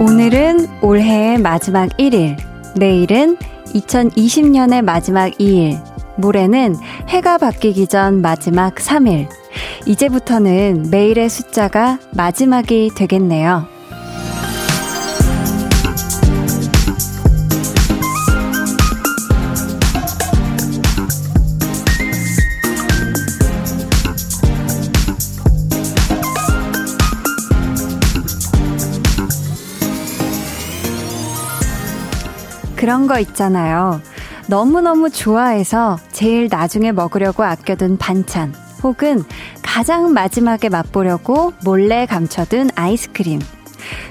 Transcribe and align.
오늘은 0.00 0.68
올해의 0.82 1.38
마지막 1.38 1.88
1일, 1.96 2.36
내일은 2.76 3.36
2020년의 3.74 4.82
마지막 4.82 5.30
2일, 5.32 5.78
모레는 6.16 6.76
해가 7.08 7.38
바뀌기 7.38 7.86
전 7.86 8.20
마지막 8.22 8.74
3일. 8.74 9.28
이제부터는 9.86 10.88
매일의 10.90 11.28
숫자가 11.28 11.98
마지막이 12.12 12.90
되겠네요. 12.96 13.73
그런 32.84 33.06
거 33.06 33.18
있잖아요. 33.18 34.02
너무너무 34.46 35.08
좋아해서 35.08 35.96
제일 36.12 36.48
나중에 36.50 36.92
먹으려고 36.92 37.42
아껴둔 37.42 37.96
반찬, 37.96 38.52
혹은 38.82 39.24
가장 39.62 40.12
마지막에 40.12 40.68
맛보려고 40.68 41.54
몰래 41.64 42.04
감춰둔 42.04 42.68
아이스크림. 42.74 43.40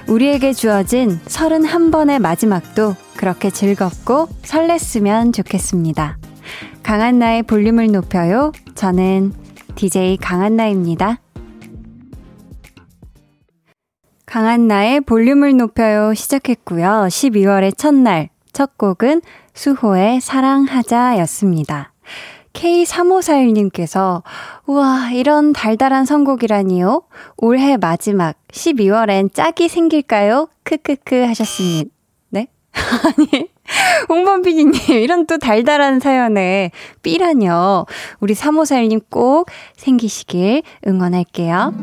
우리에게 0.08 0.52
주어진 0.52 1.20
31번의 1.20 2.18
마지막도 2.18 2.96
그렇게 3.16 3.50
즐겁고 3.50 4.26
설렜으면 4.42 5.32
좋겠습니다. 5.32 6.18
강한나의 6.82 7.44
볼륨을 7.44 7.92
높여요. 7.92 8.50
저는 8.74 9.34
DJ 9.76 10.16
강한나입니다. 10.16 11.20
강한나의 14.26 15.02
볼륨을 15.02 15.56
높여요 15.56 16.12
시작했고요. 16.12 17.06
12월의 17.08 17.78
첫날 17.78 18.33
첫 18.54 18.78
곡은 18.78 19.20
수호의 19.52 20.20
사랑하자 20.20 21.18
였습니다. 21.18 21.92
K3541님께서, 22.54 24.22
우와, 24.66 25.10
이런 25.12 25.52
달달한 25.52 26.04
선곡이라니요? 26.04 27.02
올해 27.36 27.76
마지막 27.76 28.36
12월엔 28.52 29.34
짝이 29.34 29.68
생길까요? 29.68 30.48
크크크 30.62 31.24
하셨습니다. 31.24 31.90
네? 32.30 32.46
아니, 32.72 33.48
홍범 34.08 34.42
PD님, 34.42 34.72
이런 35.02 35.26
또 35.26 35.38
달달한 35.38 35.98
사연에 35.98 36.70
삐라뇨. 37.02 37.86
우리 38.20 38.34
3541님 38.34 39.02
꼭 39.10 39.50
생기시길 39.76 40.62
응원할게요. 40.86 41.74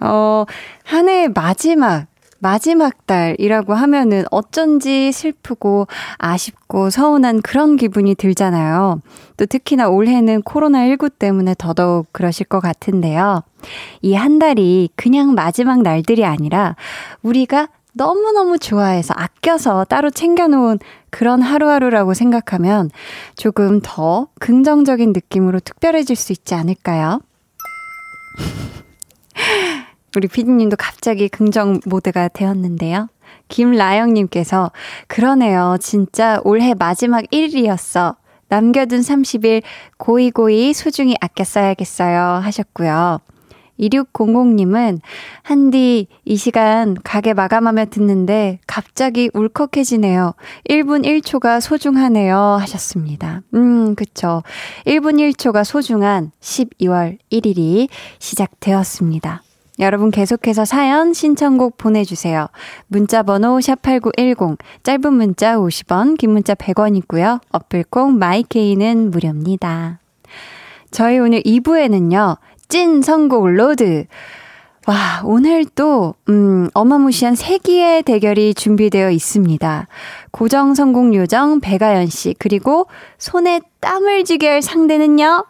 어, 0.00 0.44
한 0.84 1.08
해의 1.08 1.28
마지막, 1.28 2.06
마지막 2.42 3.06
달이라고 3.06 3.72
하면은 3.72 4.24
어쩐지 4.32 5.12
슬프고 5.12 5.86
아쉽고 6.18 6.90
서운한 6.90 7.40
그런 7.40 7.76
기분이 7.76 8.16
들잖아요. 8.16 9.00
또 9.36 9.46
특히나 9.46 9.88
올해는 9.88 10.42
코로나19 10.42 11.12
때문에 11.20 11.54
더더욱 11.56 12.08
그러실 12.10 12.46
것 12.46 12.58
같은데요. 12.58 13.42
이 14.02 14.14
한 14.14 14.40
달이 14.40 14.90
그냥 14.96 15.34
마지막 15.34 15.82
날들이 15.82 16.24
아니라 16.24 16.74
우리가 17.22 17.68
너무너무 17.92 18.58
좋아해서 18.58 19.14
아껴서 19.16 19.84
따로 19.84 20.10
챙겨놓은 20.10 20.80
그런 21.10 21.42
하루하루라고 21.42 22.12
생각하면 22.12 22.90
조금 23.36 23.80
더 23.84 24.26
긍정적인 24.40 25.12
느낌으로 25.12 25.60
특별해질 25.60 26.16
수 26.16 26.32
있지 26.32 26.54
않을까요? 26.54 27.20
우리 30.16 30.28
피디님도 30.28 30.76
갑자기 30.76 31.28
긍정 31.28 31.80
모드가 31.86 32.28
되었는데요. 32.28 33.08
김라영님께서, 33.48 34.70
그러네요. 35.08 35.76
진짜 35.80 36.40
올해 36.44 36.74
마지막 36.74 37.24
1일이었어. 37.32 38.16
남겨둔 38.48 39.00
30일 39.00 39.62
고이고이 39.96 40.74
소중히 40.74 41.16
아껴 41.20 41.44
써야겠어요. 41.44 42.40
하셨고요. 42.42 43.20
2600님은, 43.80 45.00
한디, 45.42 46.06
이 46.26 46.36
시간 46.36 46.94
가게 47.02 47.32
마감하며 47.32 47.86
듣는데 47.86 48.58
갑자기 48.66 49.30
울컥해지네요. 49.32 50.34
1분 50.68 51.04
1초가 51.06 51.60
소중하네요. 51.60 52.36
하셨습니다. 52.60 53.40
음, 53.54 53.94
그쵸. 53.94 54.42
1분 54.86 55.16
1초가 55.32 55.64
소중한 55.64 56.30
12월 56.40 57.16
1일이 57.32 57.88
시작되었습니다. 58.18 59.42
여러분 59.82 60.12
계속해서 60.12 60.64
사연 60.64 61.12
신청곡 61.12 61.76
보내주세요. 61.76 62.46
문자번호 62.86 63.58
샵8910 63.58 64.58
짧은 64.84 65.12
문자 65.12 65.56
50원 65.56 66.16
긴 66.16 66.30
문자 66.30 66.54
100원이고요. 66.54 67.40
어플콩 67.50 68.16
마이케이는 68.16 69.10
무료입니다. 69.10 69.98
저희 70.92 71.18
오늘 71.18 71.40
2부에는요. 71.42 72.38
찐 72.68 73.02
선곡 73.02 73.48
로드 73.48 74.06
와, 74.86 75.22
오늘 75.24 75.64
또, 75.64 76.14
음, 76.28 76.68
어마무시한 76.74 77.36
세기의 77.36 78.02
대결이 78.02 78.54
준비되어 78.54 79.10
있습니다. 79.10 79.86
고정 80.32 80.74
성공 80.74 81.14
요정 81.14 81.60
배가연 81.60 82.08
씨, 82.08 82.34
그리고 82.36 82.88
손에 83.16 83.60
땀을 83.78 84.24
쥐게 84.24 84.48
할 84.48 84.60
상대는요? 84.60 85.46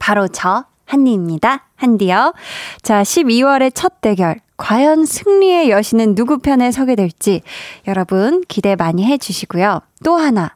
바로 0.00 0.26
저, 0.26 0.64
한디입니다. 0.86 1.66
한디요. 1.76 2.32
자, 2.82 3.02
12월의 3.02 3.72
첫 3.74 4.00
대결. 4.00 4.40
과연 4.56 5.04
승리의 5.04 5.70
여신은 5.70 6.14
누구 6.14 6.38
편에 6.38 6.72
서게 6.72 6.94
될지 6.94 7.42
여러분 7.86 8.42
기대 8.48 8.74
많이 8.74 9.04
해주시고요. 9.04 9.80
또 10.02 10.16
하나. 10.16 10.54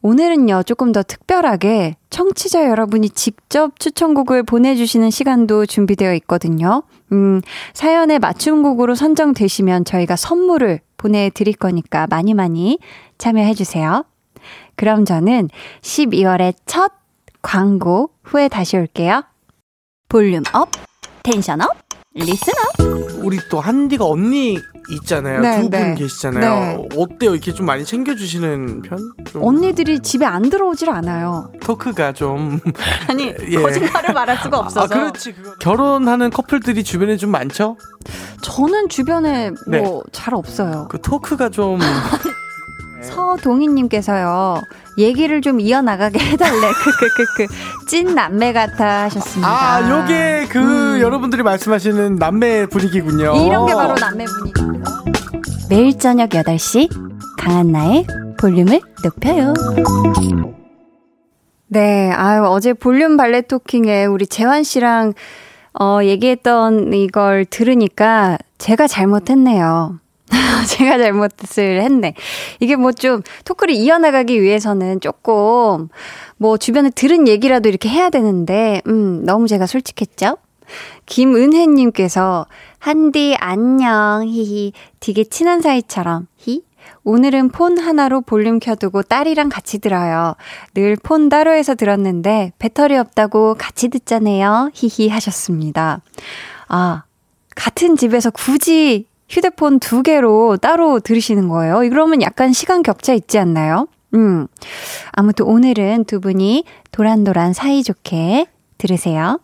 오늘은요, 0.00 0.62
조금 0.62 0.92
더 0.92 1.02
특별하게 1.02 1.96
청취자 2.08 2.68
여러분이 2.68 3.10
직접 3.10 3.78
추천곡을 3.80 4.44
보내주시는 4.44 5.10
시간도 5.10 5.66
준비되어 5.66 6.14
있거든요. 6.14 6.84
음, 7.12 7.42
사연에 7.74 8.18
맞춤곡으로 8.18 8.94
선정되시면 8.94 9.84
저희가 9.84 10.14
선물을 10.16 10.80
보내드릴 10.96 11.54
거니까 11.54 12.06
많이 12.08 12.32
많이 12.32 12.78
참여해주세요. 13.18 14.04
그럼 14.76 15.04
저는 15.04 15.48
12월의 15.82 16.54
첫 16.64 16.92
광고 17.42 18.10
후에 18.22 18.48
다시 18.48 18.76
올게요. 18.76 19.24
volume 20.08 20.42
up, 20.54 20.70
tension 21.22 21.60
up, 21.60 21.68
listen 22.14 22.54
up. 22.80 23.18
우리 23.22 23.38
또 23.50 23.60
한디가 23.60 24.06
언니 24.06 24.58
있잖아요. 24.90 25.40
네, 25.40 25.56
두분 25.60 25.70
네. 25.70 25.94
계시잖아요. 25.96 26.78
네. 26.78 26.88
어때요? 26.96 27.32
이렇게 27.32 27.52
좀 27.52 27.66
많이 27.66 27.84
챙겨주시는 27.84 28.82
편? 28.82 28.98
좀 29.30 29.44
언니들이 29.44 30.00
집에 30.00 30.24
안 30.24 30.48
들어오질 30.48 30.88
않아요. 30.88 31.52
토크가 31.60 32.14
좀. 32.14 32.58
아니, 33.08 33.34
예. 33.50 33.60
거짓말을 33.60 34.14
말할 34.14 34.38
수가 34.38 34.60
없어서. 34.60 34.80
아, 34.82 34.86
그렇지. 34.86 35.34
그거. 35.34 35.54
결혼하는 35.56 36.30
커플들이 36.30 36.84
주변에 36.84 37.18
좀 37.18 37.30
많죠? 37.30 37.76
저는 38.40 38.88
주변에 38.88 39.50
네. 39.66 39.80
뭐잘 39.80 40.34
없어요. 40.34 40.88
그 40.90 40.98
토크가 41.02 41.50
좀. 41.50 41.78
서동희님께서요, 43.02 44.62
얘기를 44.98 45.40
좀 45.40 45.60
이어나가게 45.60 46.18
해달래. 46.32 46.70
크크크크. 46.72 47.46
찐 47.86 48.14
남매 48.14 48.52
같아 48.52 49.04
하셨습니다. 49.04 49.48
아, 49.48 49.88
요게 50.02 50.46
그 50.50 50.58
음. 50.96 51.00
여러분들이 51.00 51.42
말씀하시는 51.42 52.16
남매 52.16 52.66
분위기군요. 52.66 53.34
이런 53.46 53.66
게 53.66 53.74
바로 53.74 53.94
남매 53.94 54.24
분위기입니다. 54.24 54.90
매일 55.70 55.98
저녁 55.98 56.30
8시, 56.30 56.88
강한 57.38 57.72
나의 57.72 58.06
볼륨을 58.38 58.80
높여요. 59.04 59.52
네, 61.70 62.10
아유, 62.12 62.44
어제 62.46 62.72
볼륨 62.72 63.16
발레 63.18 63.42
토킹에 63.42 64.06
우리 64.06 64.26
재환 64.26 64.62
씨랑, 64.62 65.12
어, 65.78 65.98
얘기했던 66.02 66.92
이걸 66.94 67.44
들으니까 67.44 68.38
제가 68.56 68.86
잘못했네요. 68.86 69.98
제가 70.68 70.98
잘못을 70.98 71.82
했네. 71.82 72.14
이게 72.60 72.76
뭐 72.76 72.92
좀 72.92 73.22
토크를 73.44 73.74
이어나가기 73.74 74.42
위해서는 74.42 75.00
조금 75.00 75.88
뭐 76.36 76.56
주변에 76.56 76.90
들은 76.90 77.28
얘기라도 77.28 77.68
이렇게 77.68 77.88
해야 77.88 78.10
되는데, 78.10 78.82
음, 78.86 79.24
너무 79.24 79.46
제가 79.48 79.66
솔직했죠? 79.66 80.36
김은혜님께서, 81.06 82.46
한디 82.78 83.36
안녕, 83.38 84.24
히히, 84.26 84.72
되게 85.00 85.24
친한 85.24 85.60
사이처럼, 85.62 86.26
히? 86.36 86.62
오늘은 87.04 87.50
폰 87.50 87.78
하나로 87.78 88.20
볼륨 88.22 88.58
켜두고 88.60 89.02
딸이랑 89.02 89.48
같이 89.48 89.78
들어요. 89.78 90.34
늘 90.74 90.96
폰 90.96 91.28
따로 91.28 91.52
해서 91.52 91.74
들었는데 91.74 92.52
배터리 92.58 92.96
없다고 92.96 93.54
같이 93.58 93.88
듣자네요. 93.88 94.70
히히 94.74 95.08
하셨습니다. 95.08 96.00
아, 96.68 97.04
같은 97.54 97.96
집에서 97.96 98.30
굳이 98.30 99.06
휴대폰 99.28 99.78
두 99.78 100.02
개로 100.02 100.56
따로 100.56 101.00
들으시는 101.00 101.48
거예요. 101.48 101.84
이러면 101.84 102.22
약간 102.22 102.52
시간 102.52 102.82
격차 102.82 103.12
있지 103.12 103.38
않나요? 103.38 103.88
음. 104.14 104.46
아무튼 105.12 105.46
오늘은 105.46 106.04
두 106.04 106.20
분이 106.20 106.64
도란도란 106.92 107.52
사이좋게 107.52 108.46
들으세요. 108.78 109.38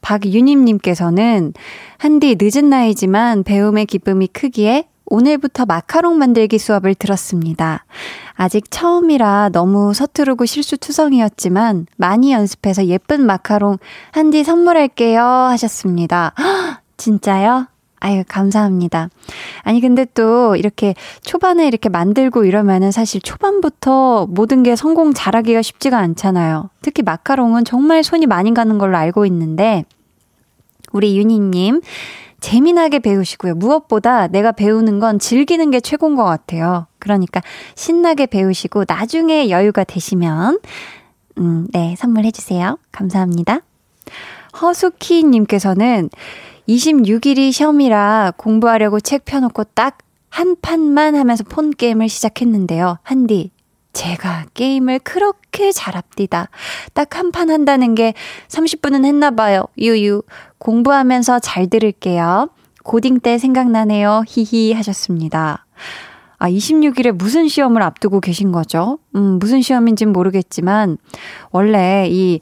박유님님께서는 0.00 1.54
한디 1.98 2.36
늦은 2.38 2.68
나이지만 2.68 3.42
배움의 3.42 3.86
기쁨이 3.86 4.26
크기에 4.28 4.86
오늘부터 5.06 5.66
마카롱 5.66 6.18
만들기 6.18 6.58
수업을 6.58 6.94
들었습니다. 6.94 7.84
아직 8.34 8.70
처음이라 8.70 9.50
너무 9.52 9.94
서투르고 9.94 10.44
실수투성이었지만 10.44 11.86
많이 11.96 12.32
연습해서 12.32 12.86
예쁜 12.86 13.24
마카롱 13.24 13.78
한디 14.12 14.44
선물할게요 14.44 15.22
하셨습니다. 15.22 16.32
헉, 16.38 16.80
진짜요? 16.96 17.66
아유, 18.00 18.22
감사합니다. 18.28 19.08
아니, 19.62 19.80
근데 19.80 20.04
또 20.14 20.56
이렇게 20.56 20.94
초반에 21.22 21.66
이렇게 21.66 21.88
만들고 21.88 22.44
이러면은 22.44 22.90
사실 22.90 23.20
초반부터 23.20 24.26
모든 24.28 24.62
게 24.62 24.76
성공 24.76 25.14
잘하기가 25.14 25.62
쉽지가 25.62 25.98
않잖아요. 25.98 26.70
특히 26.82 27.02
마카롱은 27.02 27.64
정말 27.64 28.04
손이 28.04 28.26
많이 28.26 28.52
가는 28.52 28.76
걸로 28.76 28.96
알고 28.96 29.24
있는데, 29.26 29.84
우리 30.92 31.16
유니님, 31.16 31.80
재미나게 32.40 32.98
배우시고요. 32.98 33.54
무엇보다 33.54 34.26
내가 34.26 34.52
배우는 34.52 34.98
건 34.98 35.18
즐기는 35.18 35.70
게 35.70 35.80
최고인 35.80 36.14
것 36.14 36.24
같아요. 36.24 36.86
그러니까 36.98 37.40
신나게 37.74 38.26
배우시고 38.26 38.84
나중에 38.86 39.48
여유가 39.48 39.82
되시면, 39.82 40.58
음, 41.38 41.66
네, 41.72 41.94
선물해주세요. 41.96 42.78
감사합니다. 42.92 43.60
허수키님께서는 44.60 46.10
26일이 46.68 47.52
시험이라 47.52 48.34
공부하려고 48.36 49.00
책 49.00 49.24
펴놓고 49.24 49.64
딱 49.74 49.98
한 50.34 50.56
판만 50.60 51.14
하면서 51.14 51.44
폰 51.44 51.70
게임을 51.70 52.08
시작했는데요. 52.08 52.98
한디, 53.04 53.52
제가 53.92 54.46
게임을 54.54 54.98
그렇게 54.98 55.70
잘합디다. 55.70 56.48
딱 56.92 57.14
한 57.14 57.30
판 57.30 57.50
한다는 57.50 57.94
게 57.94 58.14
30분은 58.48 59.04
했나봐요. 59.04 59.66
유유. 59.78 60.22
공부하면서 60.58 61.38
잘 61.38 61.68
들을게요. 61.70 62.48
고딩 62.82 63.20
때 63.20 63.38
생각나네요. 63.38 64.24
히히 64.26 64.72
하셨습니다. 64.72 65.66
아, 66.38 66.50
26일에 66.50 67.12
무슨 67.12 67.46
시험을 67.46 67.80
앞두고 67.82 68.18
계신 68.18 68.50
거죠? 68.50 68.98
음, 69.14 69.38
무슨 69.38 69.62
시험인진 69.62 70.12
모르겠지만, 70.12 70.98
원래 71.52 72.08
이 72.10 72.40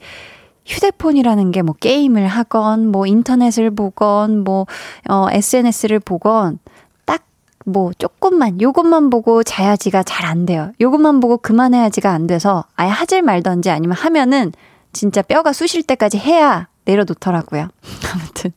휴대폰이라는 0.65 1.51
게 1.51 1.61
뭐 1.61 1.75
게임을 1.79 2.27
하건, 2.27 2.87
뭐 2.87 3.05
인터넷을 3.05 3.71
보건, 3.71 4.43
뭐, 4.43 4.65
어, 5.09 5.27
SNS를 5.31 5.99
보건, 5.99 6.59
딱 7.05 7.23
뭐 7.65 7.91
조금만, 7.97 8.59
요것만 8.61 9.09
보고 9.09 9.43
자야지가 9.43 10.03
잘 10.03 10.25
안 10.25 10.45
돼요. 10.45 10.71
요것만 10.81 11.19
보고 11.19 11.37
그만해야지가 11.37 12.11
안 12.11 12.27
돼서 12.27 12.65
아예 12.75 12.89
하질 12.89 13.21
말던지 13.21 13.69
아니면 13.69 13.95
하면은 13.97 14.51
진짜 14.93 15.21
뼈가 15.21 15.53
쑤실 15.53 15.83
때까지 15.83 16.17
해야 16.17 16.67
내려놓더라고요. 16.85 17.67
아무튼, 18.13 18.51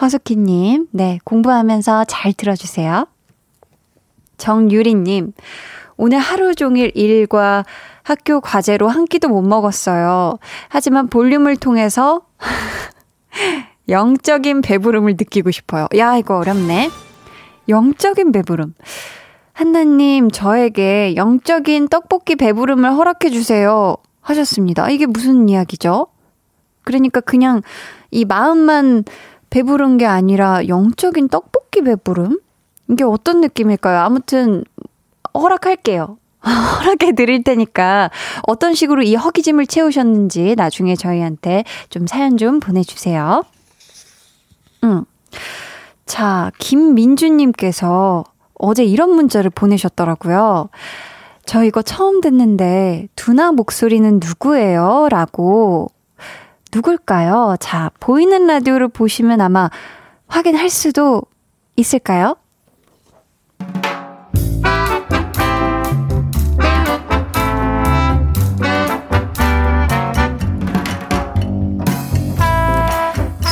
허수키님, 0.00 0.88
네, 0.92 1.18
공부하면서 1.24 2.04
잘 2.04 2.32
들어주세요. 2.32 3.06
정유리님, 4.36 5.32
오늘 5.96 6.18
하루 6.18 6.54
종일 6.54 6.92
일과 6.94 7.64
학교 8.08 8.40
과제로 8.40 8.88
한 8.88 9.04
끼도 9.04 9.28
못 9.28 9.42
먹었어요. 9.42 10.38
하지만 10.70 11.08
볼륨을 11.08 11.56
통해서 11.56 12.22
영적인 13.90 14.62
배부름을 14.62 15.16
느끼고 15.18 15.50
싶어요. 15.50 15.88
야, 15.98 16.16
이거 16.16 16.38
어렵네. 16.38 16.88
영적인 17.68 18.32
배부름. 18.32 18.72
한나님, 19.52 20.30
저에게 20.30 21.16
영적인 21.16 21.88
떡볶이 21.88 22.36
배부름을 22.36 22.94
허락해주세요. 22.94 23.96
하셨습니다. 24.22 24.88
이게 24.88 25.04
무슨 25.04 25.50
이야기죠? 25.50 26.06
그러니까 26.84 27.20
그냥 27.20 27.60
이 28.10 28.24
마음만 28.24 29.04
배부른 29.50 29.98
게 29.98 30.06
아니라 30.06 30.66
영적인 30.66 31.28
떡볶이 31.28 31.82
배부름? 31.82 32.40
이게 32.90 33.04
어떤 33.04 33.42
느낌일까요? 33.42 33.98
아무튼 34.00 34.64
허락할게요. 35.34 36.16
허락해 36.44 37.12
드릴 37.12 37.42
테니까 37.42 38.10
어떤 38.46 38.74
식으로 38.74 39.02
이 39.02 39.14
허기짐을 39.14 39.66
채우셨는지 39.66 40.54
나중에 40.56 40.94
저희한테 40.96 41.64
좀 41.90 42.06
사연 42.06 42.36
좀 42.36 42.60
보내주세요. 42.60 43.44
음. 44.84 45.04
자, 46.06 46.50
김민주님께서 46.58 48.24
어제 48.54 48.84
이런 48.84 49.10
문자를 49.10 49.50
보내셨더라고요. 49.50 50.68
저 51.44 51.64
이거 51.64 51.82
처음 51.82 52.20
듣는데, 52.20 53.08
두나 53.16 53.52
목소리는 53.52 54.20
누구예요? 54.22 55.08
라고. 55.10 55.90
누굴까요? 56.72 57.56
자, 57.60 57.90
보이는 58.00 58.46
라디오를 58.46 58.88
보시면 58.88 59.40
아마 59.40 59.70
확인할 60.26 60.68
수도 60.68 61.22
있을까요? 61.76 62.36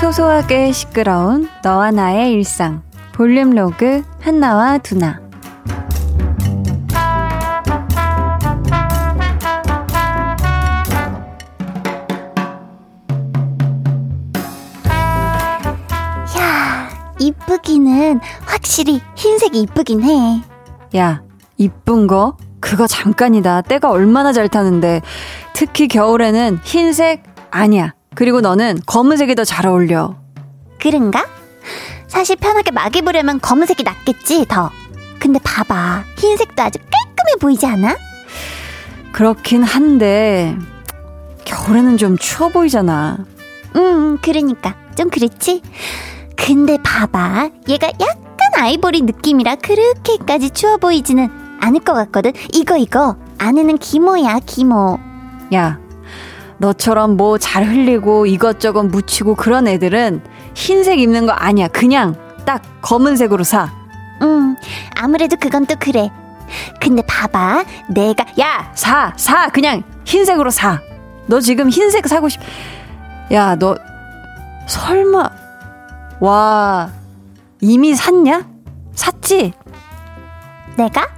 소소하게 0.07 0.71
시끄러운 0.71 1.49
너와 1.65 1.91
나의 1.91 2.31
일상 2.31 2.85
볼륨 3.13 3.51
로그 3.51 4.05
한나와 4.21 4.79
두나 4.79 5.21
야, 16.39 16.89
이쁘기는 17.19 18.21
확실히 18.45 19.01
흰색이 19.17 19.61
이쁘긴 19.63 20.05
해. 20.05 20.43
야, 20.97 21.23
이쁜 21.57 22.07
거? 22.07 22.37
그거 22.61 22.87
잠깐이다. 22.87 23.63
때가 23.63 23.91
얼마나 23.91 24.33
잘 24.33 24.49
타는데. 24.49 25.03
특히 25.53 25.89
겨울에는 25.89 26.61
흰색 26.63 27.25
아니야. 27.51 27.96
그리고 28.17 28.41
너는 28.41 28.81
검은색이 28.87 29.35
더 29.37 29.45
잘 29.45 29.67
어울려. 29.69 30.17
그런가? 30.81 31.27
사실 32.09 32.35
편하게 32.37 32.71
막 32.71 32.95
입으려면 32.97 33.39
검은색이 33.41 33.83
낫겠지, 33.85 34.47
더. 34.49 34.71
근데 35.21 35.39
봐봐. 35.45 36.03
흰색도 36.17 36.63
아주 36.63 36.79
깔끔해 36.81 37.37
보이지 37.41 37.67
않아? 37.67 37.95
그렇긴 39.13 39.63
한데, 39.63 40.57
겨울에는 41.45 41.97
좀 41.99 42.17
추워 42.17 42.49
보이잖아. 42.49 43.19
음, 43.77 44.19
그러니까. 44.23 44.75
좀 44.97 45.11
그렇지? 45.11 45.61
근데 46.37 46.79
봐봐. 46.83 47.51
얘가 47.69 47.89
약간 48.01 48.51
아이보리 48.57 49.03
느낌이라 49.03 49.57
그렇게까지 49.57 50.51
추워 50.51 50.79
보이지는 50.79 51.29
않을 51.61 51.81
것 51.81 51.93
같거든. 51.93 52.33
이거, 52.55 52.79
이거. 52.79 53.17
안에는 53.39 53.77
기모야, 53.79 54.39
기모. 54.47 54.99
야, 55.55 55.79
너처럼 56.59 57.17
뭐 57.17 57.39
잘 57.39 57.65
흘리고 57.65 58.27
이것저것 58.27 58.85
묻히고 58.85 59.35
그런 59.35 59.69
애들은 59.69 60.23
흰색 60.55 60.99
입는 61.01 61.27
거 61.27 61.33
아니야. 61.33 61.69
그냥 61.69 62.15
딱 62.45 62.63
검은색으로 62.83 63.45
사. 63.45 63.71
음, 64.23 64.57
아무래도 64.95 65.37
그건 65.37 65.67
또 65.67 65.75
그래. 65.79 66.11
근데 66.81 67.03
봐봐. 67.03 67.65
내가, 67.91 68.25
야, 68.41 68.71
사, 68.75 69.13
사. 69.17 69.49
그냥 69.49 69.83
흰색으로 70.05 70.51
사. 70.51 70.81
너 71.27 71.41
지금 71.41 71.69
흰색 71.69 72.07
사고 72.07 72.29
싶, 72.29 72.41
야, 73.33 73.57
너, 73.57 73.77
설마, 74.69 75.29
와, 76.21 76.89
이미 77.61 77.95
샀냐? 77.97 78.47
샀지? 78.95 79.53
내가? 80.77 81.09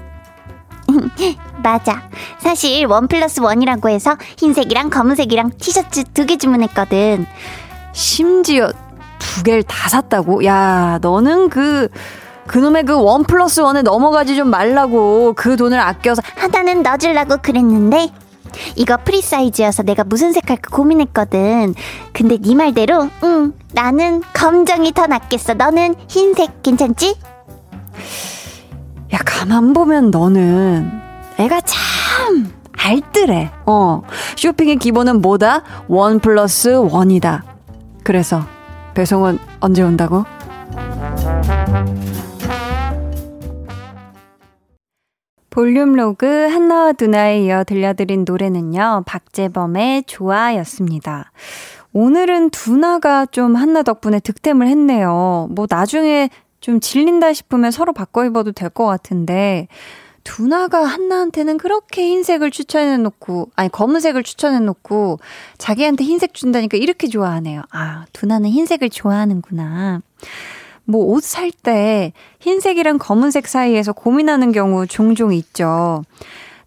맞아. 1.62 2.02
사실 2.38 2.86
one 2.86 3.08
plus 3.08 3.40
one이라고 3.40 3.88
해서 3.88 4.16
흰색이랑 4.38 4.90
검은색이랑 4.90 5.52
티셔츠 5.58 6.04
두 6.14 6.26
개 6.26 6.36
주문했거든. 6.36 7.26
심지어 7.92 8.70
두 9.18 9.42
개를 9.42 9.62
다 9.62 9.88
샀다고? 9.88 10.44
야, 10.44 10.98
너는 11.02 11.48
그, 11.48 11.88
그놈의 12.46 12.84
그 12.84 12.98
one 12.98 13.24
plus 13.24 13.60
one에 13.60 13.82
넘어가지 13.82 14.36
좀 14.36 14.48
말라고. 14.50 15.34
그 15.36 15.56
돈을 15.56 15.78
아껴서. 15.80 16.22
하나는 16.36 16.82
넣어주려고 16.82 17.38
그랬는데 17.42 18.08
이거 18.76 18.96
프리 19.04 19.20
사이즈여서 19.20 19.82
내가 19.82 20.04
무슨 20.04 20.32
색 20.32 20.48
할까 20.48 20.70
고민했거든. 20.74 21.74
근데 22.12 22.38
네 22.38 22.54
말대로 22.54 23.08
응 23.24 23.52
나는 23.72 24.22
검정이 24.32 24.92
더 24.92 25.06
낫겠어. 25.06 25.54
너는 25.54 25.94
흰색 26.08 26.62
괜찮지? 26.62 27.14
야, 29.12 29.18
가만 29.24 29.72
보면 29.72 30.10
너는 30.10 30.90
애가 31.38 31.60
참 31.62 32.52
알뜰해. 32.76 33.50
어. 33.66 34.02
쇼핑의 34.36 34.76
기본은 34.76 35.20
뭐다? 35.20 35.62
one 35.88 36.20
plus 36.20 36.68
one이다. 36.68 37.44
그래서 38.04 38.42
배송은 38.94 39.38
언제 39.60 39.82
온다고? 39.82 40.24
볼륨 45.50 45.94
로그 45.94 46.26
한나와 46.26 46.92
두나에 46.92 47.40
이어 47.42 47.64
들려드린 47.64 48.24
노래는요, 48.26 49.02
박재범의 49.06 50.04
좋아였습니다. 50.04 51.32
오늘은 51.92 52.50
두나가 52.50 53.26
좀 53.26 53.56
한나 53.56 53.82
덕분에 53.82 54.20
득템을 54.20 54.68
했네요. 54.68 55.48
뭐 55.50 55.66
나중에 55.68 56.30
좀 56.60 56.80
질린다 56.80 57.32
싶으면 57.32 57.70
서로 57.70 57.92
바꿔 57.92 58.24
입어도 58.24 58.52
될 58.52 58.70
것 58.70 58.84
같은데, 58.86 59.68
두나가 60.24 60.84
한나한테는 60.84 61.56
그렇게 61.58 62.02
흰색을 62.08 62.50
추천해 62.50 62.96
놓고, 62.98 63.50
아니, 63.56 63.70
검은색을 63.70 64.22
추천해 64.24 64.58
놓고, 64.58 65.18
자기한테 65.56 66.04
흰색 66.04 66.34
준다니까 66.34 66.76
이렇게 66.76 67.06
좋아하네요. 67.08 67.62
아, 67.70 68.04
두나는 68.12 68.50
흰색을 68.50 68.90
좋아하는구나. 68.90 70.02
뭐 70.84 71.14
옷 71.14 71.22
살 71.22 71.50
때 71.50 72.12
흰색이랑 72.40 72.98
검은색 72.98 73.46
사이에서 73.46 73.92
고민하는 73.92 74.52
경우 74.52 74.86
종종 74.86 75.32
있죠. 75.34 76.02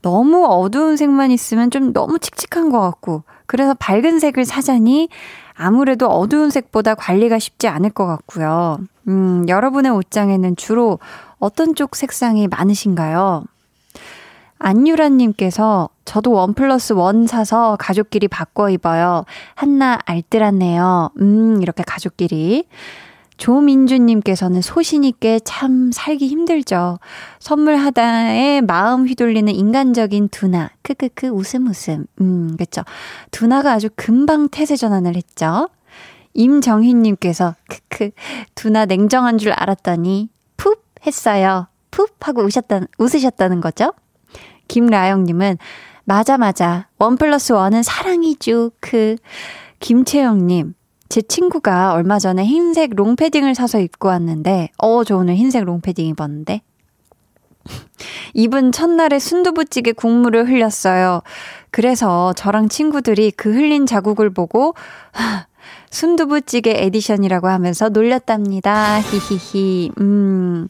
너무 0.03 0.45
어두운 0.45 0.95
색만 0.97 1.31
있으면 1.31 1.69
좀 1.71 1.91
너무 1.93 2.17
칙칙한 2.19 2.69
것 2.69 2.79
같고, 2.81 3.23
그래서 3.45 3.73
밝은 3.73 4.19
색을 4.19 4.45
사자니 4.45 5.09
아무래도 5.55 6.07
어두운 6.07 6.49
색보다 6.49 6.95
관리가 6.95 7.39
쉽지 7.39 7.67
않을 7.67 7.89
것 7.91 8.05
같고요. 8.05 8.79
음, 9.07 9.45
여러분의 9.47 9.91
옷장에는 9.91 10.55
주로 10.55 10.99
어떤 11.39 11.75
쪽 11.75 11.95
색상이 11.95 12.47
많으신가요? 12.47 13.43
안유라님께서 14.59 15.89
저도 16.05 16.31
원 16.33 16.53
플러스 16.53 16.93
원 16.93 17.25
사서 17.25 17.77
가족끼리 17.79 18.27
바꿔 18.27 18.69
입어요. 18.69 19.25
한나 19.55 19.99
알뜰하네요. 20.05 21.09
음, 21.19 21.61
이렇게 21.61 21.83
가족끼리. 21.85 22.67
조민주님께서는 23.41 24.61
소신 24.61 25.03
있게 25.03 25.39
참 25.43 25.91
살기 25.91 26.27
힘들죠. 26.27 26.99
선물 27.39 27.75
하다에 27.75 28.61
마음 28.61 29.07
휘둘리는 29.07 29.51
인간적인 29.51 30.29
두나. 30.29 30.69
크크크 30.83 31.29
웃음 31.29 31.65
웃음. 31.65 32.05
음, 32.21 32.55
그쵸. 32.55 32.83
두나가 33.31 33.73
아주 33.73 33.89
금방 33.95 34.47
태세 34.47 34.75
전환을 34.75 35.15
했죠. 35.15 35.69
임정희님께서 36.35 37.55
크크 37.67 38.11
두나 38.53 38.85
냉정한 38.85 39.39
줄 39.39 39.53
알았더니 39.53 40.29
풉 40.55 40.85
했어요. 41.07 41.67
풉 41.89 42.15
하고 42.19 42.43
우셨다, 42.43 42.81
웃으셨다는 42.99 43.59
거죠. 43.59 43.91
김라영님은 44.67 45.57
맞아 46.03 46.37
맞아 46.37 46.89
one 46.99 47.17
plus 47.17 47.53
one은 47.53 47.81
사랑이죠. 47.81 48.69
그 48.79 49.15
김채영님 49.79 50.75
제 51.11 51.21
친구가 51.21 51.91
얼마 51.91 52.19
전에 52.19 52.45
흰색 52.45 52.95
롱패딩을 52.95 53.53
사서 53.53 53.81
입고 53.81 54.07
왔는데, 54.07 54.69
어, 54.77 55.03
저 55.03 55.17
오늘 55.17 55.35
흰색 55.35 55.65
롱패딩 55.65 56.07
입었는데. 56.07 56.61
입은 58.33 58.71
첫날에 58.71 59.19
순두부찌개 59.19 59.91
국물을 59.91 60.47
흘렸어요. 60.47 61.21
그래서 61.69 62.31
저랑 62.31 62.69
친구들이 62.69 63.31
그 63.31 63.53
흘린 63.53 63.85
자국을 63.87 64.29
보고, 64.29 64.73
순두부찌개 65.91 66.71
edition이라고 66.77 67.49
하면서 67.49 67.89
놀렸답니다. 67.89 69.01
히히히. 69.01 69.91
음. 69.99 70.69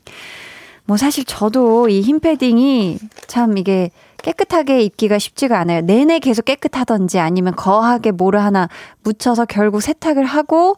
뭐 0.85 0.97
사실 0.97 1.23
저도 1.23 1.87
이 1.87 2.01
흰 2.01 2.19
패딩이 2.19 2.97
참 3.27 3.59
이게 3.59 3.91
깨끗하게 4.23 4.81
입기가 4.83 5.17
쉽지가 5.19 5.59
않아요. 5.59 5.81
내내 5.81 6.19
계속 6.19 6.45
깨끗하던지 6.45 7.19
아니면 7.19 7.55
거하게 7.55 8.11
뭐를 8.11 8.41
하나 8.43 8.67
묻혀서 9.03 9.45
결국 9.45 9.81
세탁을 9.81 10.25
하고 10.25 10.75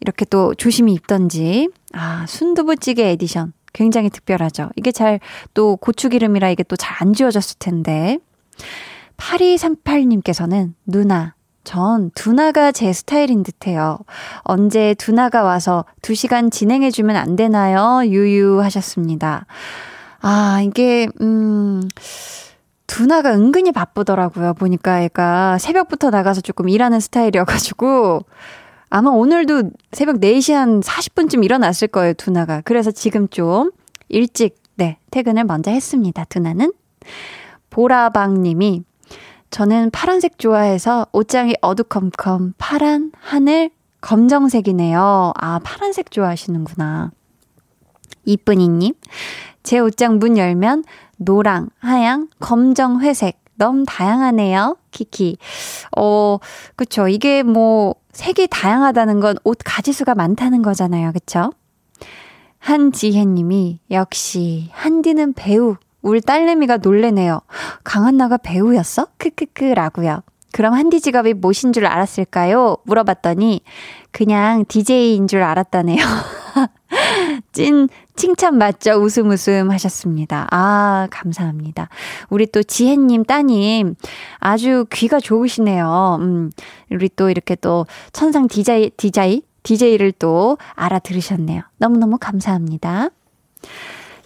이렇게 0.00 0.24
또 0.24 0.54
조심히 0.54 0.92
입던지. 0.94 1.68
아, 1.94 2.24
순두부찌개 2.28 3.04
에디션. 3.10 3.52
굉장히 3.72 4.10
특별하죠. 4.10 4.70
이게 4.76 4.90
잘 4.92 5.20
또 5.54 5.76
고추기름이라 5.76 6.50
이게 6.50 6.62
또 6.64 6.76
잘 6.76 6.96
안 7.00 7.12
지워졌을 7.14 7.56
텐데. 7.58 8.18
8238님께서는 9.16 10.72
누나, 10.86 11.34
전 11.64 12.10
두나가 12.14 12.72
제 12.72 12.92
스타일인 12.92 13.42
듯해요. 13.42 13.98
언제 14.40 14.94
두나가 14.94 15.42
와서 15.42 15.84
2시간 16.02 16.50
진행해주면 16.50 17.16
안 17.16 17.36
되나요? 17.36 18.02
유유 18.06 18.60
하셨습니다. 18.62 19.46
아, 20.22 20.60
이게, 20.64 21.08
음, 21.20 21.82
두나가 22.90 23.32
은근히 23.32 23.70
바쁘더라고요. 23.70 24.54
보니까 24.54 25.00
애가 25.02 25.58
새벽부터 25.58 26.10
나가서 26.10 26.40
조금 26.40 26.68
일하는 26.68 26.98
스타일이어가지고 26.98 28.24
아마 28.88 29.10
오늘도 29.10 29.70
새벽 29.92 30.16
4시 30.16 30.54
한 30.54 30.80
40분쯤 30.80 31.44
일어났을 31.44 31.86
거예요, 31.86 32.14
두나가. 32.14 32.60
그래서 32.62 32.90
지금 32.90 33.28
좀 33.28 33.70
일찍, 34.08 34.56
네, 34.74 34.98
퇴근을 35.12 35.44
먼저 35.44 35.70
했습니다, 35.70 36.24
두나는. 36.24 36.72
보라방 37.70 38.42
님이 38.42 38.82
저는 39.50 39.90
파란색 39.92 40.40
좋아해서 40.40 41.06
옷장이 41.12 41.54
어두컴컴 41.60 42.54
파란, 42.58 43.12
하늘, 43.20 43.70
검정색이네요. 44.00 45.32
아, 45.36 45.60
파란색 45.62 46.10
좋아하시는구나. 46.10 47.12
이쁜이님, 48.24 48.94
제 49.62 49.78
옷장 49.78 50.18
문 50.18 50.36
열면 50.36 50.82
노랑, 51.20 51.68
하양, 51.78 52.28
검정, 52.40 53.00
회색. 53.00 53.38
너무 53.56 53.84
다양하네요. 53.86 54.78
키키. 54.90 55.36
어, 55.96 56.38
그쵸. 56.76 57.08
이게 57.08 57.42
뭐, 57.42 57.94
색이 58.12 58.48
다양하다는 58.50 59.20
건 59.20 59.36
옷 59.44 59.58
가지수가 59.62 60.14
많다는 60.14 60.62
거잖아요. 60.62 61.12
그쵸? 61.12 61.52
한지혜 62.58 63.24
님이, 63.26 63.80
역시, 63.90 64.68
한디는 64.72 65.34
배우. 65.34 65.76
울 66.02 66.22
딸내미가 66.22 66.78
놀래네요. 66.78 67.40
강한나가 67.84 68.38
배우였어? 68.38 69.08
크크크 69.18 69.64
라고요. 69.64 70.22
그럼 70.52 70.72
한디 70.72 71.00
직업이 71.00 71.34
무엇인 71.34 71.74
줄 71.74 71.84
알았을까요? 71.84 72.78
물어봤더니, 72.84 73.60
그냥 74.10 74.64
DJ인 74.66 75.28
줄 75.28 75.42
알았다네요. 75.42 75.98
찐 77.52 77.88
칭찬 78.20 78.58
맞죠? 78.58 78.96
웃음 78.96 79.30
웃음 79.30 79.70
하셨습니다. 79.70 80.46
아, 80.50 81.08
감사합니다. 81.10 81.88
우리 82.28 82.44
또 82.44 82.62
지혜님 82.62 83.24
따님 83.24 83.94
아주 84.38 84.84
귀가 84.92 85.18
좋으시네요. 85.20 86.18
음, 86.20 86.50
우리 86.90 87.08
또 87.16 87.30
이렇게 87.30 87.54
또 87.54 87.86
천상 88.12 88.46
디자이, 88.46 88.90
디자이, 88.90 89.40
디제이를 89.62 90.12
또 90.12 90.58
알아들으셨네요. 90.74 91.62
너무너무 91.78 92.18
감사합니다. 92.20 93.08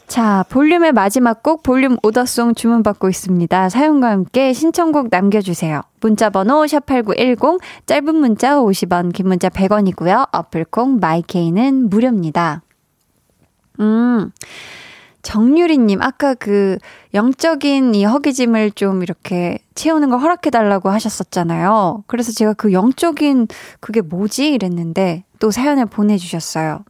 자, 0.08 0.44
볼륨의 0.48 0.90
마지막 0.90 1.44
곡 1.44 1.62
볼륨 1.62 1.96
order 2.02 2.32
song 2.32 2.56
주문받고 2.56 3.08
있습니다. 3.08 3.68
사연과 3.68 4.10
함께 4.10 4.52
신청곡 4.52 5.06
남겨주세요. 5.08 5.82
문자번호 6.00 6.64
샵8910, 6.64 7.60
짧은 7.86 8.12
문자 8.16 8.56
50원, 8.56 9.12
긴 9.12 9.28
문자 9.28 9.48
100원이고요. 9.48 10.30
어플 10.32 10.68
콩, 10.68 10.98
my 10.98 11.24
K는 11.24 11.88
무료입니다. 11.90 12.62
음, 13.80 14.30
정유리님, 15.22 16.02
아까 16.02 16.34
그 16.34 16.78
영적인 17.14 17.94
이 17.94 18.04
허기짐을 18.04 18.72
좀 18.72 19.02
이렇게 19.02 19.58
채우는 19.74 20.10
걸 20.10 20.20
허락해달라고 20.20 20.90
하셨었잖아요. 20.90 22.04
그래서 22.06 22.30
제가 22.30 22.52
그 22.52 22.72
영적인 22.72 23.48
그게 23.80 24.02
뭐지? 24.02 24.52
이랬는데 24.52 25.24
또 25.40 25.50
사연을 25.50 25.86
보내주셨어요. 25.86 26.84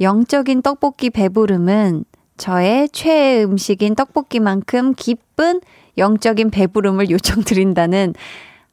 영적인 0.00 0.62
떡볶이 0.62 1.10
배부름은 1.10 2.04
저의 2.36 2.88
최애 2.90 3.44
음식인 3.44 3.94
떡볶이만큼 3.96 4.94
기쁜 4.94 5.60
영적인 5.98 6.50
배부름을 6.50 7.10
요청드린다는 7.10 8.14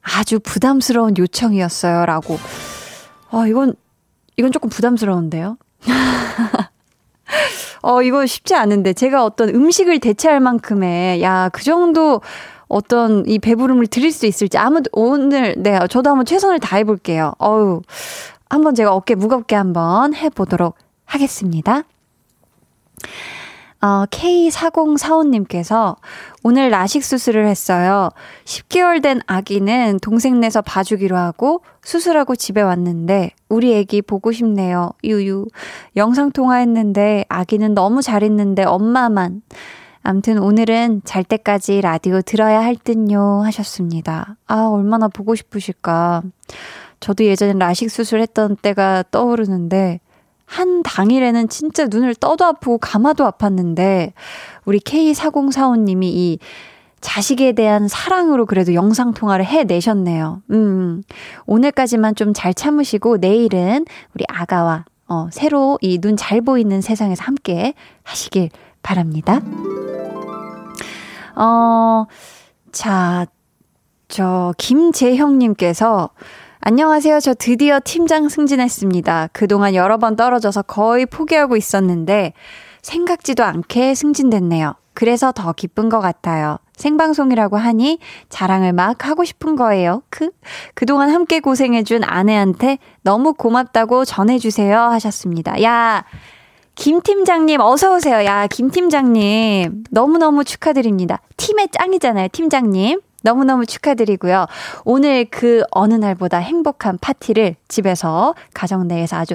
아주 0.00 0.40
부담스러운 0.40 1.16
요청이었어요. 1.16 2.06
라고. 2.06 2.38
아, 3.30 3.46
이건, 3.46 3.74
이건 4.36 4.52
조금 4.52 4.68
부담스러운데요? 4.68 5.58
어, 7.82 8.02
이거 8.02 8.26
쉽지 8.26 8.54
않은데. 8.54 8.92
제가 8.92 9.24
어떤 9.24 9.48
음식을 9.50 9.98
대체할 10.00 10.40
만큼의, 10.40 11.22
야, 11.22 11.48
그 11.52 11.62
정도 11.62 12.20
어떤 12.68 13.24
이 13.26 13.38
배부름을 13.38 13.86
드릴 13.86 14.12
수 14.12 14.26
있을지. 14.26 14.58
아무도, 14.58 14.88
오늘, 14.92 15.54
네, 15.58 15.78
저도 15.88 16.10
한번 16.10 16.24
최선을 16.24 16.58
다해 16.58 16.84
볼게요. 16.84 17.32
어우, 17.38 17.82
한번 18.48 18.74
제가 18.74 18.94
어깨 18.94 19.14
무겁게 19.14 19.56
한번 19.56 20.14
해 20.14 20.28
보도록 20.30 20.76
하겠습니다. 21.04 21.82
어, 23.82 24.06
K4045님께서 24.06 25.96
오늘 26.44 26.70
라식 26.70 27.02
수술을 27.02 27.48
했어요. 27.48 28.10
10개월 28.44 29.02
된 29.02 29.20
아기는 29.26 29.98
동생네서 30.00 30.62
봐주기로 30.62 31.16
하고 31.16 31.62
수술하고 31.82 32.36
집에 32.36 32.62
왔는데 32.62 33.32
우리 33.48 33.74
애기 33.74 34.00
보고 34.00 34.30
싶네요. 34.30 34.92
유유. 35.02 35.46
영상통화했는데 35.96 37.24
아기는 37.28 37.74
너무 37.74 38.02
잘했는데 38.02 38.62
엄마만. 38.62 39.42
암튼 40.04 40.38
오늘은 40.38 41.02
잘 41.04 41.24
때까지 41.24 41.80
라디오 41.80 42.22
들어야 42.22 42.60
할 42.60 42.76
듯요 42.76 43.42
하셨습니다. 43.44 44.36
아, 44.46 44.66
얼마나 44.66 45.08
보고 45.08 45.34
싶으실까. 45.34 46.22
저도 47.00 47.24
예전에 47.24 47.54
라식 47.54 47.90
수술했던 47.90 48.56
때가 48.62 49.02
떠오르는데 49.10 50.00
한 50.52 50.82
당일에는 50.82 51.48
진짜 51.48 51.86
눈을 51.86 52.14
떠도 52.14 52.44
아프고 52.44 52.76
감아도 52.78 53.24
아팠는데, 53.30 54.12
우리 54.66 54.78
K4045님이 54.80 56.04
이 56.04 56.38
자식에 57.00 57.52
대한 57.52 57.88
사랑으로 57.88 58.44
그래도 58.46 58.74
영상통화를 58.74 59.44
해내셨네요. 59.46 60.42
음, 60.50 61.02
오늘까지만 61.46 62.14
좀 62.16 62.32
잘 62.34 62.52
참으시고, 62.54 63.16
내일은 63.16 63.86
우리 64.14 64.24
아가와, 64.28 64.84
어, 65.08 65.28
새로 65.32 65.78
이 65.80 65.98
눈 65.98 66.16
잘 66.16 66.40
보이는 66.42 66.80
세상에서 66.80 67.24
함께 67.24 67.74
하시길 68.02 68.50
바랍니다. 68.82 69.40
어, 71.34 72.04
자, 72.72 73.26
저, 74.08 74.52
김재형님께서 74.58 76.10
안녕하세요. 76.64 77.18
저 77.18 77.34
드디어 77.34 77.80
팀장 77.82 78.28
승진했습니다. 78.28 79.30
그동안 79.32 79.74
여러 79.74 79.98
번 79.98 80.14
떨어져서 80.14 80.62
거의 80.62 81.06
포기하고 81.06 81.56
있었는데 81.56 82.34
생각지도 82.82 83.42
않게 83.42 83.96
승진됐네요. 83.96 84.74
그래서 84.94 85.32
더 85.32 85.52
기쁜 85.52 85.88
것 85.88 85.98
같아요. 85.98 86.58
생방송이라고 86.76 87.56
하니 87.56 87.98
자랑을 88.28 88.72
막 88.74 89.08
하고 89.08 89.24
싶은 89.24 89.56
거예요. 89.56 90.04
그, 90.08 90.30
그동안 90.74 91.10
함께 91.10 91.40
고생해준 91.40 92.04
아내한테 92.04 92.78
너무 93.02 93.34
고맙다고 93.34 94.04
전해주세요. 94.04 94.78
하셨습니다. 94.78 95.60
야, 95.64 96.04
김 96.76 97.00
팀장님, 97.00 97.60
어서 97.60 97.96
오세요. 97.96 98.24
야, 98.24 98.46
김 98.46 98.70
팀장님. 98.70 99.82
너무너무 99.90 100.44
축하드립니다. 100.44 101.22
팀의 101.36 101.70
짱이잖아요, 101.72 102.28
팀장님. 102.30 103.00
너무너무 103.22 103.66
축하드리고요. 103.66 104.46
오늘 104.84 105.24
그 105.30 105.62
어느 105.70 105.94
날보다 105.94 106.38
행복한 106.38 106.98
파티를 107.00 107.56
집에서 107.68 108.34
가정 108.54 108.86
내에서 108.86 109.16
아주 109.16 109.34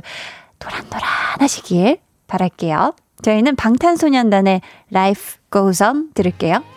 도란도란 0.59 1.01
하시길 1.39 1.99
바랄게요. 2.27 2.93
저희는 3.21 3.55
방탄소년단의 3.55 4.61
Life 4.91 5.39
Goes 5.51 5.83
On 5.83 6.09
들을게요. 6.13 6.76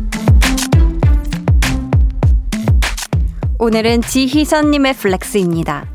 오늘은 3.63 4.01
지희선님의 4.01 4.95
flex입니다. 4.95 5.85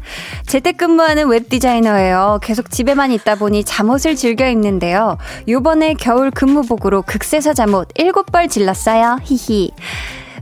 재택근무하는 0.46 1.26
웹디자이너예요. 1.26 2.38
계속 2.40 2.70
집에만 2.70 3.10
있다 3.10 3.34
보니 3.34 3.64
잠옷을 3.64 4.14
즐겨 4.14 4.48
입는데요. 4.48 5.18
요번에 5.48 5.94
겨울 5.94 6.30
근무복으로 6.30 7.02
극세사 7.02 7.54
잠옷 7.54 7.88
7벌 7.94 8.48
질렀어요. 8.48 9.18
히히. 9.24 9.72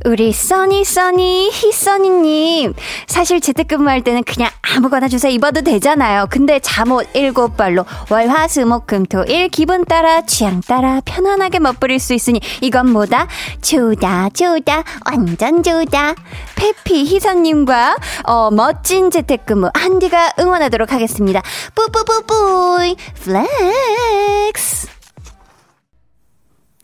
우리 0.05 0.33
써니 0.33 0.85
써니 0.85 1.51
희써니님 1.51 2.75
사실 3.07 3.41
재택근무할 3.41 4.03
때는 4.03 4.23
그냥 4.25 4.51
아무거나 4.61 5.09
주워 5.09 5.31
입어도 5.31 5.63
되잖아요. 5.63 6.27
근데 6.31 6.59
잠옷 6.61 7.09
일곱 7.15 7.57
벌로 7.57 7.87
월화수목금토일 8.11 9.49
기분 9.49 9.85
따라 9.87 10.21
취향 10.27 10.61
따라 10.61 11.01
편안하게 11.05 11.61
멋부릴 11.61 11.99
수 11.99 12.13
있으니 12.13 12.41
이건 12.61 12.91
뭐다? 12.91 13.29
좋다 13.63 14.29
좋다 14.31 14.85
완전 15.07 15.63
좋다. 15.63 16.15
happy 16.55 17.07
희선님과 17.07 17.97
어, 18.25 18.51
멋진 18.51 19.11
재택근무 19.11 19.71
한디가 19.73 20.35
응원하도록 20.39 20.93
하겠습니다. 20.93 21.41
뿌뿌뿌뿌 21.75 22.95
flex 23.25 24.94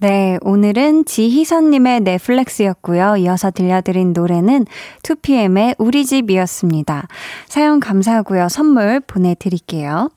네, 0.03 0.39
오늘은 0.41 1.05
지희선님의 1.05 2.01
넷flex였고요. 2.01 3.17
이어서 3.19 3.51
들려드린 3.51 4.15
노래는 4.15 4.65
2PM의 5.03 5.75
우리 5.77 6.07
집이었습니다. 6.07 7.07
사연 7.47 7.81
감사하고요. 7.81 8.49
선물 8.49 9.01
보내드릴게요. 9.01 10.09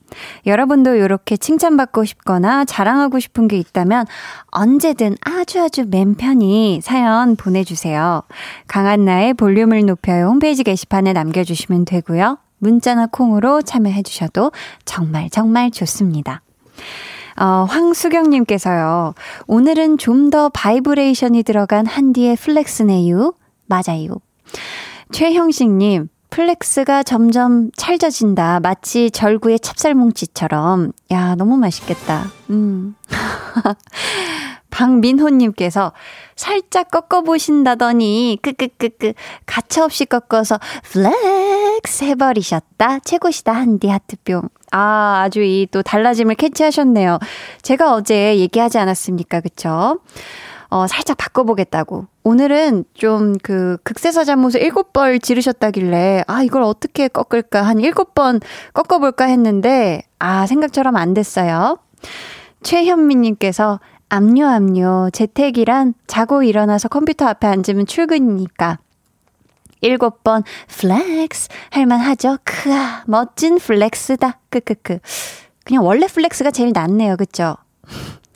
여러분도 0.46 0.94
이렇게 0.94 1.36
칭찬받고 1.36 2.06
싶거나 2.06 2.64
자랑하고 2.64 3.18
싶은 3.20 3.46
게 3.46 3.58
있다면 3.58 4.06
언제든 4.52 5.16
아주 5.20 5.60
아주 5.60 5.84
맘 5.86 6.14
편히 6.14 6.80
사연 6.82 7.36
보내주세요. 7.36 8.22
강한나의 8.66 9.34
볼륨을 9.34 9.84
높여요 9.84 10.28
홈페이지 10.28 10.64
게시판에 10.64 11.12
남겨주시면 11.12 11.84
되고요. 11.84 12.38
문자나 12.56 13.08
콩으로 13.08 13.60
참여해주셔도 13.60 14.50
정말 14.86 15.28
정말 15.28 15.70
좋습니다. 15.70 16.40
어, 17.36 17.66
황수경님께서요. 17.68 19.14
오늘은 19.46 19.98
좀 19.98 20.30
더 20.30 20.48
바이브레이션이 20.48 21.42
들어간 21.42 21.86
한디의 21.86 22.36
flex네요. 22.36 23.34
맞아요. 23.66 24.16
최형식님, 25.12 26.08
flex가 26.30 27.04
점점 27.04 27.70
찰져진다. 27.76 28.58
마치 28.60 29.10
절구의 29.12 29.60
찹쌀뭉치처럼. 29.60 30.90
야, 31.12 31.34
너무 31.36 31.56
맛있겠다. 31.56 32.32
음. 32.50 32.96
박민호님께서 34.70 35.92
살짝 36.34 36.90
꺾어보신다더니, 36.90 38.40
끄끄끄끄, 38.42 39.12
가차없이 39.46 40.04
꺾어서 40.06 40.58
flex 40.82 41.63
해버리셨다. 42.02 43.00
최고시다, 43.00 43.52
한디 43.52 43.88
하트뿅. 43.88 44.48
아, 44.72 45.22
아주 45.24 45.42
이 45.42 45.66
또 45.70 45.82
달라짐을 45.82 46.34
캐치하셨네요. 46.36 47.18
제가 47.62 47.94
어제 47.94 48.38
얘기하지 48.38 48.78
않았습니까? 48.78 49.40
그쵸? 49.40 50.00
어, 50.70 50.86
살짝 50.86 51.16
바꿔보겠다고. 51.18 52.06
오늘은 52.24 52.84
좀 52.94 53.34
그 53.42 53.76
극세사 53.84 54.24
잠옷을 54.24 54.62
일곱 54.62 54.92
벌 54.92 55.18
지르셨다길래, 55.20 56.24
아, 56.26 56.42
이걸 56.42 56.62
어떻게 56.62 57.06
꺾을까? 57.08 57.62
한 57.62 57.78
일곱 57.80 58.14
번 58.14 58.40
꺾어볼까 58.72 59.26
했는데, 59.26 60.02
아, 60.18 60.46
생각처럼 60.46 60.96
안 60.96 61.14
됐어요. 61.14 61.78
최현미님께서, 62.62 63.78
압류, 64.08 64.46
압류. 64.46 65.10
재택이란 65.12 65.94
자고 66.06 66.42
일어나서 66.42 66.88
컴퓨터 66.88 67.26
앞에 67.26 67.46
앉으면 67.46 67.86
출근이니까. 67.86 68.78
일곱 69.84 70.24
번 70.24 70.42
flex 70.68 71.48
할만하죠. 71.70 72.38
크아 72.42 73.04
멋진 73.06 73.58
flex다. 73.58 74.40
크크크. 74.48 74.98
그냥 75.64 75.84
원래 75.84 76.06
flex가 76.06 76.50
제일 76.50 76.72
낫네요. 76.72 77.16
그쵸? 77.16 77.56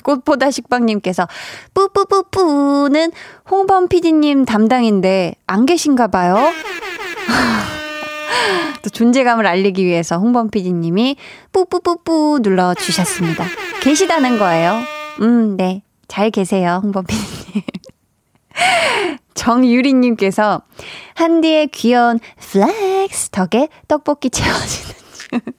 꽃보다 0.02 0.50
식빵님께서 0.50 1.26
뿌뿌뿌뿌는 1.74 3.12
홍범 3.50 3.88
PD님 3.88 4.44
담당인데 4.44 5.34
안 5.46 5.66
계신가 5.66 6.08
봐요. 6.08 6.36
또 8.82 8.90
존재감을 8.90 9.46
알리기 9.46 9.84
위해서 9.84 10.18
홍범 10.18 10.50
PD님이 10.50 11.16
뿌뿌뿌뿌 11.52 12.40
눌러주셨습니다. 12.42 13.44
계시다는 13.80 14.38
거예요. 14.38 14.80
음, 15.20 15.56
네. 15.56 15.82
잘 16.06 16.30
계세요, 16.30 16.80
홍범 16.82 17.04
PD님. 17.04 17.37
정유리님께서 19.34 20.62
한디의 21.14 21.68
귀여운 21.68 22.18
flex 22.38 23.30
덕에 23.30 23.68
떡볶이 23.86 24.30
채워지는 24.30 24.94
중. 25.30 25.40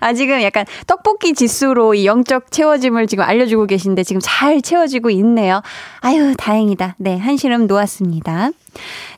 아직은 0.00 0.42
약간 0.42 0.64
떡볶이 0.86 1.34
지수로 1.34 1.94
이 1.94 2.06
영적 2.06 2.50
채워짐을 2.50 3.06
지금 3.06 3.24
알려주고 3.24 3.66
계신데 3.66 4.02
지금 4.04 4.20
잘 4.22 4.60
채워지고 4.60 5.10
있네요. 5.10 5.62
아유, 6.00 6.34
다행이다. 6.36 6.96
네, 6.98 7.16
한시름 7.16 7.66
놓았습니다. 7.66 8.50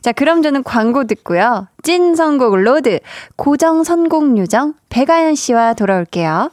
자, 0.01 0.11
그럼 0.11 0.41
저는 0.43 0.63
광고 0.63 1.05
듣고요. 1.05 1.67
찐 1.83 2.15
선곡 2.15 2.57
road, 2.57 2.99
고정 3.35 3.83
선곡 3.83 4.37
요정, 4.37 4.75
배가연 4.89 5.35
씨와 5.35 5.73
돌아올게요. 5.73 6.51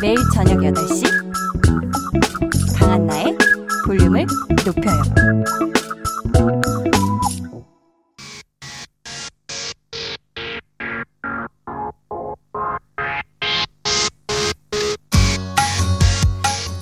매일 0.00 0.16
저녁 0.32 0.58
8시, 0.58 1.17
강한나의 2.78 3.36
볼륨을 3.86 4.26
높여요. 4.64 5.02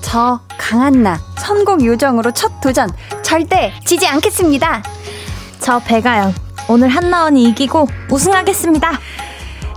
저 0.01 0.39
강한나 0.57 1.17
선곡 1.37 1.85
요정으로 1.85 2.31
첫 2.31 2.59
도전 2.61 2.89
절대 3.23 3.73
지지 3.85 4.07
않겠습니다. 4.07 4.83
저 5.59 5.79
배가연 5.79 6.33
오늘 6.69 6.89
한나 6.89 7.16
언니 7.16 7.43
이기고 7.49 7.87
우승하겠습니다. 8.11 8.91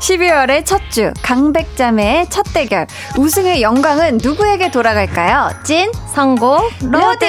12월의 0.00 0.64
첫 0.66 0.80
주 0.90 1.12
강배자매의 1.22 2.28
첫 2.30 2.44
대결 2.52 2.86
우승의 3.16 3.62
영광은 3.62 4.18
누구에게 4.20 4.72
돌아갈까요? 4.72 5.50
찐 5.62 5.92
선곡 6.12 6.58
road. 6.82 7.24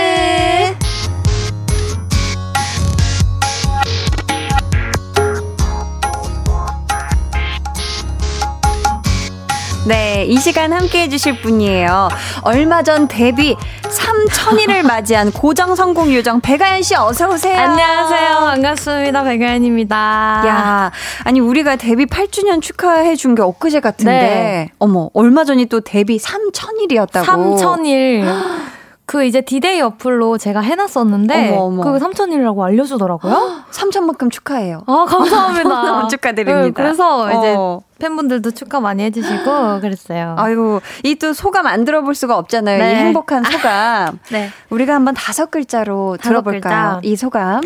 네, 9.88 10.26
이 10.26 10.38
시간 10.38 10.74
함께 10.74 11.02
해주실 11.04 11.42
분이에요. 11.42 12.10
얼마 12.44 12.84
전 12.84 13.08
데뷔 13.08 13.56
3천일을 13.92 14.84
맞이한 14.84 15.32
고정 15.32 15.76
선곡 15.76 16.14
요정 16.14 16.40
백아연 16.42 16.82
씨 16.82 16.96
어서 16.96 17.28
오세요. 17.30 17.58
안녕하세요. 17.60 18.36
반갑습니다. 18.40 19.24
백아연입니다. 19.24 20.44
야, 20.48 20.92
아니 21.24 21.40
우리가 21.40 21.76
데뷔 21.76 22.06
8주년 22.06 22.62
축하해 22.62 23.16
준 23.16 23.32
게 23.36 23.42
엊그제 23.42 23.80
같은데, 23.80 24.12
네. 24.12 24.70
어머 24.80 25.10
얼마 25.14 25.46
전이 25.46 25.68
또 25.68 25.80
데뷔 25.82 26.18
3천일이었다고. 26.20 27.24
3천일. 27.26 28.26
그 29.12 29.26
이제 29.26 29.41
디데이 29.41 29.82
어플로 29.82 30.38
제가 30.38 30.62
해놨었는데 30.62 31.50
어머, 31.52 31.63
어머. 31.63 31.84
그 31.84 32.00
3천일이라고 32.00 32.62
알려주더라고요. 32.62 33.63
3천만큼 33.69 34.32
축하해요. 34.32 34.84
아 34.88 35.06
감사합니다. 35.06 35.67
너무 35.84 36.08
축하드립니다. 36.08 36.62
네, 36.62 36.71
그래서 36.71 37.28
이제 37.30 37.54
어. 37.58 37.82
팬분들도 38.00 38.52
축하 38.52 38.80
많이 38.80 39.04
해주시고 39.04 39.82
그랬어요. 39.84 40.36
아이고, 40.38 40.80
이 41.04 41.15
또 41.15 41.34
소감 41.34 41.67
안 41.67 41.84
들어볼 41.84 42.15
수가 42.15 42.38
없잖아요. 42.38 42.78
이 42.78 42.80
네. 42.80 42.95
행복한 42.95 43.43
소감. 43.43 44.17
네. 44.32 44.50
우리가 44.69 44.95
한번 44.95 45.13
다섯 45.13 45.52
글자로 45.52 46.15
다섯 46.15 46.30
들어볼까요? 46.30 46.62
글자. 46.62 47.00
이 47.04 47.17
소감. 47.17 47.62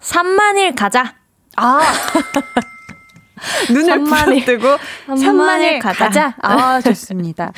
3만일 0.00 0.74
가자. 0.74 1.12
아. 1.58 1.80
눈을. 3.70 4.04
부릅뜨고 4.04 4.68
3만일 5.08 5.80
가자. 5.80 6.04
가자. 6.06 6.34
아, 6.42 6.80
좋습니다. 6.80 7.52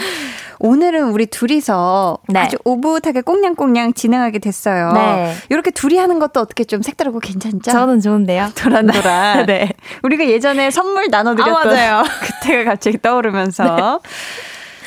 오늘은 0.59 1.11
우리 1.11 1.27
둘이서 1.27 2.18
네. 2.29 2.40
아주 2.40 2.57
오붓하게 2.64 3.23
꽁냥꽁냥 3.23 3.94
진행하게 3.94 4.38
됐어요. 4.38 4.92
네. 4.92 5.35
이렇게 5.51 5.70
둘이 5.70 5.99
하는 5.99 6.18
것도 6.18 6.40
어떻게 6.40 6.64
좀 6.64 6.83
색다르고 6.83 7.20
괜찮죠? 7.20 7.70
저는 7.70 8.01
좋은데요. 8.01 8.51
도란도란. 8.55 9.47
네. 9.47 9.73
우리가 10.03 10.27
예전에 10.27 10.70
선물 10.70 11.09
나눠드렸던 11.11 11.77
아. 11.77 12.05
그때가 12.42 12.70
갑자기 12.70 13.01
떠오르면서 13.01 14.01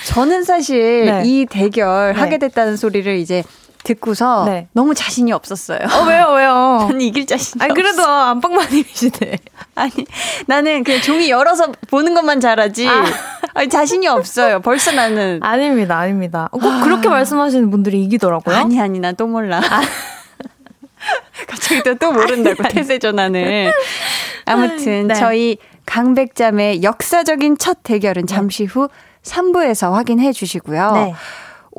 저는 0.06 0.44
사실 0.44 1.06
네. 1.06 1.22
이 1.26 1.46
대결 1.46 2.14
네. 2.14 2.20
하게 2.20 2.38
됐다는 2.38 2.78
소리를 2.78 3.16
이제 3.18 3.44
듣고서 3.88 4.46
네. 4.46 4.68
너무 4.74 4.94
자신이 4.94 5.32
없었어요. 5.32 5.80
어 5.80 6.04
왜요 6.06 6.34
왜요? 6.36 6.88
난 6.92 7.02
이길 7.02 7.26
자신이 7.26 7.64
아니 7.64 7.74
그래도. 7.74 8.04
안방마님이시네. 8.06 9.38
아니 9.76 9.92
나는 10.46 10.84
그냥 10.84 11.02
종이 11.02 11.30
열어서 11.30 11.72
보는 11.90 12.14
것만 12.14 12.40
잘하지 12.40 12.88
아. 12.88 13.06
아니, 13.54 13.70
자신이 13.70 14.08
없어요. 14.08 14.60
벌써 14.62 14.92
나는 14.92 15.40
아닙니다, 15.44 15.98
아닙니다. 15.98 16.50
꼭 16.52 16.62
그렇게 16.84 17.08
말씀하시는 17.10 17.70
분들이 17.72 18.04
이기더라고요. 18.04 18.56
아니 18.56 18.80
아니 18.80 19.00
난 19.00 19.16
또 19.18 19.26
몰라. 19.26 19.62
갑자기 21.48 21.82
또, 21.84 21.96
또 21.96 22.12
모른다고 22.12 22.64
태세 22.64 23.00
전환을. 23.00 23.72
아무튼 24.46 25.08
네. 25.08 25.14
저희 25.16 25.58
강백잠의 25.86 26.84
역사적인 26.84 27.58
첫 27.58 27.80
대결은 27.84 28.28
잠시 28.28 28.66
후 28.66 28.90
3부에서 29.24 29.92
확인해 29.94 30.32
주시고요. 30.34 30.92
네. 30.92 31.14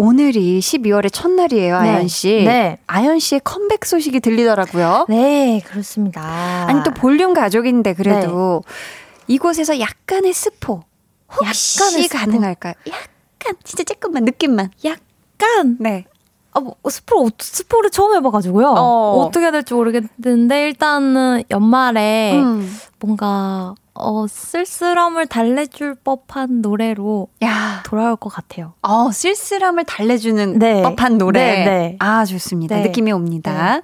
오늘이 0.00 0.60
12월의 0.60 1.12
첫날이에요, 1.12 1.82
네. 1.82 1.88
아연 1.88 2.06
씨. 2.06 2.44
네. 2.44 2.78
아연 2.86 3.18
씨의 3.18 3.40
컴백 3.42 3.84
소식이 3.84 4.20
들리더라고요. 4.20 5.06
네, 5.08 5.60
그렇습니다. 5.66 6.22
아니 6.68 6.84
또 6.84 6.92
볼륨 6.92 7.34
가족인데 7.34 7.94
그래도 7.94 8.62
이곳에서 9.26 9.80
약간의 9.80 10.32
스포 10.32 10.84
혹시 11.32 11.80
약간의 11.80 12.04
스포. 12.04 12.16
가능할까요? 12.16 12.74
약간 12.86 13.54
진짜 13.64 13.82
조금만 13.82 14.24
느낌만. 14.24 14.70
약간 14.84 15.76
네. 15.80 16.04
아, 16.52 16.60
뭐, 16.60 16.76
스포를, 16.88 17.32
스포를 17.40 17.90
처음 17.90 18.14
해봐가지고요. 18.14 18.68
어. 18.68 19.24
어. 19.24 19.30
떻게 19.32 19.44
해야 19.44 19.50
될지 19.50 19.74
모르겠는데, 19.74 20.66
일단은 20.68 21.42
연말에 21.50 22.38
음. 22.40 22.74
뭔가, 23.00 23.74
어, 23.98 24.26
쓸쓸함을 24.28 25.26
달래줄 25.26 25.96
법한 26.04 26.62
노래로 26.62 27.28
야. 27.42 27.82
돌아올 27.84 28.16
것 28.16 28.30
같아요. 28.30 28.74
어, 28.82 29.10
쓸쓸함을 29.10 29.84
달래주는 29.84 30.58
네. 30.58 30.82
법한 30.82 31.18
노래. 31.18 31.40
네, 31.40 31.64
네. 31.64 31.96
아, 31.98 32.24
좋습니다. 32.24 32.76
네. 32.76 32.82
느낌이 32.82 33.12
옵니다. 33.12 33.80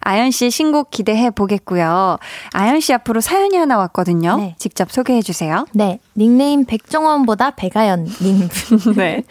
아연 0.00 0.30
씨의 0.30 0.50
신곡 0.50 0.90
기대해 0.90 1.30
보겠고요. 1.30 2.18
아연 2.52 2.80
씨 2.80 2.92
앞으로 2.92 3.20
사연이 3.20 3.56
하나 3.56 3.78
왔거든요. 3.78 4.36
네. 4.38 4.54
직접 4.58 4.90
소개해 4.90 5.22
주세요. 5.22 5.66
네, 5.72 6.00
닉네임 6.16 6.64
백종원보다 6.64 7.52
백아연님. 7.52 8.48
네. 8.96 9.22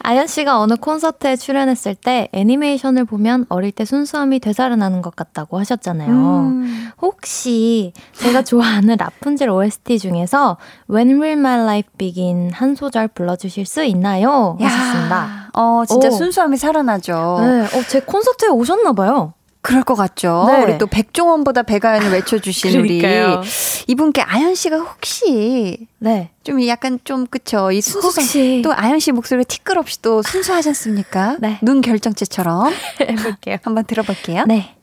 아연 0.00 0.26
씨가 0.26 0.58
어느 0.60 0.74
콘서트에 0.74 1.36
출연했을 1.36 1.94
때 1.94 2.28
애니메이션을 2.32 3.04
보면 3.04 3.46
어릴 3.48 3.72
때 3.72 3.84
순수함이 3.84 4.40
되살아나는 4.40 5.02
것 5.02 5.14
같다고 5.16 5.58
하셨잖아요. 5.58 6.10
음. 6.10 6.90
혹시 7.00 7.92
제가 8.14 8.42
좋아하는 8.42 8.96
라푼젤 8.98 9.48
OST 9.68 9.98
중에서 9.98 10.56
When 10.90 11.20
Will 11.20 11.38
My 11.38 11.60
Life 11.60 11.90
Begin 11.98 12.50
한 12.52 12.74
소절 12.74 13.08
불러주실 13.08 13.66
수 13.66 13.84
있나요? 13.84 14.56
하셨습니다. 14.60 15.50
어, 15.54 15.84
진짜 15.86 16.08
오. 16.08 16.10
순수함이 16.10 16.56
살아나죠. 16.56 17.38
네, 17.40 17.78
어, 17.78 17.82
제 17.88 18.00
콘서트에 18.00 18.48
오셨나봐요. 18.48 19.34
그럴 19.60 19.82
것 19.82 19.96
같죠. 19.96 20.44
네. 20.48 20.62
우리 20.62 20.78
또 20.78 20.86
백종원보다 20.86 21.64
백아연을 21.64 22.12
외쳐주신 22.12 22.78
우리. 22.80 23.02
이분께 23.88 24.22
아연 24.22 24.54
씨가 24.54 24.78
혹시 24.78 25.88
네. 25.98 26.30
좀 26.44 26.64
약간 26.66 26.98
좀 27.04 27.26
그쵸 27.26 27.70
이 27.72 27.80
순수성 27.80 28.22
혹시. 28.22 28.62
또 28.64 28.72
아연 28.72 28.98
씨 29.00 29.12
목소리가 29.12 29.46
티끌 29.46 29.76
없이 29.76 30.00
또 30.00 30.22
순수하지 30.22 30.68
않습니까? 30.70 31.36
네. 31.40 31.58
눈 31.62 31.80
결정체처럼 31.80 32.72
해볼게요. 33.02 33.56
한번 33.62 33.84
들어볼게요. 33.84 34.44
네. 34.46 34.74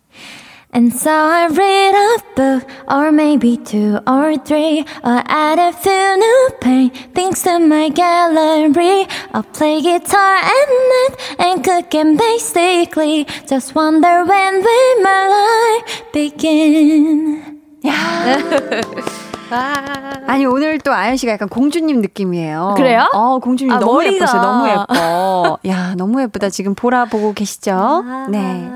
And 0.76 0.92
so 0.92 1.10
I 1.10 1.48
read 1.48 1.96
a 1.96 2.20
book, 2.36 2.68
or 2.92 3.10
maybe 3.10 3.56
two 3.56 3.98
or 4.06 4.36
three, 4.44 4.84
or 5.06 5.24
add 5.24 5.58
a 5.58 5.72
few 5.72 6.18
new 6.20 6.50
paintings 6.60 7.44
to 7.44 7.60
my 7.60 7.88
gallery. 7.88 9.08
I'll 9.34 9.44
play 9.56 9.80
guitar 9.82 10.36
at 10.44 10.68
night 10.68 11.14
and 11.40 11.64
cook, 11.64 11.96
and 11.96 12.18
basically 12.20 13.26
just 13.48 13.74
wonder 13.74 14.26
when 14.28 14.60
will 14.60 15.02
my 15.02 15.22
life 15.32 16.12
begin. 16.12 17.56
아니 20.28 20.46
오늘 20.46 20.80
또 20.80 20.92
아연 20.92 21.16
씨가 21.16 21.34
약간 21.34 21.48
공주님 21.48 22.02
느낌이에요. 22.02 22.74
그래요? 22.76 23.08
어 23.14 23.40
공주님 23.40 23.72
아, 23.72 23.80
너무 23.80 23.94
머리가. 23.94 24.16
예뻤어요. 24.16 24.42
너무 24.42 24.68
예뻐. 24.70 25.58
야 25.68 25.94
너무 25.96 26.22
예쁘다. 26.22 26.50
지금 26.50 26.76
보라 26.76 27.06
보고 27.06 27.34
계시죠? 27.34 27.72
아. 28.06 28.28
네. 28.30 28.70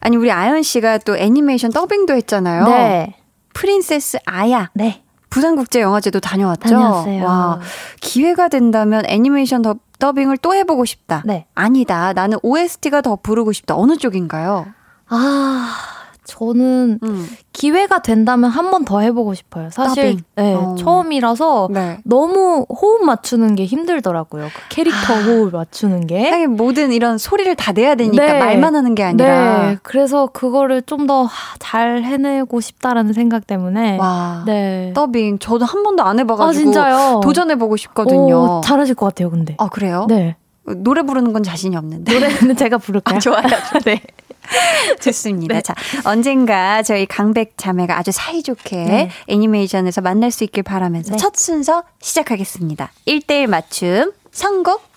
아니 0.00 0.16
우리 0.16 0.32
아연 0.32 0.62
씨가 0.62 0.98
또 0.98 1.16
애니메이션 1.16 1.70
더빙도 1.70 2.14
했잖아요. 2.14 2.64
네. 2.66 3.16
프린세스 3.54 4.18
아야. 4.26 4.70
네. 4.74 5.02
부산국제영화제도 5.30 6.18
다녀왔죠. 6.20 6.60
다녀왔어요. 6.60 7.24
와, 7.24 7.60
기회가 8.00 8.48
된다면 8.48 9.04
애니메이션 9.06 9.62
더, 9.62 9.76
더빙을 9.98 10.38
또 10.38 10.54
해보고 10.54 10.84
싶다. 10.84 11.22
네. 11.24 11.46
아니다. 11.54 12.12
나는 12.12 12.38
OST가 12.42 13.00
더 13.00 13.16
부르고 13.16 13.52
싶다. 13.52 13.76
어느 13.76 13.96
쪽인가요? 13.96 14.66
아, 15.08 15.76
저는 16.24 16.98
음. 17.02 17.26
기회가 17.52 18.00
된다면 18.02 18.50
한 18.50 18.70
번 18.70 18.84
더 18.84 19.00
해보고 19.00 19.34
싶어요. 19.34 19.68
사실. 19.70 20.18
네, 20.36 20.54
어. 20.54 20.74
처음이라서 20.78 21.68
네. 21.72 21.98
너무 22.04 22.64
호흡 22.68 23.04
맞추는 23.04 23.54
게 23.56 23.64
힘들더라고요. 23.66 24.46
그 24.54 24.60
캐릭터 24.68 25.14
아. 25.14 25.22
호흡 25.22 25.52
맞추는 25.52 26.06
게. 26.06 26.28
하긴 26.30 26.56
모든 26.56 26.92
이런 26.92 27.18
소리를 27.18 27.54
다 27.56 27.72
내야 27.72 27.94
되니까 27.94 28.24
네. 28.24 28.38
말만 28.38 28.74
하는 28.76 28.94
게 28.94 29.02
아니라. 29.04 29.68
네, 29.70 29.78
그래서 29.82 30.26
그거를 30.26 30.82
좀 30.82 31.06
더 31.06 31.28
잘 31.58 32.02
해내고 32.02 32.60
싶다라는 32.60 33.12
생각 33.12 33.46
때문에. 33.46 33.96
와. 33.98 34.42
네. 34.46 34.92
더빙 34.94 35.38
저도 35.38 35.64
한 35.64 35.82
번도 35.82 36.02
안 36.02 36.18
해봐가지고 36.20 36.78
아? 36.78 37.20
도전해보고 37.22 37.76
싶거든요. 37.76 38.58
오, 38.58 38.60
잘하실 38.62 38.94
것 38.94 39.06
같아요, 39.06 39.30
근데. 39.30 39.54
아 39.58 39.68
그래요? 39.68 40.06
네. 40.08 40.36
노래 40.64 41.02
부르는 41.02 41.32
건 41.32 41.42
자신이 41.42 41.76
없는데. 41.76 42.12
노래는 42.12 42.56
제가 42.56 42.78
부를까요? 42.78 43.16
아, 43.16 43.18
좋아요. 43.20 43.42
네. 43.84 44.00
좋습니다. 45.00 45.60
자, 45.60 45.74
언젠가 46.04 46.82
저희 46.82 47.06
강백 47.06 47.56
자매가 47.56 47.96
아주 47.98 48.10
사이좋게 48.12 48.76
네. 48.76 49.10
애니메이션에서 49.28 50.00
만날 50.00 50.30
수 50.30 50.44
있길 50.44 50.62
바라면서 50.62 51.12
네. 51.12 51.16
첫 51.16 51.36
순서 51.36 51.84
시작하겠습니다. 52.00 52.90
1대1 53.06 53.46
맞춤 53.46 54.12
선곡. 54.32 54.90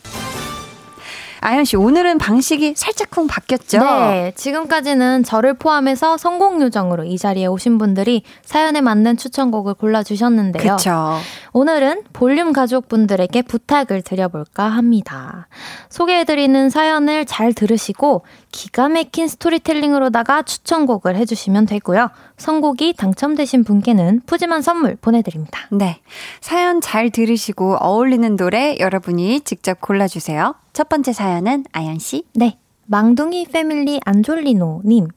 아연 1.45 1.65
씨, 1.65 1.75
오늘은 1.75 2.19
방식이 2.19 2.73
살짝쿵 2.77 3.27
바뀌었죠? 3.27 3.79
네, 3.79 4.31
지금까지는 4.37 5.23
저를 5.25 5.55
포함해서 5.55 6.17
성공 6.17 6.61
요정으로 6.61 7.03
이 7.03 7.17
자리에 7.17 7.47
오신 7.47 7.79
분들이 7.79 8.23
사연에 8.45 8.79
맞는 8.79 9.17
추천곡을 9.17 9.73
골라 9.73 10.03
주셨는데요. 10.03 10.77
그쵸. 10.77 11.17
오늘은 11.51 12.03
볼륨 12.13 12.53
가족분들에게 12.53 13.41
부탁을 13.41 14.03
드려볼까 14.03 14.63
합니다. 14.63 15.49
소개해드리는 15.89 16.69
사연을 16.69 17.25
잘 17.25 17.51
들으시고 17.51 18.23
기가 18.53 18.87
막힌 18.87 19.27
스토리텔링으로다가 19.27 20.43
추천곡을 20.43 21.17
해주시면 21.17 21.65
되고요. 21.65 22.09
선곡이 22.37 22.93
당첨되신 22.93 23.63
분께는 23.63 24.21
푸짐한 24.27 24.61
선물 24.61 24.95
보내드립니다. 24.95 25.67
네. 25.71 25.99
사연 26.39 26.79
잘 26.79 27.09
들으시고 27.09 27.77
어울리는 27.81 28.37
노래 28.37 28.77
여러분이 28.79 29.41
직접 29.41 29.81
골라주세요. 29.81 30.55
첫 30.71 30.87
번째 30.87 31.11
사연은 31.11 31.65
아연 31.73 31.99
씨. 31.99 32.23
네. 32.35 32.57
망둥이 32.85 33.47
패밀리 33.51 33.99
안졸리노님. 34.05 35.07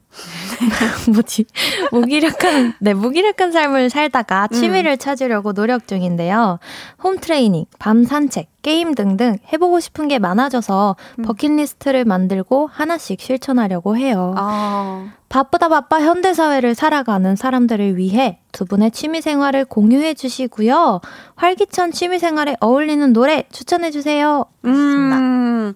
뭐지? 1.13 1.45
무기력한, 1.91 2.73
네, 2.79 2.93
무기력한 2.93 3.51
삶을 3.51 3.89
살다가 3.89 4.47
취미를 4.47 4.97
찾으려고 4.97 5.53
노력 5.53 5.87
중인데요. 5.87 6.59
홈트레이닝, 7.03 7.65
밤 7.79 8.03
산책, 8.03 8.49
게임 8.61 8.95
등등 8.95 9.37
해보고 9.53 9.79
싶은 9.79 10.07
게 10.07 10.19
많아져서 10.19 10.95
버킷리스트를 11.23 12.05
만들고 12.05 12.67
하나씩 12.71 13.21
실천하려고 13.21 13.95
해요. 13.95 14.33
아, 14.37 15.13
바쁘다 15.29 15.69
바빠 15.69 16.01
현대사회를 16.01 16.75
살아가는 16.75 17.35
사람들을 17.35 17.97
위해 17.97 18.39
두 18.51 18.65
분의 18.65 18.91
취미생활을 18.91 19.65
공유해 19.65 20.13
주시고요. 20.13 21.01
활기찬 21.35 21.91
취미생활에 21.91 22.57
어울리는 22.59 23.13
노래 23.13 23.43
추천해 23.51 23.91
주세요. 23.91 24.45
음. 24.65 25.73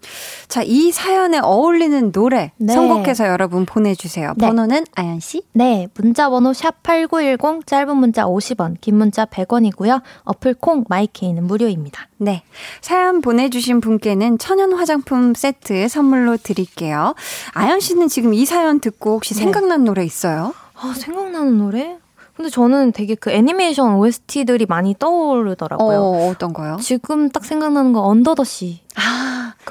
자, 0.48 0.64
이 0.64 0.92
사연에 0.92 1.40
어울리는 1.40 2.12
노래 2.12 2.52
네. 2.58 2.74
선곡해서 2.74 3.28
여러분 3.28 3.66
보내주세요. 3.66 4.31
네. 4.38 4.48
번호는 4.48 4.86
아연 4.96 5.20
씨. 5.20 5.44
네, 5.54 5.88
문자 5.96 6.30
번호 6.30 6.54
샵 6.54 6.84
8910 6.84 7.65
짧은 7.65 7.98
문자 7.98 8.26
50원, 8.26 8.78
긴 8.82 8.98
문자 8.98 9.26
100원이고요. 9.26 10.02
어플 10.24 10.56
콩 10.56 10.86
마이케이는 10.88 11.44
무료입니다. 11.46 12.08
네. 12.17 12.44
사연 12.82 13.22
보내 13.22 13.50
주신 13.50 13.82
분께는 13.82 14.38
천연 14.38 14.74
화장품 14.74 15.34
세트 15.34 15.88
선물로 15.88 16.38
드릴게요. 16.38 17.15
아연 17.54 17.80
씨는 17.80 18.08
지금 18.08 18.34
이 18.34 18.46
사연 18.46 18.80
듣고 18.80 19.15
혹시 19.15 19.34
네. 19.34 19.41
생각난 19.41 19.84
노래 19.84 20.04
있어요? 20.04 20.54
아, 20.76 20.94
생각나는 20.96 21.58
노래? 21.58 21.98
근데 22.36 22.50
저는 22.50 22.91
되게 22.91 23.13
그 23.13 23.30
애니메이션 23.30 23.96
OST들이 23.96 24.65
많이 24.65 24.96
떠오르더라고요. 24.98 26.00
어, 26.00 26.30
어떤 26.30 26.54
거요? 26.54 26.78
지금 26.82 27.30
딱 27.30 27.46
생각나는 27.46 27.94
거 27.94 28.02
Under 28.02 28.34
the 28.36 28.44
Sea. 28.44 28.80
아, 28.96 29.11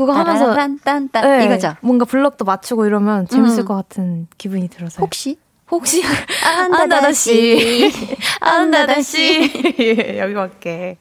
그거 0.00 0.12
하면서 0.12 0.54
딴딴딴 0.54 1.38
네, 1.38 1.44
이거죠. 1.44 1.74
뭔가 1.80 2.04
블럭도 2.04 2.44
맞추고 2.44 2.86
이러면 2.86 3.28
재밌을 3.28 3.60
음. 3.60 3.64
것 3.66 3.74
같은 3.74 4.26
기분이 4.38 4.68
들어서요. 4.68 5.04
혹시 5.04 5.36
혹시 5.70 6.02
Under 6.44 7.12
the 7.12 7.52
Sea 7.52 7.92
Under 8.40 8.78
the 8.78 9.00
Sea 9.02 10.16
여기밖에 10.18 10.96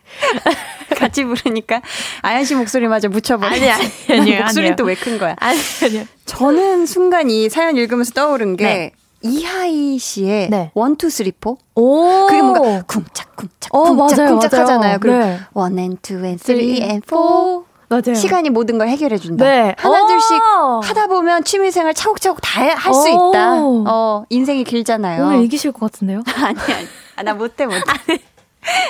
같이 0.96 1.24
부르니까 1.24 1.82
아연 2.22 2.44
씨 2.46 2.56
목소리마저 2.56 3.10
묻혀버리지. 3.10 3.70
아니, 3.70 3.84
아니, 4.10 4.36
목소리는 4.38 4.46
아니에요. 4.74 4.76
또왜 4.76 4.96
큰 4.96 5.18
거야? 5.18 5.36
아니 5.40 5.58
아니요 5.84 6.04
저는 6.26 6.86
순간 6.86 7.30
이 7.30 7.50
사연 7.50 7.78
읽으면서 7.78 8.12
떠오른 8.14 8.58
게 8.58 8.64
네. 8.64 8.92
이하이 9.22 9.98
씨의 9.98 10.50
네. 10.50 10.72
one 10.76 10.93
two 10.93 11.10
three 11.10 11.37
four 11.37 11.58
오 11.76 12.26
그게 12.28 12.42
뭔가 12.42 12.84
쿵짝 12.86 13.36
쿵짝 13.36 13.74
어, 13.74 13.94
쿵짝 13.96 14.30
쿵짝. 14.40 14.54
하잖아요. 14.62 14.98
그리고 15.00 15.18
네. 15.20 15.40
원앤투앤 15.54 16.38
쓰리 16.38 16.82
앤포 16.84 17.66
맞아요 17.90 18.14
시간이 18.14 18.50
모든 18.52 18.78
걸 18.78 18.88
해결해 18.88 19.18
준다. 19.18 19.44
네. 19.46 19.76
하나 19.78 20.04
오! 20.04 20.08
둘씩 20.08 20.40
하다 20.84 21.08
보면 21.08 21.44
취미 21.44 21.72
생활 21.72 21.94
차곡차곡 21.94 22.40
다 22.42 22.62
할수 22.76 23.10
오. 23.12 23.32
있다. 23.32 23.56
어, 23.62 24.24
인생이 24.30 24.64
길잖아요. 24.64 25.24
오늘 25.26 25.44
이기실 25.44 25.72
것 25.72 25.92
같은데요 25.92 26.22
아니 26.44 26.60
아니. 26.60 26.88
아, 27.16 27.24
나 27.24 27.34
못해 27.34 27.66
못해. 27.66 27.80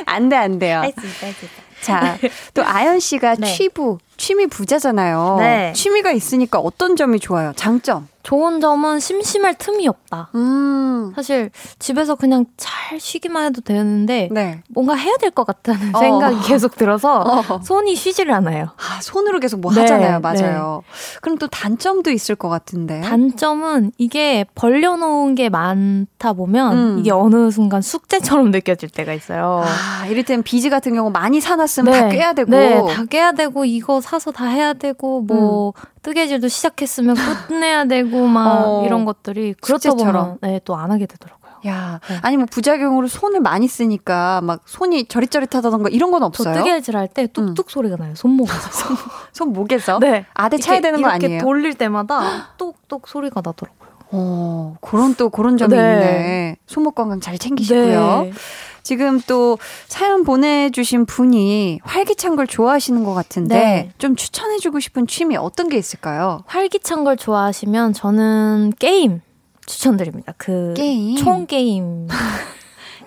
안 0.05 0.29
돼, 0.29 0.35
안 0.35 0.59
돼요. 0.59 0.81
수 0.83 0.89
있다 1.07 1.25
할 1.27 1.33
수 1.33 1.45
있다 1.45 1.69
자, 1.81 2.17
또 2.53 2.61
아연 2.65 2.99
씨가 2.99 3.35
네. 3.35 3.53
취부, 3.55 3.99
취미 4.17 4.47
부자잖아요. 4.47 5.37
네. 5.39 5.71
취미가 5.73 6.11
있으니까 6.11 6.59
어떤 6.59 6.97
점이 6.97 7.21
좋아요? 7.21 7.53
장점. 7.55 8.09
좋은 8.21 8.59
점은 8.59 8.99
심심할 8.99 9.55
틈이 9.55 9.87
없다 9.87 10.29
음. 10.35 11.13
사실 11.15 11.51
집에서 11.79 12.15
그냥 12.15 12.45
잘 12.57 12.99
쉬기만 12.99 13.45
해도 13.45 13.61
되는데 13.61 14.27
네. 14.31 14.61
뭔가 14.69 14.93
해야 14.95 15.15
될 15.17 15.31
것 15.31 15.45
같다는 15.45 15.95
어. 15.95 15.99
생각이 15.99 16.39
계속 16.47 16.75
들어서 16.75 17.21
어. 17.49 17.61
손이 17.63 17.95
쉬지를 17.95 18.33
않아요 18.33 18.69
아, 18.77 18.99
손으로 19.01 19.39
계속 19.39 19.59
뭐 19.61 19.71
네, 19.73 19.81
하잖아요. 19.81 20.19
맞아요. 20.19 20.83
그럼 21.21 21.37
또 21.37 21.47
단점도 21.47 22.11
있을 22.11 22.35
것 22.35 22.49
같은데. 22.49 23.01
단점은 23.01 23.91
이게 23.97 24.45
벌려놓은 24.55 25.35
게 25.35 25.49
많다 25.49 26.33
보면 26.33 26.77
음. 26.77 26.99
이게 26.99 27.11
어느 27.11 27.51
순간 27.51 27.81
숙제처럼 27.81 28.51
느껴질 28.51 28.89
때가 28.89 29.13
있어요. 29.13 29.63
아, 29.65 30.05
이를테면 30.07 30.43
비즈 30.43 30.69
같은 30.69 30.93
경우 30.93 31.09
많이 31.11 31.39
사놨으면 31.39 31.93
다 31.93 32.09
깨야 32.09 32.33
되고. 32.33 32.51
네, 32.51 32.81
다 32.89 33.05
깨야 33.05 33.31
되고 33.33 33.63
이거 33.65 34.01
사서 34.01 34.31
다 34.31 34.45
해야 34.45 34.73
되고 34.73 35.21
뭐 35.21 35.73
뜨개질도 36.01 36.47
시작했으면 36.47 37.15
끝내야 37.47 37.85
되고 37.85 38.18
막 38.27 38.65
어, 38.65 38.83
이런 38.85 39.05
것들이 39.05 39.53
그렇다. 39.61 39.91
보면 39.91 40.37
네, 40.41 40.59
또 40.65 40.75
안 40.75 40.91
하게 40.91 41.05
되더라고요. 41.05 41.39
야, 41.67 41.99
네. 42.07 42.17
아니 42.21 42.37
뭐 42.37 42.45
부작용으로 42.49 43.07
손을 43.07 43.41
많이 43.41 43.67
쓰니까 43.67 44.39
막 44.41 44.61
손이 44.65 45.07
저릿저릿하다던가 45.09 45.89
이런 45.89 46.09
건저 46.11 46.25
없어요? 46.27 46.53
뜨개질 46.55 46.95
할 46.95 47.07
때 47.09 47.27
뚝뚝 47.27 47.69
소리가 47.69 47.97
나요. 47.97 48.15
손목에서. 48.15 48.95
손목에서? 49.33 49.99
네. 49.99 50.25
아대 50.33 50.57
차야 50.57 50.77
이렇게- 50.77 50.87
되는 50.87 51.01
거 51.01 51.09
이렇게 51.09 51.25
아니에요? 51.25 51.41
돌릴 51.41 51.73
때마다 51.73 52.53
뚝뚝 52.57 53.07
소리가 53.09 53.41
나더라고요. 53.43 53.89
어, 54.11 54.75
그런 54.81 55.13
또 55.15 55.29
그런 55.29 55.57
점이 55.57 55.75
네. 55.75 55.77
있네. 55.93 56.55
손목 56.65 56.95
건강 56.95 57.19
잘 57.19 57.37
챙기시고요. 57.37 58.21
네. 58.23 58.31
지금 58.83 59.21
또 59.27 59.57
사연 59.87 60.23
보내주신 60.23 61.05
분이 61.05 61.79
활기찬 61.83 62.35
걸 62.35 62.47
좋아하시는 62.47 63.03
것 63.03 63.13
같은데 63.13 63.55
네. 63.55 63.91
좀 63.97 64.15
추천해주고 64.15 64.79
싶은 64.79 65.07
취미 65.07 65.35
어떤 65.37 65.69
게 65.69 65.77
있을까요? 65.77 66.43
활기찬 66.47 67.03
걸 67.03 67.17
좋아하시면 67.17 67.93
저는 67.93 68.73
게임 68.79 69.21
추천드립니다. 69.65 70.33
그 70.37 70.73
게임? 70.75 71.15
총 71.17 71.45
게임. 71.45 72.07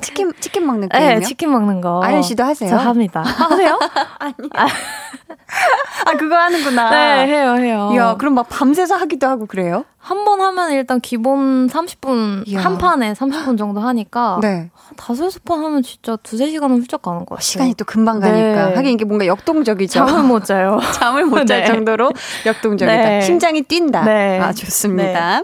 치킨 0.03 0.33
치킨 0.41 0.67
먹는 0.67 0.89
게임이요? 0.89 1.15
네, 1.15 1.21
치킨 1.25 1.51
먹는 1.53 1.81
거. 1.81 2.03
아연 2.03 2.23
씨도 2.23 2.45
하세요? 2.45 2.69
저 2.69 2.77
합니다. 2.77 3.23
하세요? 3.23 3.79
아 6.07 6.17
그거 6.19 6.37
하는구나. 6.37 6.91
네, 6.91 7.27
해요, 7.27 7.55
해요. 7.57 7.91
이야, 7.95 8.15
그럼 8.19 8.35
막 8.35 8.49
밤새서 8.49 8.97
하기도 8.97 9.27
하고 9.27 9.47
그래요? 9.47 9.85
한 9.99 10.25
번 10.25 10.41
하면 10.41 10.73
일단 10.73 11.01
기본 11.01 11.69
30분, 11.69 12.45
이야. 12.49 12.61
한 12.61 12.77
판에 12.79 13.13
30분 13.13 13.57
정도 13.59 13.81
하니까. 13.81 14.39
네. 14.43 14.71
한 14.75 14.97
다섯, 14.97 15.27
여섯 15.27 15.45
판 15.45 15.63
하면 15.63 15.83
진짜 15.83 16.17
두세 16.23 16.49
시간은 16.51 16.77
훌쩍 16.81 17.03
가는 17.03 17.21
것 17.21 17.27
같아요. 17.37 17.41
시간이 17.41 17.75
또 17.75 17.85
금방 17.85 18.19
네. 18.21 18.29
가니까. 18.31 18.77
하긴 18.79 18.93
이게 18.95 19.05
뭔가 19.05 19.27
역동적이죠. 19.27 20.07
잠을 20.07 20.23
못 20.25 20.45
자요. 20.45 20.81
잠을 20.95 21.27
못잘 21.27 21.61
네. 21.61 21.67
정도로 21.67 22.11
역동적이다. 22.47 22.97
네. 23.09 23.21
심장이 23.21 23.63
뛴다. 23.63 24.05
네. 24.05 24.41
아, 24.41 24.53
좋습니다. 24.53 25.43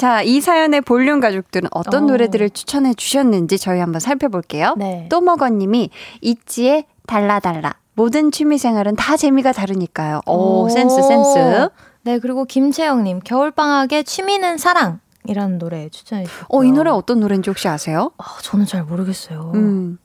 자, 0.00 0.22
이 0.22 0.40
사연의 0.40 0.80
볼륨 0.80 1.20
가족들은 1.20 1.68
어떤 1.72 2.04
어. 2.04 2.06
노래들을 2.06 2.48
추천해 2.50 2.94
주셨는지 2.94 3.58
저희 3.58 3.80
한번 3.80 4.00
살펴볼게요. 4.00 4.74
네. 4.78 5.06
또먹어님이 5.10 5.90
있지의 6.22 6.86
달라달라. 7.06 7.74
모든 7.92 8.30
취미생활은 8.30 8.96
다 8.96 9.18
재미가 9.18 9.52
다르니까요. 9.52 10.22
오, 10.24 10.70
센스, 10.70 11.02
센스. 11.02 11.68
네, 12.00 12.18
그리고 12.18 12.46
김채영님, 12.46 13.20
겨울방학의 13.24 14.04
취미는 14.04 14.56
사랑. 14.56 15.00
가을방이라는 15.20 15.58
노래 15.58 15.88
추천해 15.88 16.24
주셨고요. 16.24 16.58
어, 16.58 16.64
이 16.64 16.72
노래 16.72 16.90
어떤 16.90 17.20
노래인지 17.20 17.50
혹시 17.50 17.68
아세요? 17.68 18.12
아, 18.18 18.24
저는 18.42 18.66
잘 18.66 18.84
모르겠어요. 18.84 19.52
음. 19.54 19.98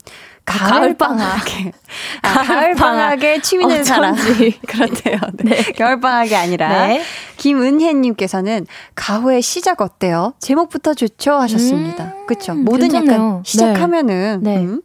가을방학. 0.45 1.43
가을방학에. 1.43 1.71
아, 2.21 2.43
가을방학에 2.43 3.41
취미 3.41 3.65
는 3.65 3.83
사람. 3.83 4.15
그렇대요. 4.67 5.17
네. 5.43 5.63
가을방학이 5.77 6.35
아니라. 6.35 6.87
네. 6.87 7.01
김은혜님께서는 7.37 8.67
가호의 8.95 9.41
시작 9.41 9.81
어때요? 9.81 10.33
제목부터 10.39 10.93
좋죠? 10.93 11.33
하셨습니다. 11.33 12.03
음, 12.05 12.25
그쵸. 12.27 12.53
뭐든 12.53 12.89
괜찮네요. 12.89 13.13
약간 13.13 13.41
시작하면은. 13.43 14.39
네. 14.43 14.57
음, 14.57 14.81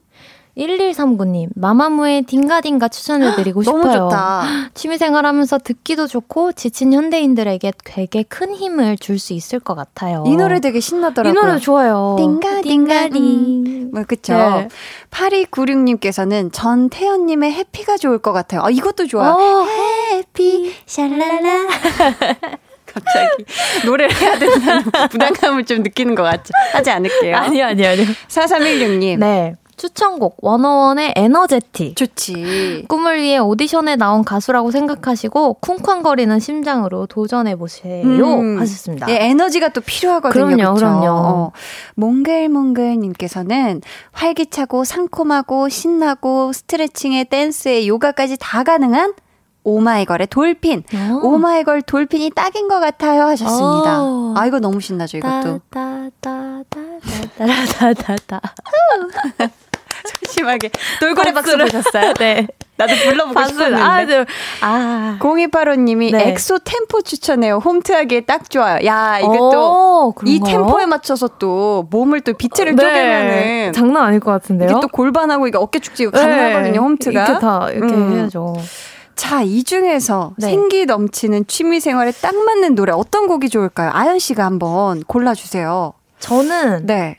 1139님, 0.58 1.48
마마무의 1.54 2.22
딩가딩가 2.22 2.88
추천해드리고 2.88 3.62
싶어요. 3.64 3.82
너무 3.82 3.92
좋다. 3.92 4.44
취미생활 4.74 5.24
하면서 5.26 5.58
듣기도 5.58 6.06
좋고, 6.06 6.52
지친 6.52 6.92
현대인들에게 6.92 7.72
되게 7.84 8.22
큰 8.24 8.54
힘을 8.54 8.96
줄 8.98 9.18
수 9.18 9.32
있을 9.34 9.60
것 9.60 9.74
같아요. 9.74 10.24
이 10.26 10.34
노래 10.36 10.60
되게 10.60 10.80
신나더라고요. 10.80 11.30
이 11.40 11.44
노래 11.46 11.58
좋아요. 11.60 12.16
딩가, 12.18 12.62
딩가, 12.62 13.08
딩. 13.08 13.90
뭐, 13.92 14.02
그쵸. 14.04 14.32
네. 14.34 14.68
8296님께서는 15.10 16.50
전태연님의 16.52 17.52
해피가 17.52 17.96
좋을 17.98 18.18
것 18.18 18.32
같아요. 18.32 18.62
아, 18.62 18.70
이것도 18.70 19.06
좋아요. 19.06 19.32
어, 19.32 19.66
해피, 20.12 20.72
샬랄라. 20.86 21.66
갑자기 22.92 23.44
노래를 23.86 24.14
해야 24.20 24.36
된다는 24.38 24.82
부담감을 25.10 25.64
좀 25.64 25.82
느끼는 25.82 26.14
것 26.16 26.24
같죠. 26.24 26.50
하지 26.72 26.90
않을게요. 26.90 27.36
아니요, 27.36 27.66
아니요, 27.66 27.88
아니요. 27.88 28.06
4316님. 28.28 29.18
네. 29.18 29.54
추천곡 29.80 30.36
원어원의 30.42 31.14
에너제틱 31.16 31.96
좋지 31.96 32.84
꿈을 32.86 33.22
위해 33.22 33.38
오디션에 33.38 33.96
나온 33.96 34.22
가수라고 34.24 34.70
생각하시고 34.70 35.54
쿵쾅거리는 35.54 36.38
심장으로 36.38 37.06
도전해 37.06 37.56
보세요 37.56 38.04
음. 38.04 38.60
하셨습니다. 38.60 39.06
네, 39.06 39.30
에너지가 39.30 39.70
또 39.70 39.80
필요하거든요. 39.80 40.44
그럼요, 40.44 40.74
그쵸? 40.74 40.84
그럼요 40.84 41.06
어. 41.10 41.52
몽글몽글님께서는 41.94 43.80
활기차고 44.12 44.84
상콤하고 44.84 45.70
신나고 45.70 46.52
스트레칭에 46.52 47.24
댄스에 47.24 47.86
요가까지 47.86 48.36
다 48.38 48.62
가능한 48.62 49.14
오마이걸의 49.64 50.26
Dolphin. 50.26 50.84
어. 50.94 51.20
오마이걸 51.22 51.80
Dolphin이 51.80 52.32
딱인 52.34 52.68
것 52.68 52.80
같아요 52.80 53.22
하셨습니다. 53.22 54.02
오. 54.02 54.34
아 54.36 54.46
이거 54.46 54.60
너무 54.60 54.82
신나죠 54.82 55.16
이것도. 55.16 55.60
따, 55.70 56.10
따, 56.20 56.62
따, 56.68 56.80
따, 57.38 57.46
따, 57.46 57.94
따, 57.94 57.94
따, 57.94 58.16
따. 58.26 58.40
심하게 60.28 60.70
돌고래 61.00 61.32
박수. 61.32 61.56
보셨어요? 61.56 62.12
네. 62.14 62.46
나도 62.76 62.94
불러보고 62.94 63.34
박수. 63.34 63.52
싶었는데. 63.52 63.82
아, 63.82 64.04
네. 64.06 64.24
아. 64.62 65.18
0285님이 65.20 66.12
네. 66.12 66.28
엑소 66.30 66.60
템포 66.64 67.02
추천해요. 67.02 67.58
홈트하기에 67.58 68.22
딱 68.22 68.48
좋아요. 68.48 68.84
야 68.86 69.18
이게 69.18 69.36
또 69.36 70.08
오, 70.08 70.14
이? 70.24 70.40
템포에 70.40 70.86
맞춰서 70.86 71.28
또 71.38 71.86
몸을 71.90 72.22
또 72.22 72.32
비트를 72.32 72.74
네. 72.76 72.82
쪼개면은 72.82 73.72
장난 73.74 74.04
아닐 74.04 74.20
것 74.20 74.30
같은데요. 74.30 74.70
이게 74.70 74.80
또 74.80 74.88
골반하고 74.88 75.46
이게 75.46 75.58
어깨 75.58 75.78
축지 75.78 76.06
가능하거든요. 76.10 76.72
네. 76.72 76.78
홈트가. 76.78 77.24
이렇게 77.24 77.38
다 77.40 77.68
이렇게 77.70 77.94
음. 77.94 78.12
해야죠. 78.14 78.56
자, 79.14 79.42
이 79.42 79.62
중에서 79.64 80.32
네. 80.38 80.46
생기 80.46 80.86
넘치는 80.86 81.46
취미 81.46 81.78
생활에 81.80 82.10
딱 82.22 82.34
맞는 82.34 82.74
노래 82.74 82.92
어떤 82.92 83.26
곡이 83.26 83.50
좋을까요? 83.50 83.90
아연 83.92 84.18
씨가 84.18 84.42
한번 84.46 85.02
골라 85.06 85.34
주세요. 85.34 85.92
저는 86.20 86.86
네. 86.86 87.18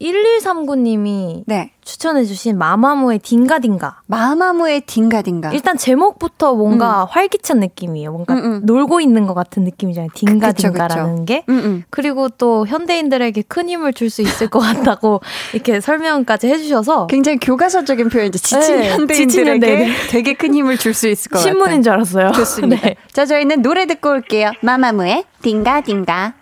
1139님이 0.00 1.44
네. 1.46 1.70
추천해주신 1.84 2.56
마마무의 2.58 3.18
딩가딩가. 3.18 4.00
마마무의 4.06 4.82
딩가딩가. 4.82 5.52
일단 5.52 5.76
제목부터 5.76 6.54
뭔가 6.54 7.04
활기찬 7.10 7.60
느낌이에요. 7.60 8.10
뭔가 8.10 8.34
음, 8.34 8.44
음. 8.44 8.60
놀고 8.64 9.00
있는 9.00 9.26
것 9.26 9.34
같은 9.34 9.64
느낌이잖아요. 9.64 10.08
딩가딩가라는 10.14 11.24
게. 11.26 11.44
음, 11.48 11.54
음. 11.58 11.84
그리고 11.90 12.28
또 12.28 12.66
현대인들에게 12.66 13.42
큰 13.48 13.68
힘을 13.68 13.92
줄 13.92 14.10
수 14.10 14.22
있을 14.22 14.48
것 14.48 14.60
같다고 14.60 15.20
이렇게 15.54 15.80
설명까지 15.80 16.46
해주셔서 16.48 17.06
굉장히 17.08 17.38
교과서적인 17.38 18.08
표현이죠. 18.10 18.38
지친 18.38 18.60
네, 18.60 18.90
현대인들에게 18.90 19.14
지친 19.14 19.46
현대인들. 19.46 19.94
되게 20.10 20.34
큰 20.34 20.54
힘을 20.54 20.78
줄 20.78 20.94
수 20.94 21.08
있을 21.08 21.30
것 21.30 21.38
같아요. 21.38 21.52
신문인 21.52 21.82
줄 21.82 21.92
알았어요. 21.92 22.32
좋습니다. 22.32 22.80
네. 22.86 22.96
자, 23.12 23.26
저희는 23.26 23.62
노래 23.62 23.86
듣고 23.86 24.10
올게요. 24.10 24.52
마마무의 24.60 25.24
딩가딩가. 25.42 26.34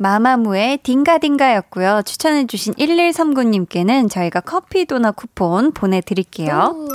마마무의 0.00 0.78
딩가딩가였고요. 0.78 2.00
추천해주신 2.06 2.72
1139님께는 2.74 4.10
저희가 4.10 4.40
커피 4.40 4.86
도넛 4.86 5.14
쿠폰 5.14 5.72
보내드릴게요. 5.72 6.88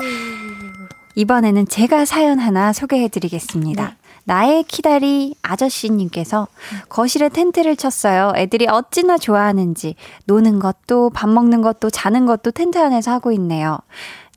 이번에는 1.14 1.68
제가 1.68 2.06
사연 2.06 2.40
하나 2.40 2.74
소개해드리겠습니다. 2.74 3.96
나의 4.24 4.64
키다리 4.64 5.36
아저씨님께서 5.44 6.48
거실에 6.90 7.30
텐트를 7.30 7.76
쳤어요. 7.76 8.34
애들이 8.36 8.66
어찌나 8.68 9.20
좋아하는지 9.20 9.94
노는 10.26 10.58
것도 10.58 11.12
밥 11.12 11.30
먹는 11.30 11.62
것도 11.62 11.92
자는 11.92 12.26
것도 12.26 12.50
텐트 12.50 12.80
안에서 12.80 13.12
하고 13.12 13.32
있네요. 13.34 13.78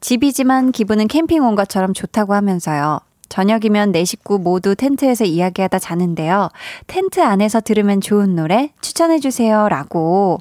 집이지만 0.01 0.73
기분은 0.73 1.09
캠핑 1.09 1.43
온 1.43 1.55
것처럼 1.55 1.95
좋다고 1.95 2.35
하면서요. 2.35 3.01
저녁이면 3.29 3.93
내 3.93 4.05
식구 4.05 4.39
모두 4.39 4.75
텐트에서 4.75 5.25
이야기하다 5.25 5.79
자는데요. 5.79 6.49
텐트 6.87 7.21
안에서 7.21 7.61
들으면 7.61 8.01
좋은 8.01 8.35
노래 8.35 8.71
추천해주세요. 8.81 9.69
라고. 9.69 10.41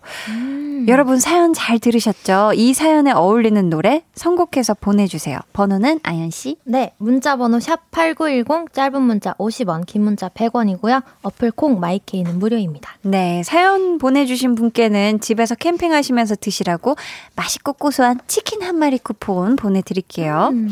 여러분 0.87 1.19
사연 1.19 1.53
잘 1.53 1.79
들으셨죠? 1.79 2.51
이 2.55 2.73
사연에 2.73 3.11
어울리는 3.11 3.69
노래 3.69 4.03
선곡해서 4.15 4.75
보내주세요. 4.75 5.37
번호는 5.51 5.99
아연씨. 6.03 6.57
네, 6.63 6.93
문자 6.97 7.35
번호 7.35 7.57
샵8910 7.57 8.71
짧은 8.71 9.01
문자 9.01 9.33
50원, 9.33 9.85
긴 9.85 10.03
문자 10.03 10.29
100원이고요. 10.29 11.03
어플 11.23 11.51
콩 11.51 11.79
마이케이는 11.79 12.39
무료입니다. 12.39 12.93
네, 13.01 13.41
사연 13.43 13.97
보내주신 13.97 14.55
분께는 14.55 15.19
집에서 15.19 15.55
캠핑하시면서 15.55 16.35
드시라고 16.35 16.95
맛있고 17.35 17.73
고소한 17.73 18.19
치킨 18.27 18.61
한 18.61 18.77
마리 18.77 18.97
쿠폰 18.97 19.55
보내드릴게요. 19.55 20.49
음. 20.53 20.71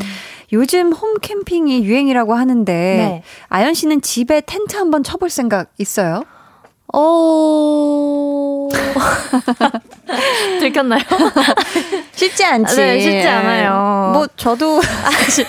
요즘 0.54 0.94
홈 0.94 1.16
캠핑이 1.20 1.84
유행이라고 1.84 2.34
하는데, 2.34 2.74
네. 2.74 3.24
아연 3.50 3.74
씨는 3.74 4.02
집에 4.02 4.42
텐트 4.42 4.76
한번 4.78 5.04
쳐볼 5.04 5.30
생각 5.30 5.72
있어요? 5.78 6.24
어... 6.94 8.70
들켰나요? 10.60 11.02
쉽지 12.16 12.46
않지. 12.46 12.76
네, 12.76 13.00
쉽지 13.00 13.28
않아요. 13.28 14.12
뭐, 14.14 14.28
저도 14.38 14.82
사실, 14.82 15.46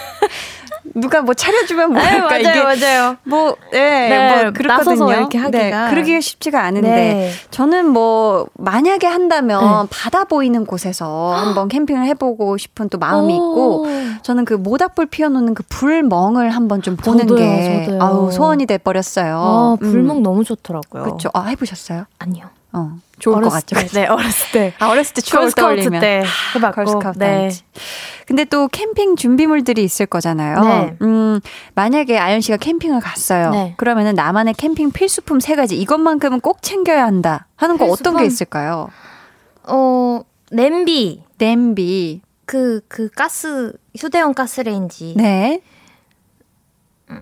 누가 0.96 1.20
뭐 1.20 1.34
차려주면 1.34 1.92
뭐, 1.92 2.00
네, 2.02 2.08
할까, 2.08 2.38
이게. 2.38 2.48
맞아요, 2.62 2.64
맞아요. 2.64 3.16
뭐, 3.24 3.56
예, 3.74 3.78
네, 3.78 4.42
뭐, 4.42 4.52
그렇거든요. 4.52 5.12
이렇게 5.12 5.36
하기가. 5.38 5.84
네, 5.84 5.90
그러기가 5.90 6.20
쉽지가 6.20 6.62
않은데, 6.62 6.88
네. 6.88 7.30
저는 7.50 7.90
뭐, 7.90 8.46
만약에 8.54 9.06
한다면, 9.06 9.60
네. 9.84 9.88
바다 9.90 10.24
보이는 10.24 10.64
곳에서 10.64 11.34
한번 11.34 11.68
캠핑을 11.68 12.06
해보고 12.06 12.56
싶은 12.56 12.88
또 12.88 12.98
마음이 12.98 13.34
있고, 13.34 13.82
오. 13.82 13.86
저는 14.22 14.46
그 14.46 14.54
모닥불 14.54 15.06
피워놓는 15.06 15.54
그 15.54 15.62
불멍을 15.68 16.50
한번 16.50 16.80
좀 16.80 16.96
보는 16.96 17.26
저도요, 17.26 17.38
게, 17.38 17.84
저도요. 17.84 18.02
아우, 18.02 18.32
소원이 18.32 18.64
돼 18.64 18.78
버렸어요. 18.78 19.36
아, 19.38 19.76
음. 19.82 19.90
불멍 19.90 20.22
너무 20.22 20.44
좋더라고요. 20.44 21.04
그쵸. 21.04 21.28
아, 21.34 21.42
해보셨어요? 21.44 22.06
아니요. 22.18 22.46
어, 22.72 22.92
좋을 23.18 23.42
것 23.42 23.48
같죠. 23.50 23.76
어렸을 23.76 23.92
때, 23.92 24.00
네, 24.00 24.06
어렸을 24.06 24.52
때. 24.52 24.74
아, 24.78 24.88
어렸을 24.88 25.14
때 25.14 25.20
추억을 25.22 25.52
떠올리면. 25.52 26.00
때 26.00 26.22
해봤고. 26.54 26.74
걸스카우트 26.74 27.18
네. 27.18 27.50
근데 28.26 28.44
또 28.44 28.68
캠핑 28.68 29.16
준비물들이 29.16 29.82
있을 29.82 30.06
거잖아요. 30.06 30.60
네. 30.60 30.96
음, 31.00 31.40
만약에 31.74 32.18
아연 32.18 32.40
씨가 32.40 32.58
캠핑을 32.58 33.00
갔어요. 33.00 33.50
네. 33.50 33.74
그러면은 33.76 34.14
나만의 34.14 34.54
캠핑 34.54 34.90
필수품 34.92 35.40
세 35.40 35.56
가지 35.56 35.76
이것만큼은 35.78 36.40
꼭 36.40 36.62
챙겨야 36.62 37.04
한다 37.04 37.46
하는 37.56 37.78
거 37.78 37.84
어떤 37.84 37.96
필수품? 37.96 38.20
게 38.20 38.26
있을까요? 38.26 38.88
어, 39.64 40.20
냄비. 40.50 41.22
냄비. 41.38 42.20
그, 42.44 42.80
그 42.88 43.08
가스, 43.08 43.72
휴대용 43.96 44.34
가스레인지. 44.34 45.14
네. 45.16 45.60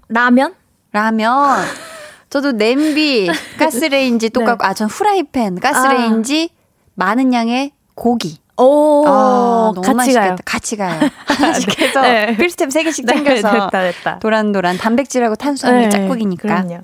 라면? 0.08 0.54
라면. 0.92 1.64
저도 2.34 2.50
냄비, 2.50 3.30
가스레인지 3.60 4.30
똑같고, 4.30 4.66
아, 4.66 4.74
전 4.74 4.88
후라이팬, 4.88 5.60
가스레인지, 5.60 6.50
많은 6.96 7.32
양의 7.32 7.70
고기. 7.94 8.38
오, 8.56 9.04
아, 9.06 9.70
너무 9.72 9.82
같이 9.82 9.94
맛있겠다. 9.94 10.26
가요. 10.26 10.36
같이 10.44 10.76
가요. 10.76 11.00
하나씩 11.26 11.80
해서 11.80 12.00
네. 12.02 12.36
필수템 12.36 12.70
세 12.70 12.82
개씩 12.82 13.06
네, 13.06 13.14
챙겨서 13.14 13.52
됐다, 13.52 13.70
됐다. 13.70 14.18
도란도란 14.18 14.78
단백질하고 14.78 15.36
탄수화물 15.36 15.82
네, 15.82 15.88
짝꿍이니까. 15.88 16.42
그럼요. 16.42 16.80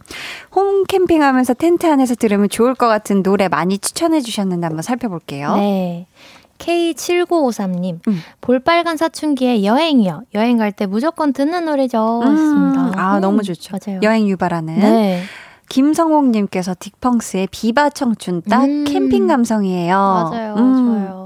홈 0.54 0.84
캠핑하면서 0.84 1.54
텐트 1.54 1.84
안에서 1.84 2.14
들으면 2.14 2.48
좋을 2.48 2.76
것 2.76 2.86
같은 2.86 3.24
노래 3.24 3.48
많이 3.48 3.78
추천해 3.78 4.20
주셨는데 4.20 4.66
한번 4.66 4.82
살펴볼게요. 4.82 5.56
네. 5.56 6.06
K7953님, 6.60 8.06
음. 8.06 8.18
볼빨간 8.40 8.96
사춘기의 8.96 9.64
여행이요. 9.64 10.22
여행 10.34 10.56
갈 10.58 10.70
때 10.72 10.86
무조건 10.86 11.32
듣는 11.32 11.64
노래죠. 11.64 12.20
음. 12.22 12.92
아, 12.96 13.16
음, 13.16 13.20
너무 13.20 13.42
좋죠. 13.42 13.76
맞아요. 13.84 14.00
여행 14.04 14.28
유발하는. 14.28 14.78
네. 14.78 15.22
김성옥님께서 15.68 16.74
딕펑스의 16.74 17.48
비바 17.50 17.90
청춘 17.90 18.42
딱 18.48 18.64
음. 18.64 18.84
캠핑 18.84 19.26
감성이에요. 19.26 19.94
맞아요. 19.96 20.54
음. 20.58 20.76
좋아요. 20.76 21.19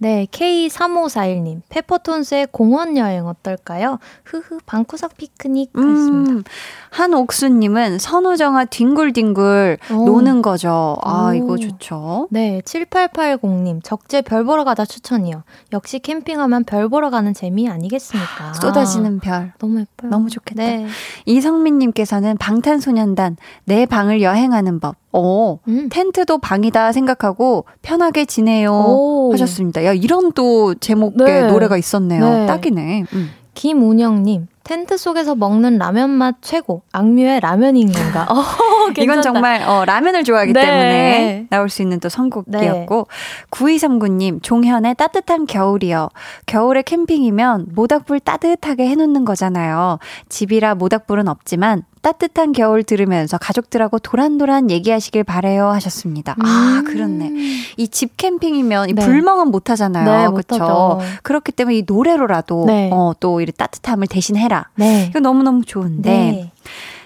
네, 0.00 0.26
K3541님. 0.30 1.62
페퍼톤스의 1.68 2.48
공원 2.52 2.96
여행 2.96 3.26
어떨까요? 3.26 3.98
흐흐, 4.24 4.58
방구석 4.64 5.16
피크닉 5.16 5.70
하셨습니다. 5.74 6.32
음, 6.32 6.44
한옥수님은 6.90 7.98
선우정아 7.98 8.66
뒹굴뒹굴 8.66 9.78
오. 9.90 10.04
노는 10.04 10.42
거죠. 10.42 10.96
아, 11.02 11.30
오. 11.30 11.34
이거 11.34 11.56
좋죠. 11.56 12.28
네, 12.30 12.60
7880님. 12.64 13.82
적재 13.82 14.22
별 14.22 14.44
보러 14.44 14.62
가다 14.64 14.84
추천이요. 14.84 15.42
역시 15.72 15.98
캠핑하면 15.98 16.62
별 16.64 16.88
보러 16.88 17.10
가는 17.10 17.34
재미 17.34 17.68
아니겠습니까? 17.68 18.54
쏟아지는 18.54 19.18
별. 19.18 19.52
너무 19.58 19.80
예뻐요. 19.80 20.10
너무 20.10 20.30
좋겠다. 20.30 20.62
네. 20.62 20.86
이성민님께서는 21.26 22.36
방탄소년단 22.38 23.36
내 23.64 23.84
방을 23.84 24.22
여행하는 24.22 24.78
법. 24.78 24.94
오, 25.12 25.58
음. 25.68 25.88
텐트도 25.90 26.38
방이다 26.38 26.92
생각하고 26.92 27.64
편하게 27.82 28.24
지내요. 28.24 28.72
오. 28.72 29.32
하셨습니다. 29.32 29.84
야, 29.84 29.92
이런 29.92 30.32
또 30.32 30.74
제목의 30.74 31.42
네. 31.42 31.46
노래가 31.46 31.76
있었네요. 31.76 32.28
네. 32.28 32.46
딱이네. 32.46 33.04
음. 33.12 33.30
김운영님. 33.54 34.46
텐트 34.62 34.98
속에서 34.98 35.34
먹는 35.34 35.78
라면 35.78 36.10
맛 36.10 36.36
최고. 36.42 36.82
악뮤의 36.92 37.40
라면인 37.40 37.90
건가? 37.90 38.26
어, 38.30 38.92
이건. 38.98 39.22
정말 39.22 39.62
어, 39.62 39.86
라면을 39.86 40.24
좋아하기 40.24 40.52
네. 40.52 40.60
때문에 40.60 41.46
나올 41.48 41.70
수 41.70 41.80
있는 41.80 42.00
또 42.00 42.10
선곡이었고 42.10 43.08
9239님 43.50 44.42
종현의 44.42 44.94
따뜻한 44.96 45.46
겨울이요. 45.46 46.10
겨울에 46.44 46.82
캠핑이면 46.82 47.68
모닥불 47.74 48.20
따뜻하게 48.20 48.86
해놓는 48.88 49.24
거잖아요. 49.24 49.98
집이라 50.28 50.74
모닥불은 50.74 51.28
없지만 51.28 51.84
따뜻한 52.02 52.52
겨울 52.52 52.82
들으면서 52.82 53.38
가족들하고 53.38 53.98
도란도란 53.98 54.70
얘기하시길 54.70 55.24
바래요 55.24 55.68
하셨습니다. 55.68 56.36
아 56.40 56.78
음. 56.80 56.84
그렇네. 56.84 57.32
이 57.76 57.88
집 57.88 58.16
캠핑이면 58.16 58.90
이 58.90 58.92
네. 58.92 59.04
불멍은 59.04 59.50
못 59.50 59.70
하잖아요. 59.70 60.30
네, 60.30 60.42
그렇죠. 60.42 61.00
그렇기 61.22 61.52
때문에 61.52 61.78
이 61.78 61.84
노래로라도 61.86 62.64
네. 62.66 62.90
어, 62.92 63.12
또 63.18 63.40
이렇게 63.40 63.56
따뜻함을 63.56 64.06
대신해라. 64.06 64.68
네. 64.76 65.06
이거 65.10 65.20
너무 65.20 65.42
너무 65.42 65.64
좋은데 65.64 66.10
네. 66.10 66.52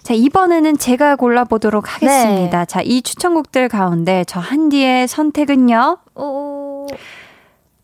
자, 0.02 0.14
이번에는 0.14 0.78
제가 0.78 1.14
골라보도록 1.16 1.94
하겠습니다. 1.94 2.64
자, 2.64 2.80
이 2.82 3.02
추천곡들 3.02 3.68
가운데 3.68 4.24
저 4.26 4.40
한디의 4.40 5.06
선택은요? 5.06 5.98
오. 6.16 6.86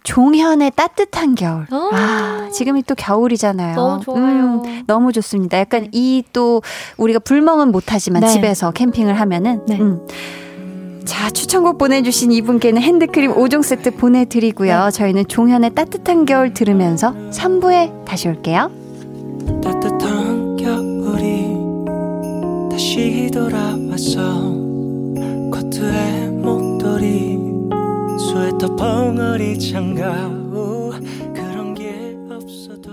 종현의 0.08 0.72
따뜻한 0.74 1.34
겨울. 1.34 1.66
어. 1.70 1.90
아, 1.92 2.48
지금이 2.50 2.82
또 2.84 2.94
겨울이잖아요. 2.94 3.76
너무 3.76 4.02
좋아요. 4.02 4.62
음, 4.64 4.82
너무 4.86 5.12
좋습니다. 5.12 5.58
약간 5.58 5.88
이또 5.92 6.62
우리가 6.96 7.18
불멍은 7.18 7.70
못하지만 7.70 8.22
네. 8.22 8.28
집에서 8.28 8.70
캠핑을 8.70 9.20
하면은. 9.20 9.60
네. 9.66 9.78
음. 9.78 10.00
자, 11.04 11.28
추천곡 11.28 11.76
보내주신 11.76 12.32
이분께는 12.32 12.80
핸드크림 12.80 13.34
5종 13.34 13.62
세트 13.62 13.96
보내드리고요. 13.96 14.86
네. 14.86 14.90
저희는 14.90 15.28
종현의 15.28 15.74
따뜻한 15.74 16.24
겨울 16.24 16.54
들으면서 16.54 17.12
3부에 17.30 18.06
다시 18.06 18.28
올게요. 18.28 18.70
따뜻한 19.62 20.56
겨울이 20.56 21.48
다시 22.70 23.30
돌아왔어 23.30 24.40
코트에 25.52 26.17
스웨터 28.28 28.76
벙어리 28.76 29.58
장갑 29.58 30.30
우, 30.52 30.90
그런 31.34 31.72
게 31.74 32.14
없어도 32.30 32.88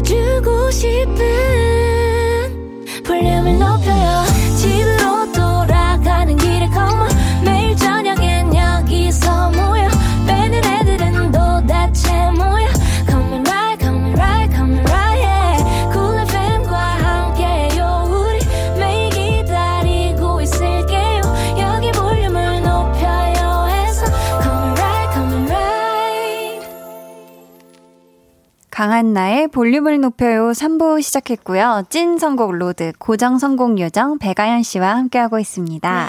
들려주고 0.00 0.70
싶은 0.70 1.16
볼륨을 3.04 3.58
높여 3.58 3.97
강한나의 28.78 29.48
볼륨을 29.48 30.00
높여요 30.00 30.52
3부 30.52 31.02
시작했고요. 31.02 31.86
찐 31.90 32.16
선곡 32.16 32.52
로드 32.52 32.92
고정 33.00 33.36
선곡 33.36 33.80
요정 33.80 34.18
백아연 34.18 34.62
씨와 34.62 34.94
함께하고 34.94 35.40
있습니다. 35.40 36.08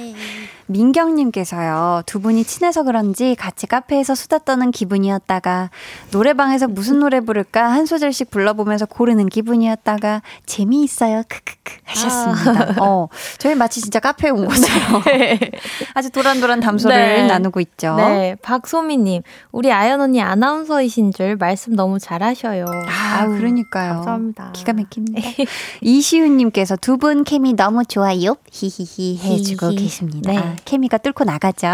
민경님께서요, 0.69 2.03
두 2.05 2.19
분이 2.21 2.43
친해서 2.43 2.83
그런지 2.83 3.35
같이 3.35 3.65
카페에서 3.67 4.13
수다 4.15 4.37
떠는 4.39 4.71
기분이었다가, 4.71 5.69
노래방에서 6.11 6.67
무슨 6.67 6.99
노래 6.99 7.19
부를까 7.19 7.71
한 7.71 7.85
소절씩 7.85 8.29
불러보면서 8.29 8.85
고르는 8.85 9.27
기분이었다가, 9.29 10.21
재미있어요. 10.45 11.23
크크크 11.27 11.77
하셨습니다. 11.85 12.75
어, 12.83 13.07
저희 13.39 13.55
마치 13.55 13.81
진짜 13.81 13.99
카페에 13.99 14.29
온 14.29 14.45
것처럼 14.47 15.01
아주 15.95 16.11
도란도란 16.11 16.59
담소를 16.59 16.95
네. 16.95 17.27
나누고 17.27 17.59
있죠. 17.61 17.95
네, 17.95 18.35
박소미님, 18.41 19.23
우리 19.51 19.71
아연 19.71 19.99
언니 20.01 20.21
아나운서이신 20.21 21.13
줄 21.13 21.35
말씀 21.35 21.75
너무 21.75 21.97
잘하셔요. 21.99 22.65
아, 22.87 23.21
아우, 23.21 23.29
그러니까요. 23.37 23.93
감사합니다. 23.95 24.51
기가 24.53 24.73
막힙니다. 24.73 25.21
이시윤님께서 25.81 26.75
두 26.75 26.99
분 26.99 27.23
케미 27.23 27.53
너무 27.53 27.85
좋아요. 27.85 28.35
히히히 28.51 29.17
해주고. 29.23 29.69
계십니다. 29.69 30.33
네. 30.33 30.55
케미가 30.65 30.97
뚫고 30.99 31.23
나가죠. 31.23 31.67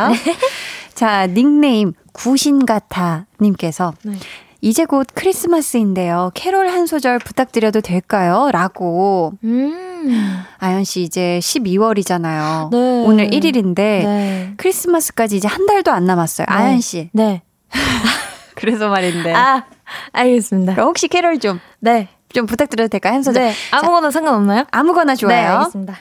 자, 0.93 1.27
닉네임 1.27 1.93
구신가타님께서 2.13 3.93
네. 4.03 4.13
이제 4.61 4.85
곧 4.85 5.05
크리스마스인데요. 5.13 6.31
캐롤 6.33 6.69
한 6.69 6.87
소절 6.87 7.19
부탁드려도 7.19 7.81
될까요? 7.81 8.49
라고. 8.51 9.33
음, 9.43 10.43
아연 10.57 10.83
씨 10.83 11.01
이제 11.03 11.39
12월이잖아요. 11.43 12.71
네. 12.71 13.03
오늘 13.05 13.29
1일인데 13.29 13.75
네. 13.75 14.53
크리스마스까지 14.57 15.37
이제 15.37 15.47
한 15.47 15.65
달도 15.67 15.91
안 15.91 16.05
남았어요. 16.05 16.47
아연 16.49 16.81
씨. 16.81 17.09
네. 17.13 17.43
그래서 18.55 18.89
말인데. 18.89 19.33
아, 19.33 19.65
알겠습니다. 20.13 20.73
혹시 20.81 21.09
캐롤 21.09 21.39
좀, 21.39 21.59
네. 21.79 22.07
좀 22.33 22.45
부탁드려도 22.45 22.87
될까요? 22.89 23.13
한 23.13 23.23
소절. 23.23 23.43
네. 23.43 23.53
아무거나 23.71 24.09
상관없나요? 24.09 24.63
아무거나 24.71 25.13
네, 25.13 25.17
좋아요. 25.17 25.57
알겠습니다. 25.59 25.97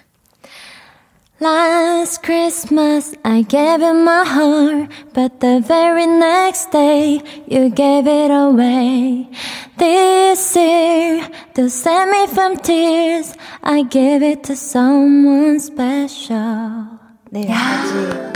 Last 1.40 2.22
Christmas 2.22 3.12
I 3.24 3.42
gave 3.42 3.82
you 3.82 3.92
my 3.92 4.24
heart, 4.24 4.88
but 5.12 5.40
the 5.40 5.60
very 5.66 6.06
next 6.06 6.70
day 6.70 7.20
you 7.48 7.70
gave 7.70 8.06
it 8.06 8.30
away. 8.30 9.28
This 9.76 10.54
year, 10.56 11.26
to 11.54 11.68
save 11.68 12.08
me 12.08 12.28
from 12.28 12.56
tears, 12.56 13.34
I 13.64 13.82
give 13.82 14.22
it 14.22 14.44
to 14.44 14.52
someone 14.52 15.58
special. 15.58 16.86
네, 17.32 17.48
여기까지. 17.50 18.32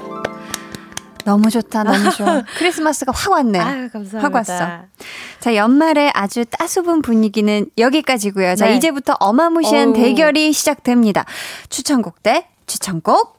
너무 1.24 1.50
좋다, 1.50 1.84
너무 1.84 2.10
좋아. 2.10 2.42
크리스마스가 2.58 3.12
확 3.14 3.30
왔네. 3.30 3.60
아유, 3.60 3.88
감사합니다. 3.92 4.20
확 4.20 4.34
왔어. 4.34 4.68
자, 5.38 5.54
연말에 5.54 6.10
아주 6.14 6.44
따스분 6.46 7.02
분위기는 7.02 7.66
여기까지고요. 7.78 8.56
자, 8.56 8.66
네. 8.66 8.74
이제부터 8.76 9.14
어마무시한 9.20 9.90
어우. 9.90 9.94
대결이 9.94 10.52
시작됩니다. 10.52 11.24
추천곡 11.68 12.24
대 12.24 12.48
추천곡. 12.68 13.38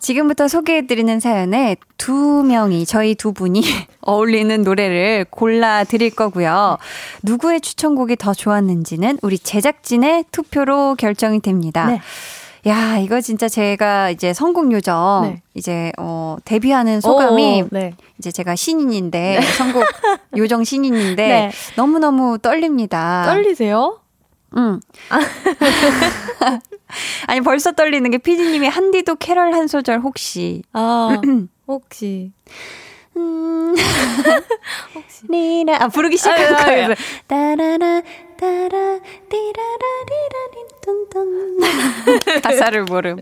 지금부터 0.00 0.46
소개해드리는 0.48 1.20
사연에 1.20 1.76
두 1.96 2.44
명이, 2.44 2.86
저희 2.86 3.14
두 3.14 3.32
분이 3.32 3.62
어울리는 4.02 4.62
노래를 4.62 5.26
골라 5.28 5.84
드릴 5.84 6.10
거고요. 6.10 6.78
누구의 7.24 7.60
추천곡이 7.60 8.16
더 8.16 8.32
좋았는지는 8.32 9.18
우리 9.22 9.38
제작진의 9.38 10.26
투표로 10.30 10.94
결정이 10.96 11.40
됩니다. 11.40 11.86
네. 11.86 12.00
야, 12.66 12.98
이거 12.98 13.20
진짜 13.20 13.48
제가 13.48 14.10
이제 14.10 14.32
성공 14.32 14.72
요정, 14.72 15.22
네. 15.24 15.42
이제, 15.54 15.92
어, 15.98 16.36
데뷔하는 16.44 17.00
소감이 17.00 17.62
오, 17.62 17.68
네. 17.70 17.94
이제 18.18 18.30
제가 18.32 18.56
신인인데, 18.56 19.40
선곡 19.56 19.84
요정 20.36 20.64
신인인데, 20.64 21.16
네. 21.28 21.50
너무너무 21.76 22.38
떨립니다. 22.38 23.24
떨리세요? 23.26 24.00
응. 24.56 24.80
아니, 27.26 27.40
벌써 27.40 27.72
떨리는 27.72 28.10
게 28.10 28.18
피디님이 28.18 28.68
한디도 28.68 29.16
캐럴 29.16 29.54
한 29.54 29.66
소절 29.68 30.00
혹시. 30.00 30.62
아, 30.72 31.20
혹시. 31.68 32.32
음. 33.16 33.74
혹시. 34.94 35.26
니라. 35.30 35.82
아, 35.82 35.88
부르기 35.88 36.16
시작한 36.16 36.54
아, 36.54 36.60
아, 36.60 36.64
거예요. 36.64 36.86
아, 36.92 36.94
따라라, 37.26 38.00
따라 38.38 38.98
띠라라리라린 39.28 40.68
뚠뚠 40.80 41.58
가사를 42.42 42.84
모름. 42.84 43.18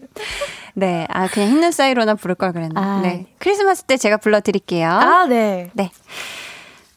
네, 0.75 1.07
아 1.09 1.27
그냥 1.27 1.49
흰눈 1.51 1.73
사이로나 1.73 2.15
부를 2.17 2.35
걸 2.35 2.53
그랬네. 2.53 2.75
아. 2.77 3.01
네, 3.03 3.27
크리스마스 3.39 3.85
때 3.85 3.97
제가 3.97 4.19
불러드릴게요. 4.19 4.89
아, 4.91 5.27
네. 5.27 5.71
네. 5.73 5.91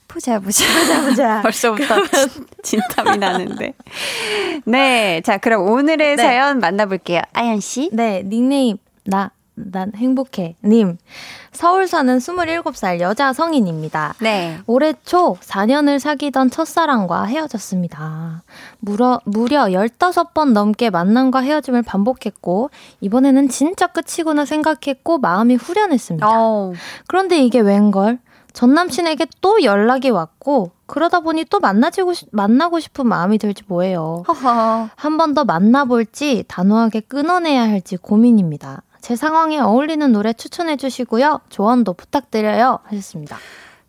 보자 0.09 0.39
보자 0.39 0.65
보자, 0.73 1.01
보자. 1.03 1.41
벌써부터 1.43 1.95
진, 2.07 2.45
진땀이 2.89 3.17
나는데. 3.19 3.73
네, 4.65 5.21
자 5.23 5.37
그럼 5.37 5.69
오늘의 5.69 6.17
네. 6.17 6.23
사연 6.23 6.59
만나볼게요. 6.59 7.21
아연 7.33 7.59
씨. 7.61 7.89
네, 7.93 8.23
닉네임 8.25 8.77
나, 9.05 9.31
난 9.53 9.91
행복해 9.95 10.55
님. 10.65 10.97
서울 11.51 11.87
사는 11.87 12.17
27살 12.17 13.01
여자 13.01 13.33
성인입니다. 13.33 14.15
네. 14.19 14.57
올해 14.65 14.93
초 15.05 15.35
4년을 15.41 15.99
사귀던 15.99 16.49
첫사랑과 16.49 17.25
헤어졌습니다. 17.25 18.43
무려, 18.79 19.19
무려 19.25 19.65
15번 19.65 20.53
넘게 20.53 20.89
만남과 20.89 21.41
헤어짐을 21.41 21.81
반복했고, 21.83 22.69
이번에는 23.01 23.49
진짜 23.49 23.87
끝이구나 23.87 24.45
생각했고, 24.45 25.17
마음이 25.17 25.55
후련했습니다. 25.55 26.27
어. 26.29 26.73
그런데 27.07 27.39
이게 27.43 27.59
웬걸? 27.59 28.19
전 28.53 28.73
남친에게 28.73 29.27
또 29.41 29.63
연락이 29.63 30.09
왔고, 30.09 30.71
그러다 30.87 31.19
보니 31.19 31.45
또 31.49 31.59
만나지고, 31.59 32.13
싶- 32.13 32.29
만나고 32.31 32.79
싶은 32.79 33.07
마음이 33.07 33.37
들지 33.37 33.63
뭐예요. 33.67 34.23
한 34.95 35.17
번 35.17 35.33
더 35.33 35.43
만나볼지 35.45 36.45
단호하게 36.47 37.01
끊어내야 37.01 37.61
할지 37.63 37.97
고민입니다. 37.97 38.81
제 39.01 39.15
상황에 39.15 39.59
어울리는 39.59 40.11
노래 40.11 40.33
추천해 40.33 40.75
주시고요. 40.77 41.41
조언도 41.49 41.93
부탁드려요. 41.93 42.79
하셨습니다. 42.83 43.37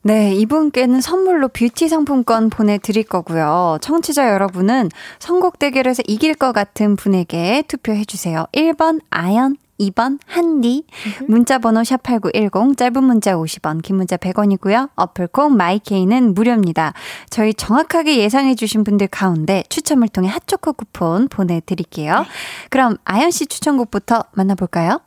네, 0.03 0.35
이분께는 0.35 1.01
선물로 1.03 1.49
뷰티 1.49 1.89
상품권 1.89 2.49
보내드릴 2.49 3.03
거고요. 3.05 3.77
청취자 3.83 4.31
여러분은 4.33 4.89
선곡 5.19 5.59
대결에서 5.59 6.03
이길 6.07 6.35
것 6.35 6.53
같은 6.53 6.97
분에게 6.97 7.65
투표해주세요. 7.69 8.47
1번 8.55 9.01
아연, 9.11 9.57
2번 9.81 10.19
한디, 10.27 10.85
문자 11.27 11.59
번호 11.59 11.81
샵8910, 11.81 12.77
짧은 12.77 13.03
문자 13.03 13.35
50원, 13.35 13.83
긴 13.83 13.97
문자 13.97 14.17
100원이고요. 14.17 14.91
어플콩 14.95 15.57
마이케이는 15.57 16.35
무료입니다. 16.35 16.93
저희 17.31 17.55
정확하게 17.55 18.19
예상해 18.19 18.55
주신 18.55 18.85
분들 18.85 19.09
가운데 19.09 19.65
추첨을 19.69 20.09
통해 20.09 20.29
핫초코 20.29 20.75
쿠폰 20.75 21.29
보내드릴게요. 21.29 22.27
그럼 22.69 22.97
아연 23.05 23.31
씨 23.31 23.47
추천곡부터 23.47 24.25
만나볼까요? 24.33 25.01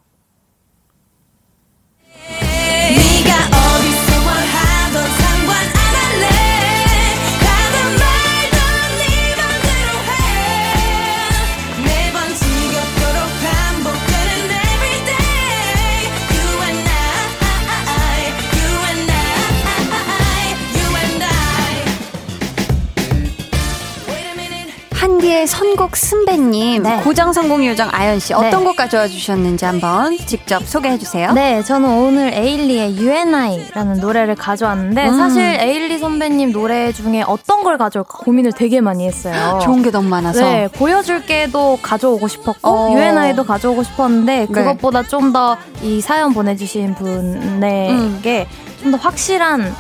한디의 25.23 25.47
선곡 25.47 25.95
승배님, 25.95 26.83
네. 26.83 26.97
고정 27.01 27.31
성공 27.31 27.65
요정 27.65 27.87
아연 27.93 28.19
씨 28.19 28.33
어떤 28.33 28.49
네. 28.49 28.57
곡 28.57 28.75
가져와 28.75 29.07
주셨는지 29.07 29.63
한번 29.63 30.17
직접 30.17 30.65
소개해 30.67 30.97
주세요. 30.97 31.31
네, 31.31 31.63
저는 31.63 31.87
오늘 31.89 32.33
에일리의 32.33 32.97
UNI라는 32.97 34.01
노래를 34.01 34.35
가져왔는데 34.35 35.07
음. 35.07 35.15
사실 35.17 35.41
에일리 35.41 35.97
선배님 35.99 36.51
노래 36.51 36.91
중에 36.91 37.23
어떤 37.25 37.63
걸 37.63 37.77
가져올까 37.77 38.17
고민을 38.17 38.51
되게 38.51 38.81
많이 38.81 39.07
했어요. 39.07 39.59
좋은 39.63 39.81
게 39.81 39.91
너무 39.91 40.09
많아서. 40.09 40.41
네, 40.41 40.67
보여줄게도 40.67 41.79
가져오고 41.81 42.27
싶었고 42.27 42.69
어. 42.69 42.91
UNI도 42.93 43.45
가져오고 43.45 43.83
싶었는데 43.83 44.39
네. 44.39 44.45
그것보다 44.47 45.03
좀 45.03 45.31
더 45.31 45.55
이 45.81 46.01
사연 46.01 46.33
보내주신 46.33 46.95
분에게 46.95 48.45
좀더 48.81 48.97
확실한 48.97 49.73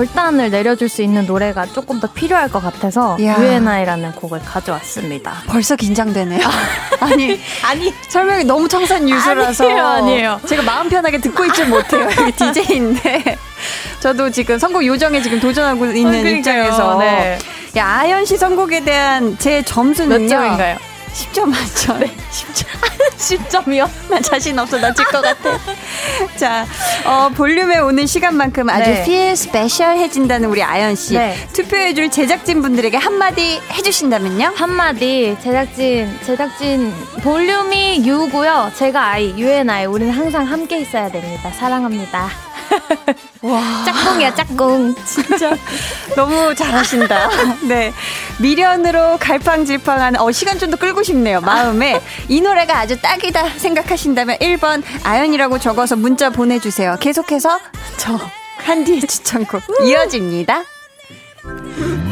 결단을 0.00 0.50
내려줄 0.50 0.88
수 0.88 1.02
있는 1.02 1.26
노래가 1.26 1.66
조금 1.66 2.00
더 2.00 2.06
필요할 2.08 2.48
것 2.50 2.62
같아서. 2.62 3.16
UNI라는 3.20 4.12
곡을 4.12 4.40
가져왔습니다. 4.40 5.34
벌써 5.46 5.76
긴장되네요. 5.76 6.40
아니, 7.00 7.38
아니 7.62 7.92
설명이 8.08 8.44
너무 8.44 8.66
청산 8.66 9.06
유수라서. 9.08 9.64
아니에요, 9.64 9.86
아니에요. 9.86 10.40
제가 10.46 10.62
마음 10.62 10.88
편하게 10.88 11.18
듣고 11.18 11.44
있질 11.44 11.66
못해요. 11.68 12.08
DJ인데. 12.36 13.36
저도 14.00 14.30
지금 14.30 14.58
선곡 14.58 14.86
요정에 14.86 15.20
지금 15.20 15.38
도전하고 15.38 15.84
있는 15.86 16.22
그러니까요. 16.22 16.36
입장에서. 16.64 16.98
네. 16.98 17.38
야, 17.76 17.86
아연 17.86 18.24
씨 18.24 18.38
선곡에 18.38 18.84
대한 18.84 19.36
제 19.38 19.62
점수는요. 19.62 20.18
몇 20.22 20.28
점인가요? 20.28 20.76
10점 21.14 21.46
만점. 21.46 22.00
네. 22.00 22.16
10점이요? 23.18 23.88
나 24.08 24.20
자신 24.20 24.58
없어. 24.58 24.78
나 24.78 24.92
질 24.94 25.04
것 25.06 25.20
같아. 25.20 25.58
자, 26.36 26.66
어, 27.04 27.28
볼륨에 27.34 27.78
오는 27.78 28.06
시간만큼 28.06 28.68
아주 28.70 28.90
네. 28.90 29.02
feel 29.02 29.36
스페셜해진다는 29.36 30.48
우리 30.48 30.62
아연 30.62 30.94
씨. 30.94 31.14
네. 31.14 31.36
투표해줄 31.52 32.10
제작진 32.10 32.62
분들에게 32.62 32.96
한마디 32.96 33.60
해주신다면요? 33.72 34.52
한마디 34.54 35.36
제작진 35.42 36.16
제작진 36.24 36.92
볼륨이 37.22 38.06
유고요 38.06 38.72
제가 38.76 39.08
아이 39.10 39.34
UNI 39.36 39.86
우리는 39.86 40.12
항상 40.12 40.44
함께 40.46 40.80
있어야 40.80 41.10
됩니다 41.10 41.50
사랑합니다 41.52 42.30
와. 43.42 43.84
짝꿍이야 43.86 44.34
짝꿍 44.34 44.94
진짜 45.04 45.56
너무 46.16 46.54
잘하신다. 46.54 47.30
네. 47.68 47.92
미련으로 48.38 49.16
갈팡질팡하는, 49.18 50.20
어, 50.20 50.30
시간 50.32 50.58
좀 50.58 50.70
더 50.70 50.76
끌고 50.76 51.02
싶네요. 51.02 51.40
마음에. 51.40 52.00
이 52.28 52.40
노래가 52.40 52.78
아주 52.78 53.00
딱이다 53.00 53.58
생각하신다면 53.58 54.36
1번 54.38 54.82
아연이라고 55.02 55.58
적어서 55.58 55.96
문자 55.96 56.30
보내주세요. 56.30 56.96
계속해서 57.00 57.58
저 57.96 58.18
한디의 58.58 59.00
추천곡 59.00 59.62
이어집니다. 59.84 60.62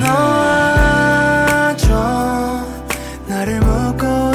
너와 0.01 1.77
저 1.77 2.67
나를 3.27 3.61
묻고 3.61 4.28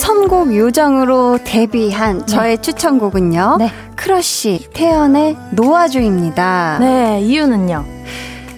선곡 0.00 0.56
요정으로 0.56 1.40
데뷔한 1.44 2.26
저의 2.26 2.56
추천곡은요. 2.62 3.56
네. 3.58 3.70
크러쉬 3.96 4.66
태연의 4.72 5.36
놓아줘입니다. 5.52 6.78
네 6.80 7.20
이유는요 7.20 7.84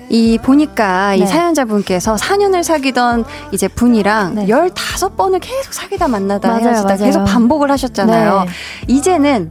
이 0.09 0.39
보니까 0.41 1.15
이 1.17 1.21
네. 1.21 1.27
사연자분께서 1.27 2.15
4년을 2.15 2.63
사귀던 2.63 3.25
이제 3.51 3.67
분이랑 3.67 4.37
네. 4.37 4.47
15번을 4.47 5.41
계속 5.43 5.73
사귀다 5.75 6.07
만나다 6.07 6.49
맞아요, 6.49 6.63
헤어지다 6.63 6.89
맞아요. 6.89 7.05
계속 7.05 7.25
반복을 7.25 7.73
하셨잖아요. 7.73 8.45
네. 8.45 8.47
이제는 8.87 9.51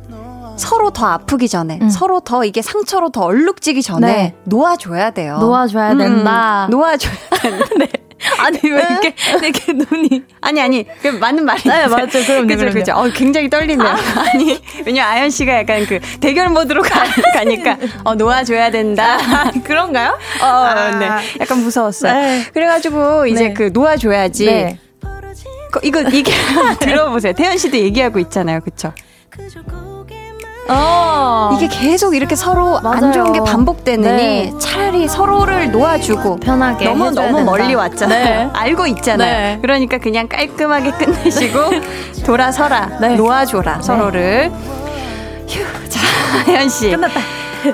서로 0.55 0.91
더 0.91 1.07
아프기 1.07 1.49
전에 1.49 1.77
음. 1.81 1.89
서로 1.89 2.21
더 2.21 2.45
이게 2.45 2.61
상처로 2.61 3.09
더 3.09 3.21
얼룩지기 3.23 3.81
전에 3.81 4.07
네. 4.07 4.35
놓아줘야 4.45 5.11
돼요. 5.11 5.39
놓아줘야 5.39 5.91
음, 5.91 5.97
된다. 5.97 6.67
놓아줘야 6.71 7.13
된다. 7.41 7.65
네. 7.77 7.89
아니 8.37 8.59
왜 8.63 8.69
이렇게 8.69 9.13
되게 9.39 9.73
눈이 9.73 10.23
아니 10.41 10.61
아니 10.61 10.85
그 11.01 11.07
맞는 11.07 11.45
말이에요. 11.45 11.77
네, 11.77 11.87
맞죠. 11.87 12.23
그럼요, 12.23 12.47
그죠. 12.47 12.69
그죠. 12.71 12.93
어 12.93 13.09
굉장히 13.13 13.49
떨리네요. 13.49 13.87
아. 13.87 14.37
니 14.37 14.59
왜냐 14.85 15.03
면 15.03 15.11
아연 15.11 15.29
씨가 15.29 15.53
약간 15.59 15.85
그 15.85 15.99
대결 16.19 16.49
모드로 16.49 16.81
가, 16.81 17.03
가니까 17.33 17.77
어 18.03 18.15
놓아줘야 18.15 18.71
된다. 18.71 19.17
그런가요? 19.63 20.17
어, 20.41 20.45
아. 20.45 20.91
네. 20.97 21.07
약간 21.39 21.59
무서웠어요. 21.59 22.13
네. 22.13 22.45
그래가지고 22.53 23.27
이제 23.27 23.49
네. 23.49 23.53
그 23.53 23.71
놓아줘야지. 23.73 24.45
네. 24.45 24.79
그, 25.71 25.79
이거 25.83 26.01
이게 26.01 26.31
들어보세요. 26.79 27.33
태연 27.33 27.57
씨도 27.57 27.77
얘기하고 27.77 28.19
있잖아요, 28.19 28.59
그쵸? 28.59 28.93
어 30.71 31.49
이게 31.55 31.67
계속 31.67 32.15
이렇게 32.15 32.35
서로 32.35 32.77
안 32.77 32.83
맞아요. 32.83 33.11
좋은 33.13 33.33
게 33.33 33.39
반복되느니 33.41 34.51
네. 34.51 34.53
차라리 34.59 35.07
서로를 35.07 35.71
놓아주고 35.71 36.37
편하게 36.37 36.85
너무 36.85 37.11
너무 37.11 37.37
된다. 37.37 37.43
멀리 37.43 37.75
왔잖아요. 37.75 38.25
네. 38.25 38.49
알고 38.53 38.87
있잖아요. 38.87 39.55
네. 39.55 39.59
그러니까 39.61 39.97
그냥 39.97 40.27
깔끔하게 40.27 40.91
끝내시고 40.91 41.59
돌아서라, 42.25 42.97
네. 43.01 43.15
놓아줘라 43.15 43.81
서로를. 43.81 44.51
휴, 45.47 45.89
자, 45.89 45.99
혜연 46.47 46.69
씨. 46.69 46.91
끝났다. 46.91 47.19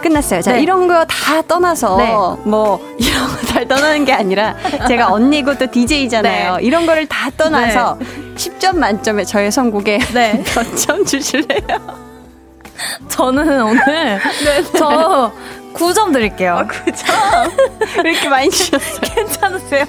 끝났어요. 0.01 0.41
자, 0.41 0.51
네. 0.53 0.61
이런 0.61 0.87
거 0.87 1.05
다 1.05 1.41
떠나서 1.43 1.97
네. 1.97 2.13
뭐 2.49 2.79
이런 2.97 3.27
거 3.27 3.37
다 3.47 3.63
떠나는 3.65 4.05
게 4.05 4.13
아니라 4.13 4.55
제가 4.87 5.11
언니고 5.11 5.57
또 5.57 5.65
DJ잖아요. 5.71 6.57
네. 6.57 6.63
이런 6.63 6.85
거를 6.85 7.05
다 7.07 7.29
떠나서 7.37 7.97
10점 8.35 8.75
만점에 8.77 9.23
저의 9.23 9.51
선곡에 9.51 9.99
네. 10.13 10.43
몇점 10.55 11.05
주실래요? 11.05 12.07
저는 13.09 13.61
오늘 13.63 14.19
저 14.78 15.32
9점 15.73 16.13
드릴게요. 16.13 16.67
왜 18.03 18.11
이렇게 18.11 18.30
많이 18.30 18.49
주셨어요? 18.49 18.99
괜찮으세요? 19.13 19.86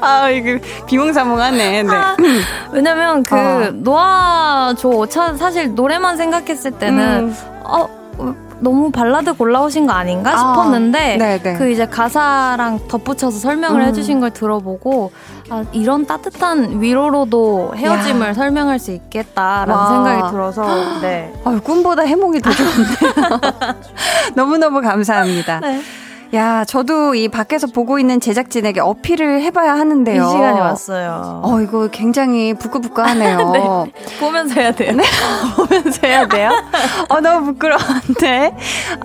아, 0.00 0.30
이거 0.30 0.58
비몽사몽하네. 0.86 1.82
네. 1.82 1.90
아, 1.90 2.16
왜냐면 2.72 3.22
그 3.22 3.36
어. 3.36 3.70
노아조 3.72 5.06
차 5.06 5.34
사실 5.34 5.74
노래만 5.74 6.16
생각했을 6.16 6.72
때는 6.72 7.28
음. 7.28 7.36
어 7.64 7.88
어, 8.18 8.34
너무 8.60 8.90
발라드 8.90 9.34
골라오신 9.34 9.86
거 9.86 9.92
아닌가 9.92 10.32
아, 10.32 10.36
싶었는데 10.36 11.16
네네. 11.16 11.58
그 11.58 11.70
이제 11.70 11.86
가사랑 11.86 12.88
덧붙여서 12.88 13.38
설명을 13.38 13.80
음. 13.80 13.86
해주신 13.86 14.20
걸 14.20 14.30
들어보고 14.30 15.12
아 15.50 15.64
이런 15.72 16.06
따뜻한 16.06 16.80
위로로도 16.80 17.72
헤어짐을 17.76 18.34
설명할 18.34 18.78
수 18.78 18.92
있겠다라는 18.92 19.74
와. 19.74 19.88
생각이 19.88 20.32
들어서 20.32 21.00
네. 21.00 21.32
아, 21.44 21.58
꿈보다 21.62 22.02
해몽이 22.02 22.40
더 22.40 22.50
좋은데요. 22.50 23.40
너무너무 24.34 24.80
감사합니다. 24.80 25.60
네. 25.60 25.80
야, 26.34 26.64
저도 26.64 27.14
이 27.14 27.28
밖에서 27.28 27.66
보고 27.66 27.98
있는 27.98 28.20
제작진에게 28.20 28.80
어필을 28.80 29.40
해봐야 29.42 29.72
하는데요. 29.74 30.22
이 30.22 30.28
시간이 30.28 30.60
왔어요. 30.60 31.40
어, 31.42 31.60
이거 31.60 31.88
굉장히 31.90 32.52
부끄부끄하네요. 32.52 33.38
네. 33.54 33.92
보면서 34.20 34.60
해야 34.60 34.72
돼요. 34.72 34.92
보면서 35.56 36.06
해야 36.06 36.28
돼요? 36.28 36.50
어, 37.08 37.20
너무 37.20 37.46
부끄러운데. 37.46 38.54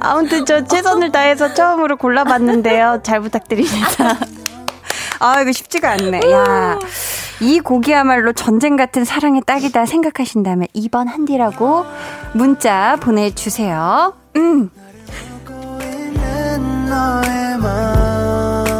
아무튼 0.01 0.45
저 0.45 0.65
최선을 0.65 1.11
다해서 1.13 1.53
처음으로 1.53 1.95
골라봤는데요. 1.95 2.99
잘 3.03 3.21
부탁드립니다. 3.21 4.17
아, 5.19 5.41
이거 5.41 5.51
쉽지가 5.53 5.91
않네. 5.91 6.19
야. 6.29 6.77
이 7.39 7.59
곡이야말로 7.61 8.33
전쟁 8.33 8.75
같은 8.75 9.05
사랑의 9.05 9.41
딱이다 9.45 9.85
생각하신다면 9.85 10.67
2번 10.75 11.07
한디라고 11.07 11.85
문자 12.33 12.97
보내주세요. 12.99 14.13
음. 14.35 14.69
있는 16.93 17.03
너의 17.57 17.57
마음 17.57 18.73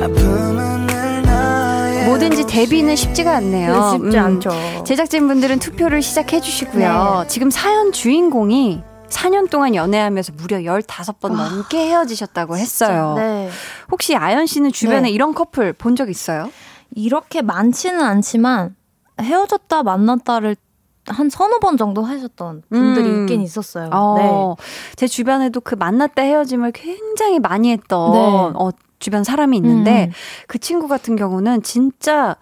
아픔은 0.00 0.86
늘 0.86 1.22
나의 1.22 2.06
뭐든지 2.06 2.46
데뷔는 2.46 2.94
쉽지가 2.96 3.36
않네요. 3.36 3.72
네, 3.72 3.90
쉽지 3.98 4.16
음. 4.16 4.24
않죠. 4.24 4.50
제작진분들은 4.84 5.58
투표를 5.58 6.00
시작해 6.02 6.40
주시고요. 6.40 7.24
지금 7.28 7.50
사연 7.50 7.92
주인공이 7.92 8.82
4년 9.08 9.50
동안 9.50 9.74
연애하면서 9.74 10.34
무려 10.36 10.58
15번 10.58 11.32
넘게 11.34 11.78
헤어지셨다고 11.88 12.56
했어요. 12.56 13.14
네. 13.18 13.50
혹시 13.90 14.14
아연 14.14 14.46
씨는 14.46 14.70
주변에 14.72 15.00
네. 15.02 15.10
이런 15.10 15.34
커플 15.34 15.72
본 15.72 15.96
적 15.96 16.08
있어요? 16.08 16.50
이렇게 16.94 17.42
많지는 17.42 18.00
않지만 18.00 18.76
헤어졌다 19.20 19.82
만났다를 19.82 20.54
한 21.10 21.28
서너 21.28 21.58
번 21.58 21.76
정도 21.76 22.02
하셨던 22.02 22.62
분들이 22.68 23.08
음. 23.08 23.20
있긴 23.22 23.42
있었어요. 23.42 23.90
어, 23.92 24.56
제 24.96 25.06
주변에도 25.06 25.60
그 25.60 25.74
만났다 25.74 26.22
헤어짐을 26.22 26.72
굉장히 26.72 27.38
많이 27.38 27.70
했던 27.70 28.12
네. 28.12 28.18
어, 28.18 28.70
주변 28.98 29.24
사람이 29.24 29.56
있는데 29.56 30.06
음. 30.06 30.12
그 30.46 30.58
친구 30.58 30.86
같은 30.86 31.16
경우는 31.16 31.62
진짜 31.62 32.36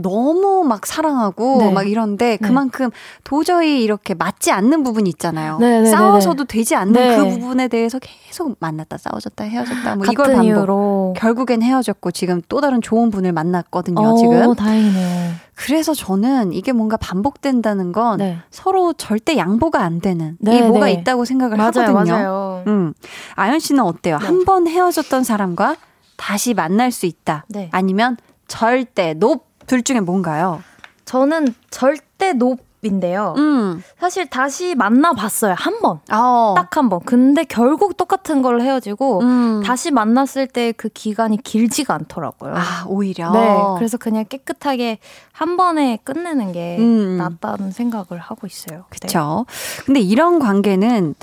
너무 0.00 0.64
막 0.64 0.86
사랑하고 0.86 1.58
네. 1.58 1.72
막 1.72 1.88
이런데 1.88 2.30
네. 2.30 2.36
그만큼 2.36 2.90
도저히 3.24 3.82
이렇게 3.82 4.14
맞지 4.14 4.50
않는 4.52 4.82
부분이 4.82 5.08
있잖아요. 5.10 5.58
네, 5.58 5.70
네, 5.70 5.80
네, 5.82 5.90
싸워서도 5.90 6.44
되지 6.44 6.74
않는 6.74 6.92
네. 6.92 7.16
그 7.16 7.28
부분에 7.28 7.68
대해서 7.68 7.98
계속 8.00 8.56
만났다 8.60 8.98
싸워졌다 8.98 9.44
헤어졌다 9.44 9.96
뭐 9.96 10.06
이걸 10.10 10.26
반복. 10.26 10.44
이유로 10.44 11.14
결국엔 11.16 11.62
헤어졌고 11.62 12.10
지금 12.12 12.40
또 12.48 12.60
다른 12.60 12.80
좋은 12.80 13.10
분을 13.10 13.32
만났거든요. 13.32 14.00
어, 14.00 14.16
지금. 14.16 14.54
다행이네요. 14.54 15.32
그래서 15.54 15.92
저는 15.92 16.52
이게 16.52 16.72
뭔가 16.72 16.96
반복된다는 16.96 17.92
건 17.92 18.18
네. 18.18 18.38
서로 18.50 18.92
절대 18.92 19.36
양보가 19.36 19.80
안 19.82 20.00
되는 20.00 20.36
네, 20.40 20.58
이 20.58 20.62
뭐가 20.62 20.86
네. 20.86 20.92
있다고 20.92 21.24
생각을 21.24 21.56
맞아요, 21.56 21.88
하거든요. 21.88 22.12
맞아요. 22.12 22.62
음. 22.68 22.94
아연 23.34 23.58
씨는 23.58 23.82
어때요? 23.82 24.18
네. 24.18 24.26
한번 24.26 24.68
헤어졌던 24.68 25.24
사람과 25.24 25.76
다시 26.16 26.54
만날 26.54 26.92
수 26.92 27.06
있다. 27.06 27.44
네. 27.48 27.68
아니면 27.72 28.16
절대 28.46 29.14
높 29.14 29.47
둘 29.68 29.82
중에 29.82 30.00
뭔가요? 30.00 30.62
저는 31.04 31.54
절대 31.70 32.32
높인데요. 32.32 33.34
음. 33.38 33.82
사실 33.98 34.28
다시 34.28 34.74
만나봤어요. 34.74 35.54
한 35.56 35.80
번. 35.80 36.00
어. 36.12 36.54
딱한 36.56 36.88
번. 36.88 37.00
근데 37.04 37.44
결국 37.44 37.96
똑같은 37.96 38.42
걸로 38.42 38.62
헤어지고 38.62 39.20
음. 39.20 39.62
다시 39.64 39.90
만났을 39.90 40.46
때 40.46 40.72
그 40.72 40.88
기간이 40.88 41.38
길지가 41.42 41.94
않더라고요. 41.94 42.54
아, 42.56 42.84
오히려. 42.88 43.30
네. 43.32 43.56
그래서 43.76 43.96
그냥 43.96 44.24
깨끗하게 44.28 44.98
한 45.32 45.56
번에 45.56 45.98
끝내는 46.04 46.52
게 46.52 46.76
음. 46.78 47.16
낫다는 47.16 47.70
생각을 47.70 48.18
하고 48.18 48.46
있어요. 48.46 48.78
네. 48.90 48.98
그렇죠. 48.98 49.46
근데 49.86 50.00
이런 50.00 50.38
관계는 50.38 51.14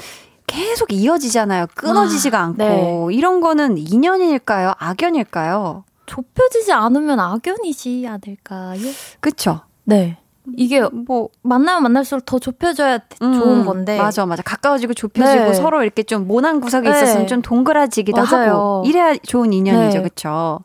계속 0.48 0.92
이어지잖아요. 0.92 1.68
끊어지지가 1.76 2.40
아, 2.40 2.44
않고. 2.44 2.58
네. 2.58 3.08
이런 3.12 3.40
거는 3.42 3.78
인연일까요? 3.78 4.74
악연일까요? 4.78 5.84
좁혀지지 6.06 6.72
않으면 6.72 7.20
악연이지 7.20 8.06
않을까요? 8.08 8.80
그쵸? 9.20 9.62
네. 9.84 10.18
이게 10.56 10.82
뭐 10.82 11.30
만나면 11.42 11.84
만날수록 11.84 12.26
더 12.26 12.38
좁혀져야 12.38 13.00
음, 13.22 13.34
좋은 13.34 13.66
건데. 13.66 13.98
맞아, 13.98 14.26
맞아. 14.26 14.44
가까워지고 14.44 14.94
좁혀지고 14.94 15.46
네. 15.46 15.54
서로 15.54 15.82
이렇게 15.84 16.04
좀 16.04 16.28
모난 16.28 16.62
구석이 16.62 16.88
네. 16.88 16.96
있었으면 16.96 17.28
좀 17.28 17.42
동그라지기도 17.42 18.22
맞아요. 18.22 18.52
하고 18.52 18.84
이래야 18.86 19.16
좋은 19.16 19.54
인연이죠, 19.54 19.98
네. 19.98 20.04
그렇죠? 20.04 20.60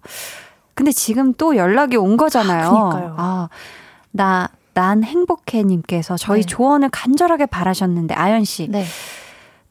근데 0.74 0.92
지금 0.92 1.32
또 1.34 1.56
연락이 1.56 1.96
온 1.96 2.16
거잖아요. 2.16 2.68
아, 2.68 2.88
그니까요. 2.90 3.14
아, 3.18 3.48
나, 4.12 4.48
난 4.74 5.02
행복해 5.02 5.62
님께서 5.62 6.16
저희 6.16 6.42
네. 6.42 6.46
조언을 6.46 6.90
간절하게 6.90 7.46
바라셨는데 7.46 8.14
아연 8.14 8.44
씨 8.44 8.70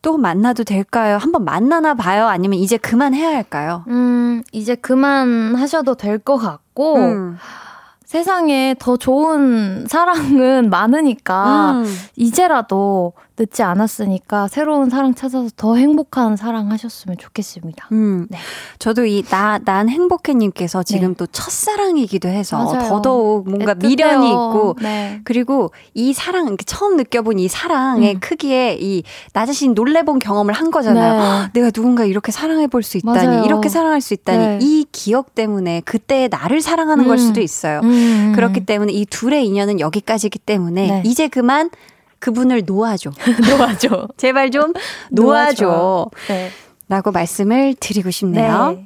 또 0.01 0.15
네. 0.17 0.21
만나도 0.21 0.63
될까요? 0.63 1.17
한번 1.19 1.43
만나나 1.45 1.93
봐요? 1.93 2.27
아니면 2.27 2.59
이제 2.59 2.77
그만해야 2.77 3.29
할까요? 3.29 3.83
음, 3.87 4.43
이제 4.51 4.75
그만 4.75 5.55
하셔도 5.55 5.95
될 5.95 6.19
것 6.19 6.37
같고, 6.37 6.95
음. 6.97 7.37
세상에 8.05 8.75
더 8.79 8.97
좋은 8.97 9.85
사랑은 9.87 10.69
많으니까, 10.69 11.73
음. 11.73 11.85
이제라도 12.15 13.13
늦지 13.39 13.63
않았으니까 13.63 14.49
새로운 14.49 14.89
사랑 14.89 15.15
찾아서 15.15 15.47
더 15.55 15.75
행복한 15.75 16.35
사랑 16.35 16.71
하셨으면 16.71 17.17
좋겠습니다. 17.17 17.87
음, 17.93 18.27
네. 18.29 18.37
저도 18.79 19.05
이 19.05 19.23
나 19.29 19.59
난 19.63 19.87
행복해님께서 19.89 20.83
지금 20.83 21.09
네. 21.09 21.15
또 21.17 21.25
첫사랑이기도 21.27 22.27
해서 22.27 22.57
맞아요. 22.57 22.89
더더욱 22.89 23.49
뭔가 23.49 23.73
애틋해요. 23.75 23.87
미련이 23.87 24.27
있고 24.29 24.75
네. 24.81 25.21
그리고 25.23 25.71
이 25.93 26.13
사랑 26.13 26.57
처음 26.65 26.97
느껴본 26.97 27.39
이 27.39 27.47
사랑의 27.47 28.15
음. 28.15 28.19
크기에 28.19 28.77
이 28.79 29.03
나 29.33 29.45
자신 29.45 29.73
놀래본 29.73 30.19
경험을 30.19 30.53
한 30.53 30.71
거잖아요. 30.71 31.13
네. 31.13 31.19
헉, 31.19 31.49
내가 31.53 31.71
누군가 31.71 32.03
이렇게 32.05 32.31
사랑해 32.31 32.67
볼 32.67 32.83
수 32.83 32.97
있다니 32.97 33.27
맞아요. 33.27 33.43
이렇게 33.45 33.69
사랑할 33.69 34.01
수 34.01 34.13
있다니 34.13 34.37
네. 34.37 34.59
이 34.61 34.85
기억 34.91 35.35
때문에 35.35 35.81
그때의 35.81 36.29
나를 36.29 36.61
사랑하는 36.61 37.05
걸 37.07 37.15
음. 37.15 37.17
수도 37.17 37.41
있어요. 37.41 37.81
음. 37.83 38.33
그렇기 38.35 38.65
때문에 38.65 38.91
이 38.91 39.05
둘의 39.05 39.45
인연은 39.45 39.79
여기까지기 39.79 40.39
때문에 40.39 40.87
네. 40.87 41.01
이제 41.05 41.27
그만 41.27 41.69
그분을 42.19 42.63
놓아줘. 42.65 43.11
놓아줘. 43.57 44.07
제발 44.17 44.51
좀 44.51 44.73
놓아줘. 45.11 46.09
네. 46.27 46.51
라고 46.87 47.11
말씀을 47.11 47.75
드리고 47.79 48.11
싶네요. 48.11 48.71
네. 48.71 48.85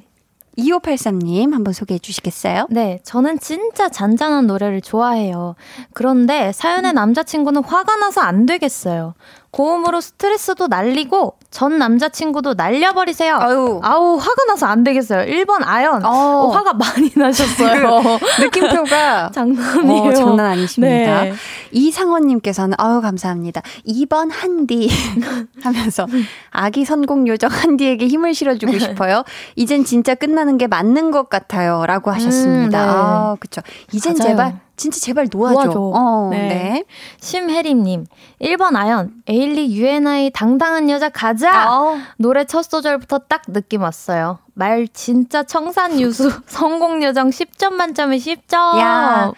2583님 0.58 1.52
한번 1.52 1.72
소개해 1.72 1.98
주시겠어요? 1.98 2.68
네, 2.70 3.00
저는 3.02 3.40
진짜 3.40 3.88
잔잔한 3.88 4.46
노래를 4.46 4.82
좋아해요. 4.82 5.56
그런데 5.94 6.52
사연의 6.52 6.92
남자친구는 6.92 7.64
화가 7.64 7.96
나서 7.96 8.20
안 8.20 8.46
되겠어요. 8.46 9.14
고음으로 9.54 10.00
스트레스도 10.00 10.66
날리고 10.66 11.36
전 11.52 11.78
남자친구도 11.78 12.54
날려버리세요. 12.54 13.36
아유. 13.36 13.80
아우, 13.84 14.16
화가 14.16 14.44
나서 14.48 14.66
안 14.66 14.82
되겠어요. 14.82 15.24
1번 15.32 15.60
아연. 15.64 16.04
어. 16.04 16.08
어, 16.10 16.48
화가 16.50 16.72
많이 16.72 17.12
나셨어요. 17.14 18.02
느낌표가 18.40 19.30
장난이에요. 19.32 20.10
어, 20.10 20.12
장난 20.12 20.46
아니십니다. 20.46 21.22
네. 21.22 21.34
이상원님께서는 21.70 22.74
아유 22.78 23.00
감사합니다. 23.00 23.62
2번 23.86 24.30
한디 24.32 24.90
하면서 25.62 26.08
아기 26.50 26.84
선공 26.84 27.28
요정 27.28 27.48
한디에게 27.52 28.08
힘을 28.08 28.34
실어주고 28.34 28.76
싶어요. 28.80 29.22
이젠 29.54 29.84
진짜 29.84 30.16
끝나는 30.16 30.58
게 30.58 30.66
맞는 30.66 31.12
것 31.12 31.28
같아요.라고 31.28 32.10
하셨습니다. 32.10 32.64
음, 32.64 32.70
네. 32.70 32.76
아 32.78 33.36
그렇죠. 33.38 33.60
이젠 33.92 34.14
맞아요. 34.18 34.30
제발 34.30 34.60
진짜 34.76 34.98
제발 35.00 35.28
놓아줘. 35.32 35.64
놓아줘. 35.64 35.80
어, 35.94 36.28
네. 36.30 36.38
네. 36.48 36.84
심혜림님, 37.20 38.06
1번 38.40 38.76
아연, 38.76 39.12
에일리 39.28 39.80
UNI 39.80 40.30
당당한 40.30 40.90
여자 40.90 41.08
가자! 41.08 41.50
아, 41.52 42.02
노래 42.18 42.44
첫 42.44 42.62
소절부터 42.62 43.18
딱 43.28 43.42
느낌 43.48 43.82
왔어요. 43.82 44.38
말 44.54 44.88
진짜 44.88 45.42
청산유수, 45.42 46.30
성공요정 46.46 47.30
10점 47.30 47.72
만점에 47.74 48.16
10점! 48.18 48.78
야. 48.80 49.32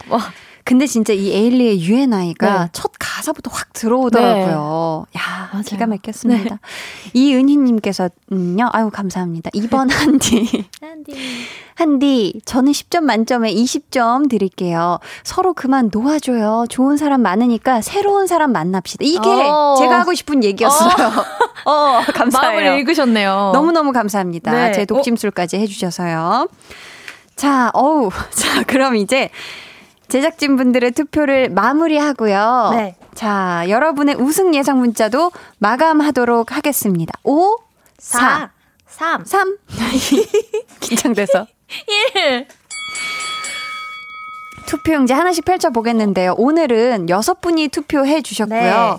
와, 0.66 0.68
근데 0.68 0.86
진짜 0.86 1.12
이 1.12 1.30
에일리의 1.30 1.80
UNI가 1.80 2.64
네. 2.64 2.68
첫 2.72 2.90
가사부터 2.98 3.50
확 3.54 3.72
들어오더라고요. 3.72 5.06
야, 5.16 5.20
네. 5.20 5.52
맞아요. 5.52 5.62
기가 5.64 5.86
막혔습니다. 5.86 6.58
이은희님께서는요, 7.14 8.68
아유, 8.72 8.90
감사합니다. 8.92 9.50
2번 9.50 9.88
한디. 9.94 10.66
한디, 11.76 12.40
저는 12.44 12.72
10점 12.72 13.02
만점에 13.02 13.52
20점 13.54 14.28
드릴게요. 14.28 14.98
서로 15.22 15.54
그만 15.54 15.90
놓아줘요. 15.92 16.66
좋은 16.68 16.96
사람 16.96 17.22
많으니까 17.22 17.80
새로운 17.80 18.26
사람 18.26 18.50
만납시다. 18.50 19.04
이게 19.04 19.20
어. 19.20 19.76
제가 19.78 20.00
하고 20.00 20.14
싶은 20.14 20.42
얘기였어요. 20.42 20.90
어, 21.66 22.00
감사해요. 22.12 22.60
마음을 22.60 22.78
읽으셨네요. 22.80 23.50
너무너무 23.54 23.92
감사합니다. 23.92 24.50
네. 24.52 24.72
제 24.72 24.84
독심술까지 24.84 25.58
해주셔서요. 25.58 26.48
자, 27.36 27.70
어우. 27.74 28.10
자, 28.30 28.62
그럼 28.64 28.96
이제 28.96 29.30
제작진분들의 30.08 30.92
투표를 30.92 31.50
마무리하고요. 31.50 32.70
네. 32.74 32.96
자, 33.14 33.64
여러분의 33.68 34.16
우승 34.16 34.54
예상 34.54 34.78
문자도 34.78 35.32
마감하도록 35.58 36.52
하겠습니다. 36.54 37.12
5, 37.24 37.56
4, 37.98 38.50
3, 38.86 39.24
3. 39.24 39.56
긴장돼서. 40.80 41.46
1. 42.14 42.46
투표용지 44.66 45.12
하나씩 45.12 45.44
펼쳐보겠는데요. 45.44 46.34
오늘은 46.36 47.08
여섯 47.08 47.40
분이 47.40 47.68
투표해 47.68 48.22
주셨고요. 48.22 48.60
네. 48.60 48.98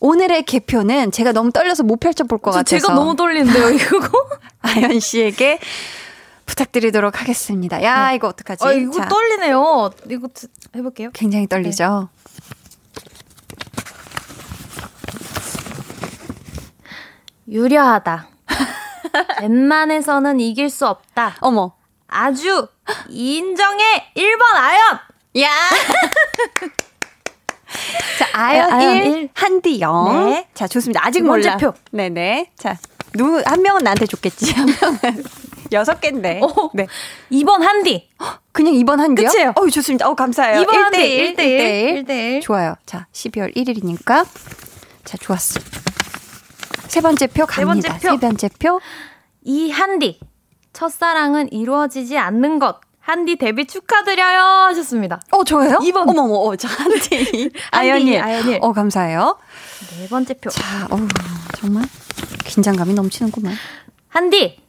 오늘의 0.00 0.44
개표는 0.44 1.12
제가 1.12 1.32
너무 1.32 1.52
떨려서 1.52 1.82
못 1.84 2.00
펼쳐볼 2.00 2.38
것 2.38 2.50
같아서. 2.50 2.64
제가 2.64 2.94
너무 2.94 3.14
떨리는데요, 3.14 3.70
이거. 3.70 4.08
아연 4.62 4.98
씨에게 4.98 5.58
부탁드리도록 6.46 7.20
하겠습니다. 7.20 7.82
야, 7.82 8.12
이거 8.12 8.28
어떡하지? 8.28 8.64
아, 8.64 8.72
이거 8.72 8.92
자, 8.92 9.08
떨리네요. 9.08 9.90
이거 10.10 10.28
드- 10.32 10.48
해볼게요. 10.74 11.10
굉장히 11.12 11.46
떨리죠? 11.46 12.08
유려하다. 17.48 18.28
웬만해서는 19.42 20.40
이길 20.40 20.70
수 20.70 20.86
없다. 20.86 21.36
어머. 21.40 21.72
아주 22.08 22.68
인정해 23.08 24.12
1번 24.16 24.42
아연. 24.54 24.98
야! 25.40 25.48
자, 28.18 28.28
아연, 28.34 28.68
네, 28.68 28.74
아연 28.74 28.96
1, 28.96 29.06
일. 29.06 29.28
한디 29.34 29.80
0. 29.80 30.26
네. 30.26 30.46
자, 30.54 30.68
좋습니다. 30.68 31.00
아직 31.06 31.22
몰라. 31.24 31.56
표. 31.56 31.72
네네. 31.90 32.52
자, 32.58 32.76
누, 33.14 33.42
한 33.44 33.62
명은 33.62 33.82
나한테 33.82 34.04
줬겠지. 34.06 34.52
한 34.52 34.66
명은. 34.66 35.24
여섯 35.72 36.00
개인데. 36.00 36.40
오. 36.42 36.70
네. 36.74 36.86
2번 37.30 37.60
한디. 37.62 38.08
그냥 38.52 38.74
2번 38.74 38.98
한디요? 38.98 39.28
끝이에요. 39.28 39.52
어우, 39.56 39.70
좋습니다. 39.70 40.08
어우, 40.08 40.14
감사해요. 40.14 40.62
2번 40.62 40.72
한디. 40.72 40.98
1대 40.98 41.08
1. 41.08 41.34
1대 41.36 41.40
1. 41.40 42.04
1대 42.04 42.10
1. 42.10 42.40
좋아요. 42.42 42.74
자, 42.86 43.06
12월 43.12 43.54
1일이니까. 43.56 44.26
자, 45.04 45.16
좋았어. 45.18 45.60
세 46.88 47.00
번째 47.00 47.26
표세 47.28 47.64
갑니다. 47.64 47.88
번째 47.88 48.06
표. 48.06 48.10
세 48.12 48.20
번째 48.20 48.48
표. 48.58 48.80
이 49.42 49.70
한디. 49.70 50.20
첫사랑은 50.72 51.52
이루어지지 51.52 52.18
않는 52.18 52.58
것. 52.58 52.80
한디 53.00 53.34
데뷔 53.36 53.66
축하드려요 53.66 54.38
하셨습니다. 54.68 55.20
어, 55.32 55.42
저예요? 55.42 55.80
이번. 55.82 56.08
어머머, 56.08 56.34
어, 56.34 56.54
자, 56.56 56.68
한디. 56.68 57.50
아연이. 57.72 58.16
아연일. 58.18 58.58
어, 58.62 58.72
감사해요. 58.72 59.38
네 59.98 60.08
번째 60.08 60.34
표. 60.34 60.50
자, 60.50 60.86
어우, 60.88 61.08
정말 61.58 61.84
긴장감이 62.44 62.94
넘치는구만. 62.94 63.54
한디. 64.08 64.61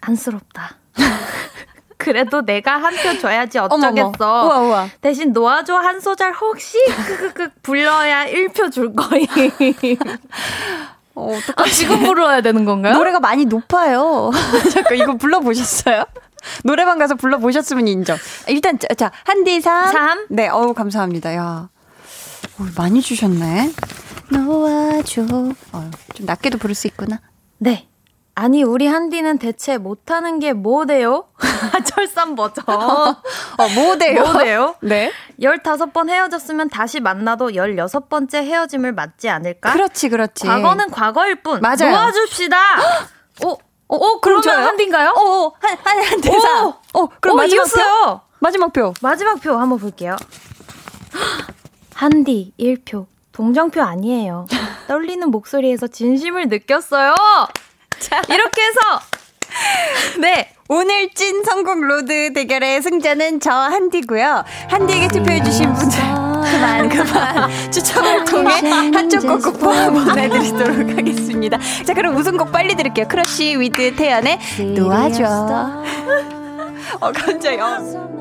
안쓰럽다. 0.00 0.76
그래도 1.96 2.42
내가 2.42 2.78
한 2.78 2.94
표 2.94 3.18
줘야지 3.18 3.58
어쩌겠어. 3.58 4.44
우와, 4.46 4.58
우와. 4.60 4.88
대신 5.00 5.32
놓아줘 5.32 5.74
한 5.76 6.00
소절 6.00 6.32
혹시 6.32 6.76
크크크 6.86 7.48
불러야 7.62 8.24
1표 8.26 8.70
줄 8.72 8.94
거임. 8.94 9.26
어, 11.14 11.32
아, 11.56 11.64
지금 11.64 12.00
불러야 12.04 12.40
되는 12.40 12.64
건가요? 12.64 12.94
노래가 12.94 13.18
많이 13.18 13.44
높아요. 13.44 14.30
잠깐, 14.72 14.96
이거 14.98 15.16
불러보셨어요? 15.16 16.04
노래방 16.62 16.98
가서 16.98 17.16
불러보셨으면 17.16 17.88
인정. 17.88 18.16
일단, 18.46 18.78
자, 18.78 18.86
자 18.94 19.10
한디 19.24 19.60
3. 19.60 19.92
삼. 19.92 20.26
네, 20.30 20.48
어우, 20.48 20.74
감사합니다. 20.74 21.34
야. 21.34 21.68
어, 22.58 22.66
많이 22.76 23.00
주셨네. 23.02 23.72
놓아줘. 24.30 25.22
어, 25.72 25.90
좀 26.14 26.26
낮게도 26.26 26.58
부를 26.58 26.76
수 26.76 26.86
있구나. 26.86 27.18
네. 27.58 27.88
아니 28.40 28.62
우리 28.62 28.86
한디는 28.86 29.38
대체 29.38 29.78
못하는 29.78 30.38
게 30.38 30.52
뭐대요? 30.52 31.24
철산 31.84 32.36
버전. 32.36 32.64
어, 32.68 33.68
뭐대요? 33.74 34.22
뭐대요? 34.22 34.76
네. 34.80 35.10
15번 35.40 36.08
헤어졌으면 36.08 36.68
다시 36.68 37.00
만나도 37.00 37.48
16번째 37.50 38.44
헤어짐을 38.44 38.92
맞지 38.92 39.28
않을까? 39.28 39.72
그렇지, 39.72 40.08
그렇지. 40.08 40.46
과거는 40.46 40.92
과거일 40.92 41.42
뿐. 41.42 41.60
맞아요. 41.60 41.90
놓아줍시다. 41.90 42.56
어, 43.44 43.56
어, 43.88 44.20
그럼 44.20 44.20
그러면 44.20 44.42
저요? 44.42 44.66
한디인가요? 44.66 45.10
어, 45.16 45.20
어, 45.20 45.52
한, 45.58 45.76
한, 45.82 46.04
한 46.04 46.20
대사. 46.20 46.64
오! 46.64 46.74
어, 46.92 47.08
그럼 47.20 47.38
어, 47.38 47.42
마지막 47.42 47.64
표? 47.64 47.66
이겼어요. 47.66 48.20
마지막 48.38 48.72
표. 48.72 48.94
마지막 49.02 49.40
표 49.40 49.56
한번 49.56 49.80
볼게요. 49.80 50.14
한디 51.92 52.52
1표. 52.60 53.06
동정표 53.32 53.82
아니에요. 53.82 54.46
떨리는 54.86 55.28
목소리에서 55.28 55.88
진심을 55.88 56.46
느꼈어요. 56.46 57.16
이렇게 58.28 58.62
해서 58.62 58.80
네. 60.20 60.52
오늘 60.70 61.08
찐 61.14 61.42
선곡 61.44 61.80
로드 61.80 62.34
대결의 62.34 62.82
승자는 62.82 63.40
저 63.40 63.50
한디고요. 63.50 64.44
한디에게 64.68 65.08
투표해주신 65.08 65.72
분들 65.72 65.98
그만 65.98 66.88
그만 66.90 67.70
추첨을 67.72 68.24
통해 68.26 68.52
한쪽 68.92 69.26
곡 69.26 69.40
쿠폰 69.42 69.94
보내드리도록 69.94 70.90
하겠습니다. 70.90 71.58
자 71.86 71.94
그럼 71.94 72.16
우승곡 72.16 72.52
빨리 72.52 72.74
들을게요. 72.76 73.08
크러쉬 73.08 73.56
with 73.58 73.96
태연의 73.96 74.38
놓아줘. 74.76 75.24
어 77.00 77.12
깜짝이야. 77.12 78.17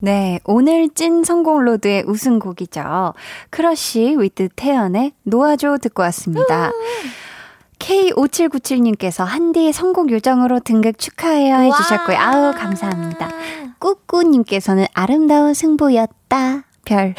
네, 0.00 0.38
오늘 0.44 0.90
찐 0.90 1.24
선곡 1.24 1.64
로드의 1.64 2.04
우승곡이죠. 2.06 3.14
크러쉬 3.50 4.16
with 4.18 4.50
태연의 4.54 5.12
놓아줘 5.22 5.78
듣고 5.78 6.02
왔습니다. 6.02 6.70
K5797님께서 7.78 9.24
한디의 9.24 9.72
선곡 9.72 10.10
요정으로 10.10 10.60
등극 10.60 10.98
축하해요 10.98 11.56
해주셨고요. 11.56 12.18
아우, 12.18 12.52
감사합니다. 12.52 13.30
꾸꾸님께서는 13.78 14.86
아름다운 14.92 15.54
승부였다. 15.54 16.64
별. 16.84 17.14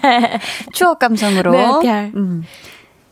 추억 0.72 0.98
감성으로. 0.98 1.50
네, 1.50 1.66
별. 1.82 2.12
음. 2.16 2.42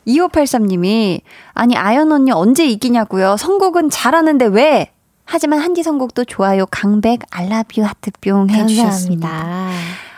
2583님이, 0.06 1.20
아니, 1.52 1.76
아연 1.76 2.12
언니 2.12 2.30
언제 2.30 2.66
이기냐고요. 2.66 3.36
선곡은 3.36 3.90
잘하는데 3.90 4.46
왜? 4.46 4.93
하지만 5.24 5.60
한디 5.60 5.82
선곡도 5.82 6.24
좋아요. 6.26 6.66
강백, 6.66 7.20
알라뷰 7.30 7.82
하트뿅 7.82 8.50
해주셨습니다. 8.50 9.70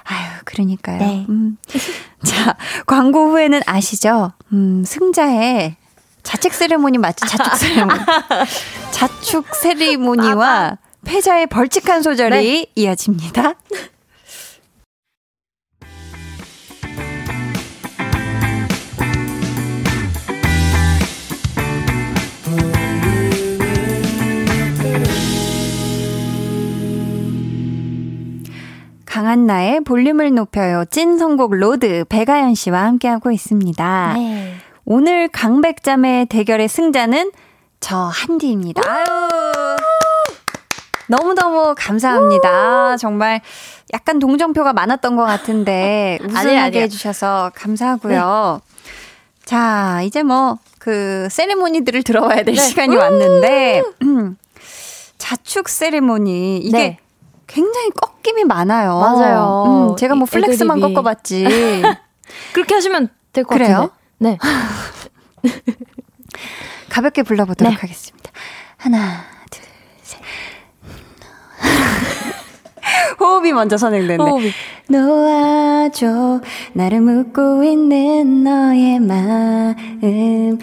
아유, 0.04 0.28
그러니까요. 0.44 0.98
네. 0.98 1.26
음. 1.28 1.56
자, 2.24 2.56
광고 2.86 3.30
후에는 3.30 3.60
아시죠? 3.66 4.32
음, 4.52 4.84
승자의 4.84 5.76
자책 6.22 6.54
세레모니 6.54 6.98
맞죠? 6.98 7.26
자축 7.26 7.54
세레모니. 7.58 8.00
자축 8.90 9.54
세리모니와 9.54 10.78
패자의 11.04 11.46
벌칙한 11.46 12.02
소절이 12.02 12.72
이어집니다. 12.74 13.54
강한나의 29.16 29.80
볼륨을 29.80 30.34
높여요. 30.34 30.84
찐 30.90 31.16
선곡 31.16 31.54
로드 31.54 32.04
백아연 32.10 32.54
씨와 32.54 32.82
함께하고 32.84 33.30
있습니다. 33.30 34.12
네. 34.14 34.54
오늘 34.84 35.28
강백잠의 35.28 36.26
대결의 36.26 36.68
승자는 36.68 37.32
저 37.80 37.96
한디입니다. 37.96 38.82
아유. 38.86 39.04
너무너무 41.08 41.74
감사합니다. 41.78 42.98
정말 42.98 43.40
약간 43.94 44.18
동정표가 44.18 44.74
많았던 44.74 45.16
것 45.16 45.24
같은데 45.24 46.18
우승하게. 46.28 46.82
해주셔서 46.82 47.52
감사하고요. 47.54 48.60
자, 49.46 50.02
이제 50.04 50.22
뭐 50.22 50.58
그 50.86 51.26
세레모니들을 51.32 52.04
들어봐야 52.04 52.44
될 52.44 52.54
시간이 52.56 52.94
왔는데 52.94 53.82
음, 54.02 54.36
자축 55.18 55.68
세레모니 55.68 56.58
이게 56.58 56.78
네. 56.78 56.98
굉장히 57.46 57.90
꺾임이 57.90 58.44
많아요. 58.44 58.98
맞아요. 58.98 59.90
음, 59.92 59.96
제가 59.96 60.14
뭐이 60.14 60.26
플렉스만 60.26 60.78
애드립이. 60.78 60.94
꺾어봤지. 60.94 61.44
그렇게 62.52 62.74
하시면 62.74 63.08
될 63.32 63.44
것? 63.44 63.58
같은데. 63.58 63.88
네. 64.18 64.38
가볍게 66.90 67.22
불러보도록 67.22 67.72
네. 67.72 67.78
하겠습니다. 67.78 68.30
하나, 68.76 69.24
둘, 69.50 69.62
셋. 70.02 70.20
호흡이 73.20 73.52
먼저 73.52 73.76
선행됐네. 73.76 74.22
호흡이. 74.22 74.50
놓아줘 74.88 76.40
나를 76.72 77.00
묻고 77.00 77.64
있는 77.64 78.44
너의 78.44 79.00
마음 79.00 80.58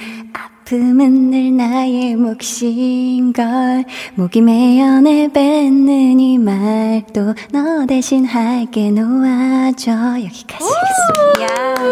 아픔은 0.63 1.29
늘 1.31 1.57
나의 1.57 2.15
몫인 2.15 3.33
걸 3.33 3.83
목이 4.15 4.39
메어 4.39 5.01
내뱉는 5.01 6.19
이 6.21 6.37
말도 6.37 7.35
너 7.51 7.85
대신 7.85 8.23
할게 8.25 8.89
놓아줘 8.91 9.91
여기까지 10.23 10.63
하겠습니다 10.63 11.91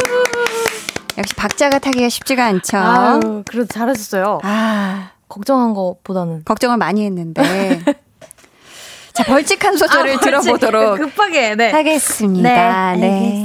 역시 1.18 1.34
박자가 1.36 1.80
타기가 1.80 2.08
쉽지가 2.08 2.46
않죠 2.46 2.78
아유, 2.78 3.44
그래도 3.46 3.68
잘하셨어요. 3.68 4.40
아 4.44 5.12
걱정한 5.28 5.74
것보다는. 5.74 6.44
걱정을 6.46 6.78
많이 6.78 7.04
했는데 7.06 7.82
자 9.14 9.24
벌칙한 9.26 9.76
소절을 9.76 10.14
아, 10.14 10.18
벌칙. 10.18 10.22
들어보도록 10.44 10.98
급하게, 10.98 11.56
네. 11.56 11.72
하겠습니다 11.72 12.50
네. 12.96 13.02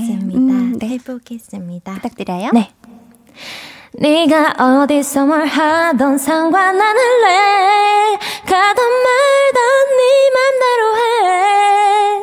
알겠습니다. 0.07 0.39
음, 0.39 0.79
네. 0.79 0.89
해보겠습니다. 0.89 1.95
부탁드려요 1.95 2.51
네. 2.55 2.71
네가 3.99 4.57
어디서 4.59 5.25
뭘 5.25 5.47
하던 5.47 6.19
상관 6.19 6.79
안 6.79 6.99
할래? 6.99 8.19
가던 8.45 8.85
말던 8.93 9.65
네 9.97 10.31
맘대로 10.37 10.97
해. 10.97 12.23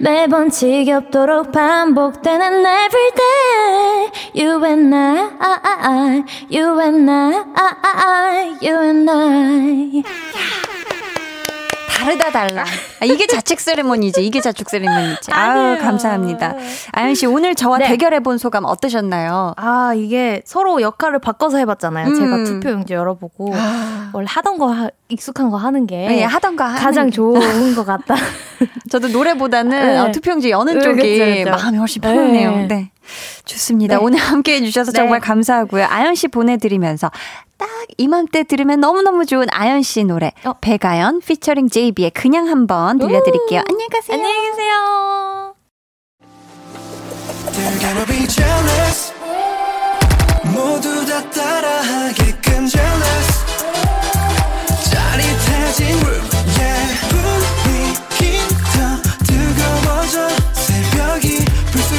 매번 0.00 0.50
지겹도록 0.50 1.52
반복되는 1.52 2.66
everyday 2.66 4.10
You 4.34 4.64
and 4.64 4.92
I, 4.92 6.24
you 6.50 6.80
and 6.80 7.08
I, 7.08 8.56
you 8.60 8.76
and 8.82 9.08
I 9.08 10.02
다르다 12.04 12.30
달라. 12.30 12.64
아, 13.00 13.04
이게 13.06 13.26
자축 13.26 13.60
세레모니지. 13.60 14.24
이게 14.24 14.40
자축 14.40 14.68
세레모니지. 14.68 15.32
아유, 15.32 15.50
아니에요. 15.60 15.78
감사합니다. 15.82 16.54
아연 16.92 17.14
씨 17.14 17.26
오늘 17.26 17.54
저와 17.54 17.78
네. 17.78 17.88
대결해 17.88 18.20
본 18.20 18.36
소감 18.38 18.64
어떠셨나요? 18.64 19.54
아 19.56 19.94
이게 19.96 20.42
서로 20.44 20.80
역할을 20.82 21.18
바꿔서 21.18 21.58
해봤잖아요 21.58 22.08
음. 22.08 22.14
제가 22.14 22.44
투표용지 22.44 22.94
열어보고 22.94 23.52
아. 23.54 24.10
원래 24.12 24.26
하던 24.28 24.58
거 24.58 24.68
하- 24.70 24.90
익숙한 25.08 25.50
거 25.50 25.56
하는 25.56 25.86
게 25.86 25.96
네, 26.08 26.22
하던 26.24 26.56
거 26.56 26.64
하는 26.64 26.78
가장 26.80 27.06
게. 27.06 27.12
좋은 27.12 27.74
것 27.74 27.84
같다 27.84 28.14
저도 28.90 29.08
노래보다는 29.08 29.70
네. 29.70 29.98
어, 29.98 30.10
투표용지 30.12 30.50
여는 30.50 30.78
네, 30.78 30.80
쪽이 30.80 31.18
그쵸, 31.18 31.50
그쵸. 31.50 31.50
마음이 31.62 31.78
훨씬 31.78 32.02
편하네요. 32.02 32.66
네. 32.68 32.90
네. 33.04 33.42
좋습니다. 33.44 33.98
네. 33.98 34.02
오늘 34.02 34.18
함께 34.18 34.56
해주셔서 34.56 34.92
네. 34.92 34.96
정말 34.98 35.20
감사하고요. 35.20 35.86
아연 35.88 36.14
씨 36.14 36.28
보내드리면서 36.28 37.10
딱 37.56 37.68
이맘때 37.98 38.44
들으면 38.44 38.80
너무너무 38.80 39.26
좋은 39.26 39.46
아연 39.50 39.82
씨 39.82 40.04
노래 40.04 40.32
어. 40.44 40.54
배가연 40.60 41.20
피처링 41.20 41.68
JB의 41.68 42.10
그냥 42.10 42.48
한번 42.48 42.98
들려드릴게요. 42.98 43.62
안녕히 43.68 43.88
가세요. 43.88 44.16
안녕히 44.16 44.50
계세요 44.50 45.54
새벽이 60.52 61.53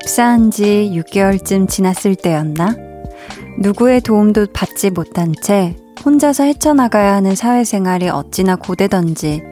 입사한 0.00 0.50
지 0.50 0.90
6개월쯤 0.94 1.68
지났을 1.68 2.14
때였나? 2.14 2.74
누구의 3.58 4.00
도움도 4.00 4.46
받지 4.54 4.88
못한 4.88 5.34
채 5.42 5.76
혼자서 6.04 6.44
헤쳐나가야 6.44 7.14
하는 7.14 7.34
사회생활이 7.34 8.08
어찌나 8.08 8.56
고되던지 8.56 9.42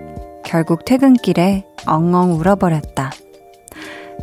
결국 0.45 0.87
퇴근길에 0.87 1.67
엉엉 1.87 2.33
울어버렸다. 2.33 3.13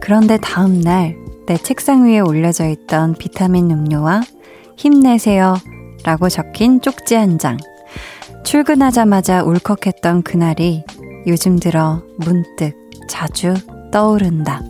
그런데 0.01 0.37
다음날 0.37 1.15
내 1.45 1.57
책상 1.57 2.05
위에 2.05 2.19
올려져 2.19 2.67
있던 2.69 3.13
비타민 3.13 3.69
음료와 3.69 4.21
힘내세요 4.77 5.55
라고 6.03 6.27
적힌 6.27 6.81
쪽지 6.81 7.13
한 7.13 7.37
장. 7.37 7.57
출근하자마자 8.43 9.43
울컥했던 9.43 10.23
그날이 10.23 10.83
요즘 11.27 11.59
들어 11.59 12.01
문득 12.17 12.73
자주 13.07 13.53
떠오른다. 13.91 14.63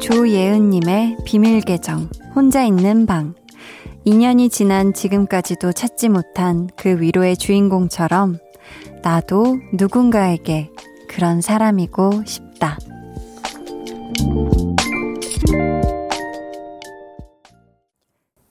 조예은님의 0.00 1.18
비밀 1.24 1.60
계정, 1.60 2.08
혼자 2.34 2.64
있는 2.64 3.04
방. 3.04 3.34
2년이 4.06 4.50
지난 4.50 4.94
지금까지도 4.94 5.72
찾지 5.72 6.08
못한 6.08 6.68
그 6.76 7.00
위로의 7.00 7.36
주인공처럼 7.36 8.38
나도 9.02 9.58
누군가에게 9.74 10.70
그런 11.08 11.42
사람이고 11.42 12.24
싶다. 12.24 12.78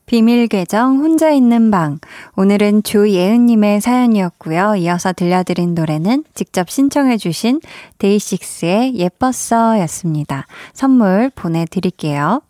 비밀 0.08 0.47
계정 0.47 0.99
혼자 0.99 1.32
있는 1.32 1.70
방. 1.70 1.99
오늘은 2.38 2.84
조예은님의 2.84 3.82
사연이었고요. 3.82 4.76
이어서 4.78 5.12
들려드린 5.12 5.76
노래는 5.76 6.24
직접 6.34 6.70
신청해주신 6.70 7.60
데이식스의 7.97 8.95
예뻤어 8.95 9.80
였습니다. 9.82 10.47
선물 10.72 11.30
보내드릴게요. 11.36 12.41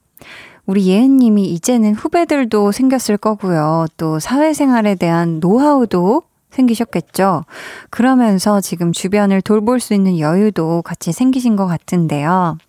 우리 0.68 0.86
예은님이 0.86 1.46
이제는 1.46 1.96
후배들도 1.96 2.72
생겼을 2.72 3.18
거고요. 3.18 3.88
또 3.98 4.20
사회생활에 4.20 4.94
대한 4.94 5.40
노하우도 5.40 6.22
생기셨겠죠. 6.52 7.44
그러면서 7.90 8.62
지금 8.62 8.92
주변을 8.92 9.42
돌볼 9.42 9.80
수 9.80 9.96
있는 9.96 10.20
여유도 10.20 10.84
같이 10.84 11.12
생기신 11.12 11.56
것 11.56 11.66
같은데요. 11.66 12.60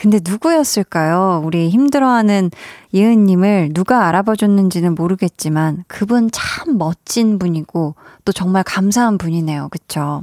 근데 0.00 0.18
누구였을까요? 0.26 1.42
우리 1.44 1.68
힘들어하는 1.68 2.50
예은님을 2.94 3.72
누가 3.74 4.06
알아봐 4.08 4.34
줬는지는 4.34 4.94
모르겠지만 4.94 5.84
그분 5.88 6.30
참 6.32 6.78
멋진 6.78 7.38
분이고 7.38 7.94
또 8.24 8.32
정말 8.32 8.62
감사한 8.62 9.18
분이네요. 9.18 9.68
그쵸? 9.70 10.22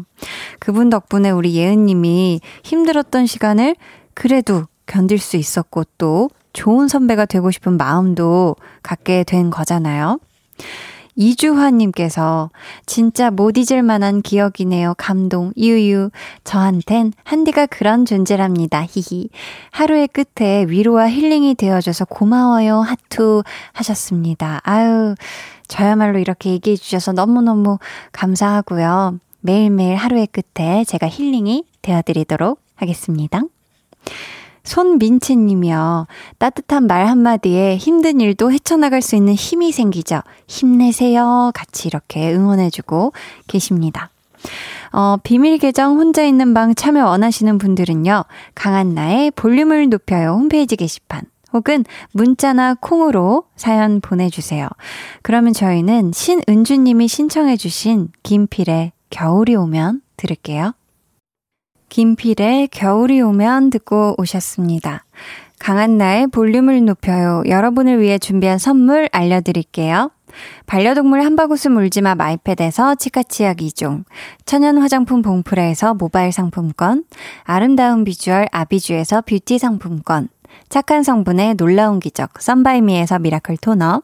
그분 0.58 0.90
덕분에 0.90 1.30
우리 1.30 1.54
예은님이 1.54 2.42
힘들었던 2.64 3.28
시간을 3.28 3.76
그래도 4.16 4.66
견딜 4.88 5.20
수 5.20 5.38
있었고 5.38 5.84
또 6.00 6.32
좋은 6.54 6.88
선배가 6.88 7.26
되고 7.26 7.52
싶은 7.52 7.78
마음도 7.78 8.56
갖게 8.82 9.24
된 9.24 9.52
거잖아요. 9.52 10.20
이주화님께서 11.18 12.52
진짜 12.86 13.30
못 13.32 13.58
잊을 13.58 13.84
만한 13.84 14.22
기억이네요. 14.22 14.94
감동, 14.98 15.52
유유. 15.58 16.12
저한텐 16.44 17.12
한디가 17.24 17.66
그런 17.66 18.06
존재랍니다. 18.06 18.86
히히. 18.88 19.30
하루의 19.72 20.08
끝에 20.08 20.66
위로와 20.68 21.10
힐링이 21.10 21.56
되어줘서 21.56 22.06
고마워요. 22.06 22.80
하투 22.80 23.44
하셨습니다. 23.74 24.62
아유, 24.64 25.16
저야말로 25.68 26.20
이렇게 26.20 26.52
얘기해 26.52 26.78
주셔서 26.78 27.12
너무너무 27.12 27.80
감사하고요. 28.12 29.20
매일매일 29.42 29.96
하루의 29.96 30.28
끝에 30.28 30.84
제가 30.86 31.10
힐링이 31.10 31.66
되어드리도록 31.82 32.62
하겠습니다. 32.76 33.42
손민채님이요. 34.68 36.08
따뜻한 36.38 36.88
말 36.88 37.08
한마디에 37.08 37.78
힘든 37.78 38.20
일도 38.20 38.52
헤쳐나갈 38.52 39.02
수 39.02 39.16
있는 39.16 39.34
힘이 39.34 39.72
생기죠. 39.72 40.22
힘내세요. 40.48 41.52
같이 41.54 41.88
이렇게 41.88 42.34
응원해주고 42.34 43.14
계십니다. 43.48 44.10
어, 44.92 45.18
비밀 45.24 45.58
계정 45.58 45.98
혼자 45.98 46.24
있는 46.24 46.54
방 46.54 46.76
참여 46.76 47.06
원하시는 47.06 47.58
분들은요. 47.58 48.24
강한 48.56 48.94
나의 48.94 49.32
볼륨을 49.32 49.90
높여요 49.90 50.34
홈페이지 50.34 50.76
게시판 50.76 51.24
혹은 51.54 51.86
문자나 52.12 52.76
콩으로 52.80 53.46
사연 53.56 54.02
보내주세요. 54.02 54.68
그러면 55.22 55.54
저희는 55.54 56.12
신은주님이 56.14 57.08
신청해주신 57.08 58.10
김필의 58.24 58.92
겨울이 59.10 59.56
오면 59.56 60.02
들을게요. 60.18 60.74
김필의 61.90 62.70
겨울이 62.70 63.22
오면 63.22 63.70
듣고 63.70 64.16
오셨습니다. 64.18 65.06
강한나의 65.60 66.28
볼륨을 66.28 66.86
높여요. 66.86 67.44
여러분을 67.48 68.00
위해 68.00 68.20
준비한 68.20 68.58
선물 68.58 69.10
알려드릴게요. 69.12 70.12
반려동물 70.68 71.22
한바구스 71.22 71.70
물지마 71.70 72.16
마이패드에서 72.16 72.96
치카치약 72.96 73.58
2종, 73.58 74.04
천연 74.46 74.78
화장품 74.78 75.22
봉프레에서 75.22 75.96
모바일 75.96 76.32
상품권, 76.32 77.06
아름다운 77.44 78.04
비주얼 78.04 78.48
아비주에서 78.52 79.22
뷰티 79.22 79.58
상품권, 79.58 80.30
착한 80.70 81.04
성분의 81.04 81.56
놀라운 81.56 82.00
기적 82.00 82.42
썬바이미에서 82.42 83.20
miracle 83.20 83.58
토너 83.58 84.02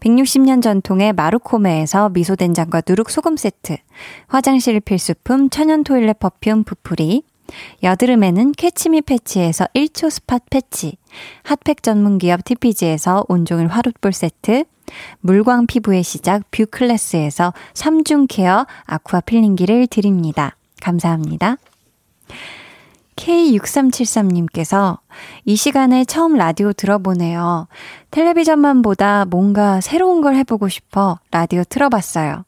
160년 0.00 0.62
전통의 0.62 1.12
마루코메에서 1.12 2.10
미소된장과 2.10 2.82
누룩소금 2.86 3.36
세트 3.36 3.76
화장실 4.26 4.80
필수품 4.80 5.50
천연 5.50 5.84
toilet 5.84 6.18
perfume 6.18 6.64
부풀이 6.64 7.22
여드름에는 7.82 8.52
캐치미 8.52 9.02
패치에서 9.02 9.66
1초 9.74 10.10
spot 10.10 10.38
패치 10.50 10.96
핫팩 11.44 11.82
전문 11.82 12.18
기업 12.18 12.44
TPG에서 12.44 13.24
온종일 13.28 13.68
화롯불 13.68 14.12
세트 14.12 14.64
물광 15.20 15.66
피부의 15.66 16.02
시작 16.02 16.50
뷰클래스에서 16.50 17.52
3중 17.74 18.26
케어 18.28 18.66
aqua 18.86 19.20
필링기를 19.20 19.86
드립니다. 19.86 20.56
감사합니다. 20.80 21.56
K6373님께서 23.22 24.98
이 25.44 25.54
시간에 25.54 26.04
처음 26.04 26.34
라디오 26.34 26.72
들어보네요. 26.72 27.68
텔레비전만 28.10 28.82
보다 28.82 29.24
뭔가 29.24 29.80
새로운 29.80 30.20
걸 30.20 30.34
해보고 30.36 30.68
싶어 30.68 31.18
라디오 31.30 31.62
틀어봤어요. 31.62 32.44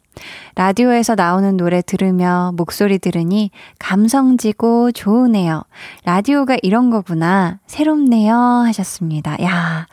라디오에서 0.55 1.15
나오는 1.15 1.57
노래 1.57 1.83
들으며 1.83 2.53
목소리 2.57 2.99
들으니 2.99 3.51
감성지고 3.79 4.93
좋으네요. 4.93 5.63
라디오가 6.05 6.57
이런 6.63 6.91
거구나. 6.91 7.59
새롭네요. 7.67 8.35
하셨습니다. 8.35 9.43
야, 9.43 9.87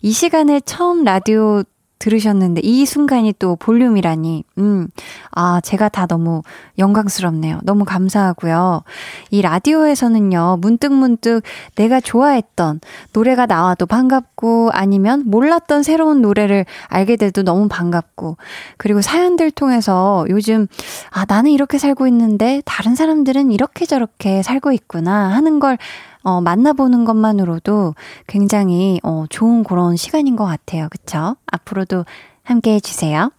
이 0.00 0.12
시간에 0.12 0.60
처음 0.60 1.04
라디오 1.04 1.62
들으셨는데 1.98 2.60
이 2.62 2.86
순간이 2.86 3.34
또 3.38 3.56
볼륨이라니. 3.56 4.44
음. 4.58 4.88
아, 5.30 5.60
제가 5.60 5.88
다 5.88 6.06
너무 6.06 6.42
영광스럽네요. 6.78 7.60
너무 7.64 7.84
감사하고요. 7.84 8.82
이 9.30 9.42
라디오에서는요. 9.42 10.58
문득 10.60 10.92
문득 10.92 11.42
내가 11.76 12.00
좋아했던 12.00 12.80
노래가 13.12 13.46
나와도 13.46 13.86
반갑고 13.86 14.70
아니면 14.72 15.24
몰랐던 15.26 15.82
새로운 15.82 16.22
노래를 16.22 16.66
알게 16.88 17.16
돼도 17.16 17.42
너무 17.42 17.68
반갑고 17.68 18.36
그리고 18.76 19.00
사연들 19.02 19.50
통해서 19.50 20.24
요즘 20.28 20.66
아, 21.10 21.24
나는 21.28 21.50
이렇게 21.50 21.78
살고 21.78 22.06
있는데 22.08 22.62
다른 22.64 22.94
사람들은 22.94 23.50
이렇게 23.50 23.86
저렇게 23.86 24.42
살고 24.42 24.72
있구나 24.72 25.30
하는 25.30 25.60
걸 25.60 25.78
어, 26.22 26.40
만나보는 26.40 27.04
것만으로도 27.04 27.94
굉장히 28.26 29.00
어, 29.02 29.24
좋은 29.30 29.64
그런 29.64 29.96
시간인 29.96 30.36
것 30.36 30.44
같아요. 30.44 30.88
그쵸? 30.90 31.36
앞으로도 31.46 32.04
함께 32.42 32.74
해주세요. 32.74 33.30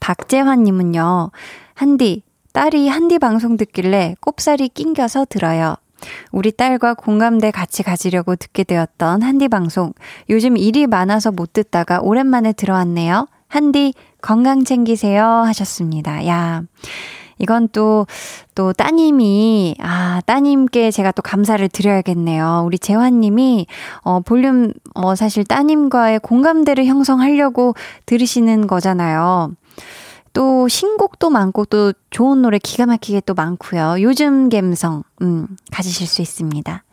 박재환님은요, 0.00 1.30
한디, 1.74 2.22
딸이 2.52 2.88
한디 2.88 3.18
방송 3.18 3.56
듣길래 3.56 4.14
꼽살이 4.20 4.68
낑겨서 4.68 5.26
들어요. 5.26 5.76
우리 6.30 6.52
딸과 6.52 6.94
공감대 6.94 7.50
같이 7.50 7.82
가지려고 7.82 8.36
듣게 8.36 8.64
되었던 8.64 9.22
한디 9.22 9.48
방송. 9.48 9.92
요즘 10.28 10.56
일이 10.56 10.86
많아서 10.86 11.32
못 11.32 11.52
듣다가 11.52 12.00
오랜만에 12.00 12.52
들어왔네요. 12.52 13.28
한디 13.48 13.94
건강 14.20 14.64
챙기세요 14.64 15.24
하셨습니다. 15.24 16.26
야. 16.26 16.62
이건 17.38 17.68
또, 17.72 18.06
또 18.54 18.72
따님이, 18.72 19.76
아, 19.80 20.20
따님께 20.26 20.90
제가 20.90 21.12
또 21.12 21.22
감사를 21.22 21.66
드려야겠네요. 21.68 22.62
우리 22.66 22.78
재환님이, 22.78 23.66
어, 24.02 24.20
볼륨, 24.20 24.72
어, 24.94 25.14
사실 25.14 25.44
따님과의 25.44 26.20
공감대를 26.20 26.86
형성하려고 26.86 27.74
들으시는 28.06 28.66
거잖아요. 28.66 29.52
또 30.36 30.68
신곡도 30.68 31.30
많고 31.30 31.64
또 31.64 31.94
좋은 32.10 32.42
노래 32.42 32.58
기가 32.58 32.84
막히게 32.84 33.22
또 33.24 33.32
많고요. 33.32 33.96
요즘 34.00 34.50
감성 34.50 35.02
음, 35.22 35.46
가지실 35.72 36.06
수 36.06 36.20
있습니다. 36.20 36.84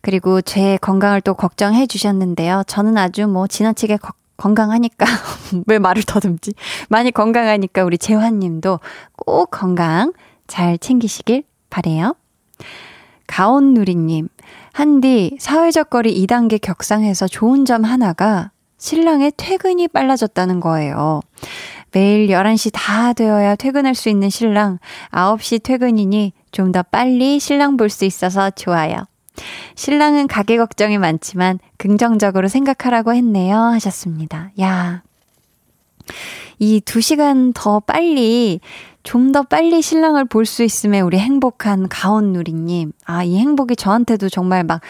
그리고 0.00 0.40
제 0.40 0.78
건강을 0.80 1.20
또 1.22 1.34
걱정해 1.34 1.88
주셨는데요. 1.88 2.62
저는 2.68 2.96
아주 2.96 3.26
뭐 3.26 3.48
지나치게 3.48 3.96
거, 3.96 4.12
건강하니까 4.36 5.06
왜 5.66 5.78
말을 5.78 6.02
더듬지? 6.04 6.52
많이 6.88 7.10
건강하니까 7.10 7.84
우리 7.84 7.98
재환 7.98 8.38
님도 8.38 8.80
꼭 9.16 9.50
건강 9.50 10.12
잘 10.46 10.78
챙기시길 10.78 11.44
바래요. 11.70 12.14
가온누리 13.26 13.94
님. 13.94 14.28
한디 14.72 15.36
사회적 15.38 15.88
거리 15.90 16.14
2단계 16.26 16.60
격상해서 16.60 17.26
좋은 17.28 17.64
점 17.64 17.84
하나가 17.84 18.50
신랑의 18.78 19.32
퇴근이 19.36 19.88
빨라졌다는 19.88 20.60
거예요. 20.60 21.20
매일 21.92 22.26
11시 22.28 22.70
다 22.74 23.12
되어야 23.12 23.54
퇴근할 23.56 23.94
수 23.94 24.08
있는 24.08 24.28
신랑, 24.28 24.78
9시 25.12 25.62
퇴근이니 25.62 26.32
좀 26.50 26.72
더 26.72 26.82
빨리 26.82 27.38
신랑 27.38 27.76
볼 27.76 27.88
수 27.88 28.04
있어서 28.04 28.50
좋아요. 28.50 28.96
신랑은 29.74 30.26
가게 30.28 30.56
걱정이 30.56 30.98
많지만 30.98 31.58
긍정적으로 31.78 32.48
생각하라고 32.48 33.14
했네요. 33.14 33.56
하셨습니다. 33.56 34.50
야. 34.60 35.02
이 36.58 36.80
두 36.80 37.00
시간 37.00 37.52
더 37.52 37.80
빨리, 37.80 38.60
좀 39.02 39.32
더 39.32 39.42
빨리 39.42 39.82
신랑을 39.82 40.24
볼 40.24 40.46
수 40.46 40.62
있음에 40.62 41.00
우리 41.00 41.18
행복한 41.18 41.88
가온누리님. 41.88 42.92
아, 43.06 43.24
이 43.24 43.36
행복이 43.38 43.74
저한테도 43.76 44.28
정말 44.28 44.62
막 44.64 44.80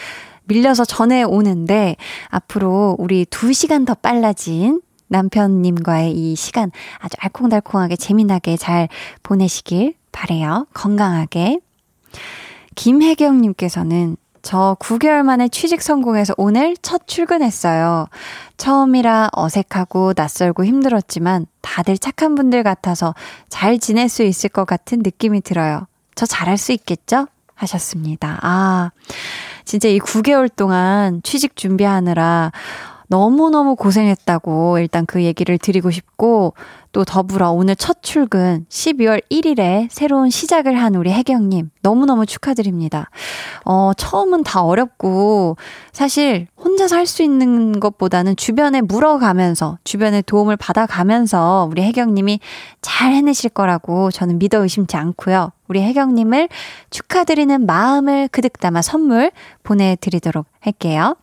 밀려서 0.44 0.84
전해 0.84 1.22
오는데, 1.22 1.96
앞으로 2.28 2.96
우리 2.98 3.24
두 3.24 3.52
시간 3.54 3.84
더 3.86 3.94
빨라진 3.94 4.82
남편님과의 5.08 6.12
이 6.12 6.36
시간 6.36 6.70
아주 6.98 7.16
알콩달콩하게 7.18 7.96
재미나게 7.96 8.56
잘 8.56 8.88
보내시길 9.22 9.94
바래요. 10.12 10.66
건강하게. 10.74 11.60
김혜경님께서는 12.74 14.16
저 14.44 14.76
9개월 14.78 15.22
만에 15.22 15.48
취직 15.48 15.80
성공해서 15.80 16.34
오늘 16.36 16.76
첫 16.82 17.08
출근했어요. 17.08 18.06
처음이라 18.58 19.30
어색하고 19.32 20.12
낯설고 20.14 20.66
힘들었지만 20.66 21.46
다들 21.62 21.96
착한 21.96 22.34
분들 22.34 22.62
같아서 22.62 23.14
잘 23.48 23.78
지낼 23.78 24.10
수 24.10 24.22
있을 24.22 24.50
것 24.50 24.66
같은 24.66 25.00
느낌이 25.02 25.40
들어요. 25.40 25.86
저 26.14 26.26
잘할 26.26 26.58
수 26.58 26.72
있겠죠? 26.72 27.26
하셨습니다. 27.54 28.38
아, 28.42 28.90
진짜 29.64 29.88
이 29.88 29.98
9개월 29.98 30.54
동안 30.54 31.22
취직 31.22 31.56
준비하느라 31.56 32.52
너무너무 33.08 33.76
고생했다고 33.76 34.78
일단 34.78 35.06
그 35.06 35.22
얘기를 35.22 35.58
드리고 35.58 35.90
싶고 35.90 36.54
또 36.92 37.04
더불어 37.04 37.50
오늘 37.50 37.74
첫 37.74 38.02
출근 38.02 38.66
12월 38.68 39.20
1일에 39.28 39.88
새로운 39.90 40.30
시작을 40.30 40.80
한 40.80 40.94
우리 40.94 41.12
혜경님 41.12 41.70
너무너무 41.82 42.24
축하드립니다. 42.24 43.10
어, 43.64 43.92
처음은 43.96 44.44
다 44.44 44.62
어렵고 44.62 45.56
사실 45.92 46.46
혼자서 46.56 46.96
할 46.96 47.04
수 47.04 47.22
있는 47.22 47.78
것보다는 47.80 48.34
주변에 48.36 48.80
물어가면서 48.80 49.78
주변의 49.84 50.22
도움을 50.22 50.56
받아가면서 50.56 51.68
우리 51.70 51.82
혜경님이 51.82 52.40
잘 52.80 53.12
해내실 53.12 53.50
거라고 53.50 54.10
저는 54.10 54.38
믿어 54.38 54.62
의심치 54.62 54.96
않고요. 54.96 55.52
우리 55.68 55.82
혜경님을 55.82 56.48
축하드리는 56.90 57.66
마음을 57.66 58.28
그득 58.28 58.58
담아 58.58 58.80
선물 58.82 59.30
보내드리도록 59.64 60.46
할게요. 60.60 61.16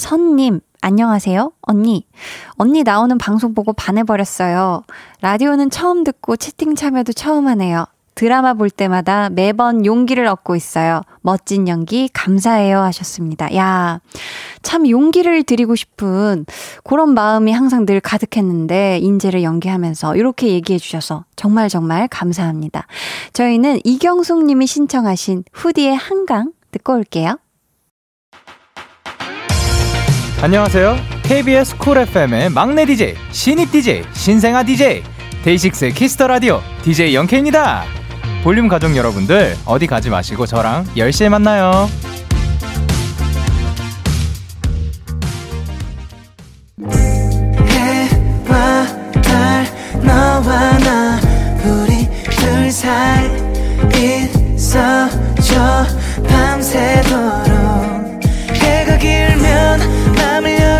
선님, 0.00 0.60
안녕하세요. 0.80 1.52
언니. 1.60 2.06
언니 2.52 2.82
나오는 2.82 3.18
방송 3.18 3.52
보고 3.52 3.74
반해버렸어요. 3.74 4.82
라디오는 5.20 5.68
처음 5.68 6.04
듣고 6.04 6.36
채팅 6.36 6.74
참여도 6.74 7.12
처음 7.12 7.46
하네요. 7.48 7.84
드라마 8.14 8.54
볼 8.54 8.70
때마다 8.70 9.28
매번 9.28 9.84
용기를 9.84 10.26
얻고 10.26 10.56
있어요. 10.56 11.02
멋진 11.20 11.68
연기 11.68 12.08
감사해요 12.14 12.78
하셨습니다. 12.78 13.54
야, 13.54 14.00
참 14.62 14.88
용기를 14.88 15.42
드리고 15.42 15.76
싶은 15.76 16.46
그런 16.82 17.12
마음이 17.12 17.52
항상 17.52 17.84
늘 17.84 18.00
가득했는데 18.00 19.00
인재를 19.00 19.42
연기하면서 19.42 20.16
이렇게 20.16 20.48
얘기해 20.48 20.78
주셔서 20.78 21.24
정말 21.36 21.68
정말 21.68 22.08
감사합니다. 22.08 22.86
저희는 23.34 23.80
이경숙 23.84 24.46
님이 24.46 24.66
신청하신 24.66 25.44
후디의 25.52 25.94
한강 25.94 26.52
듣고 26.72 26.94
올게요. 26.94 27.36
안녕하세요. 30.42 30.96
KBS 31.22 31.76
쿨 31.76 31.98
FM의 31.98 32.48
막내 32.48 32.86
DJ, 32.86 33.14
신입 33.30 33.70
DJ, 33.70 34.04
신생아 34.14 34.62
DJ, 34.62 35.02
DAY6 35.44 35.90
Kiss 35.90 36.12
the 36.12 36.28
Radio 36.28 36.62
DJ 36.82 37.14
영케입니다. 37.14 37.84
볼륨 38.42 38.66
가족 38.66 38.96
여러분들 38.96 39.54
어디 39.66 39.86
가지 39.86 40.08
마시고 40.08 40.46
저랑 40.46 40.86
10시에 40.96 41.28
만나요. 41.28 41.90
밤새도록 56.28 57.49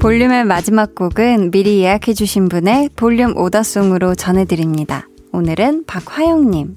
볼륨의 0.00 0.44
마지막 0.46 0.94
곡은 0.94 1.50
미리 1.50 1.80
예약해주신 1.82 2.48
분의 2.48 2.88
볼륨 2.96 3.36
오더송으로 3.36 4.14
전해드립니다. 4.14 5.06
오늘은 5.32 5.84
박화영님. 5.86 6.76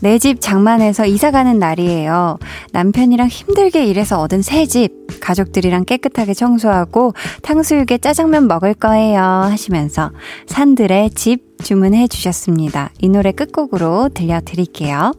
내 0.00 0.18
집 0.18 0.40
장만해서 0.40 1.04
이사 1.04 1.30
가는 1.30 1.58
날이에요. 1.58 2.38
남편이랑 2.72 3.28
힘들게 3.28 3.84
일해서 3.84 4.18
얻은 4.20 4.40
새 4.40 4.64
집. 4.64 4.92
가족들이랑 5.20 5.84
깨끗하게 5.84 6.32
청소하고 6.32 7.12
탕수육에 7.42 7.98
짜장면 7.98 8.48
먹을 8.48 8.72
거예요. 8.72 9.20
하시면서 9.20 10.10
산들의 10.46 11.10
집 11.10 11.42
주문해 11.62 12.08
주셨습니다. 12.08 12.90
이 12.98 13.10
노래 13.10 13.32
끝곡으로 13.32 14.08
들려드릴게요. 14.14 15.12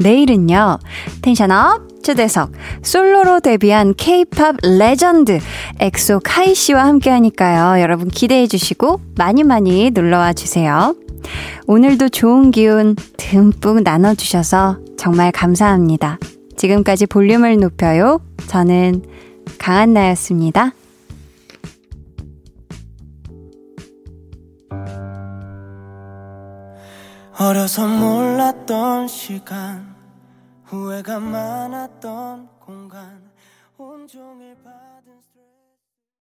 내일은요, 0.00 0.78
텐션업 1.22 2.02
초대석, 2.02 2.52
솔로로 2.82 3.40
데뷔한 3.40 3.94
케이팝 3.96 4.56
레전드, 4.62 5.38
엑소 5.78 6.20
카이 6.24 6.54
씨와 6.54 6.86
함께 6.86 7.10
하니까요. 7.10 7.80
여러분 7.82 8.08
기대해 8.08 8.46
주시고 8.46 9.00
많이 9.16 9.44
많이 9.44 9.90
놀러와 9.90 10.32
주세요. 10.32 10.94
오늘도 11.66 12.08
좋은 12.08 12.50
기운 12.50 12.96
듬뿍 13.16 13.82
나눠주셔서 13.82 14.78
정말 14.96 15.30
감사합니다. 15.30 16.18
지금까지 16.56 17.06
볼륨을 17.06 17.58
높여요. 17.58 18.20
저는 18.46 19.02
강한나였습니다. 19.58 20.72
어려서 27.38 27.86
몰랐던 27.86 29.08
시간 29.08 29.89
후회가 30.70 31.18
많았던 31.18 32.48
공간 32.60 33.28
온종일 33.76 34.54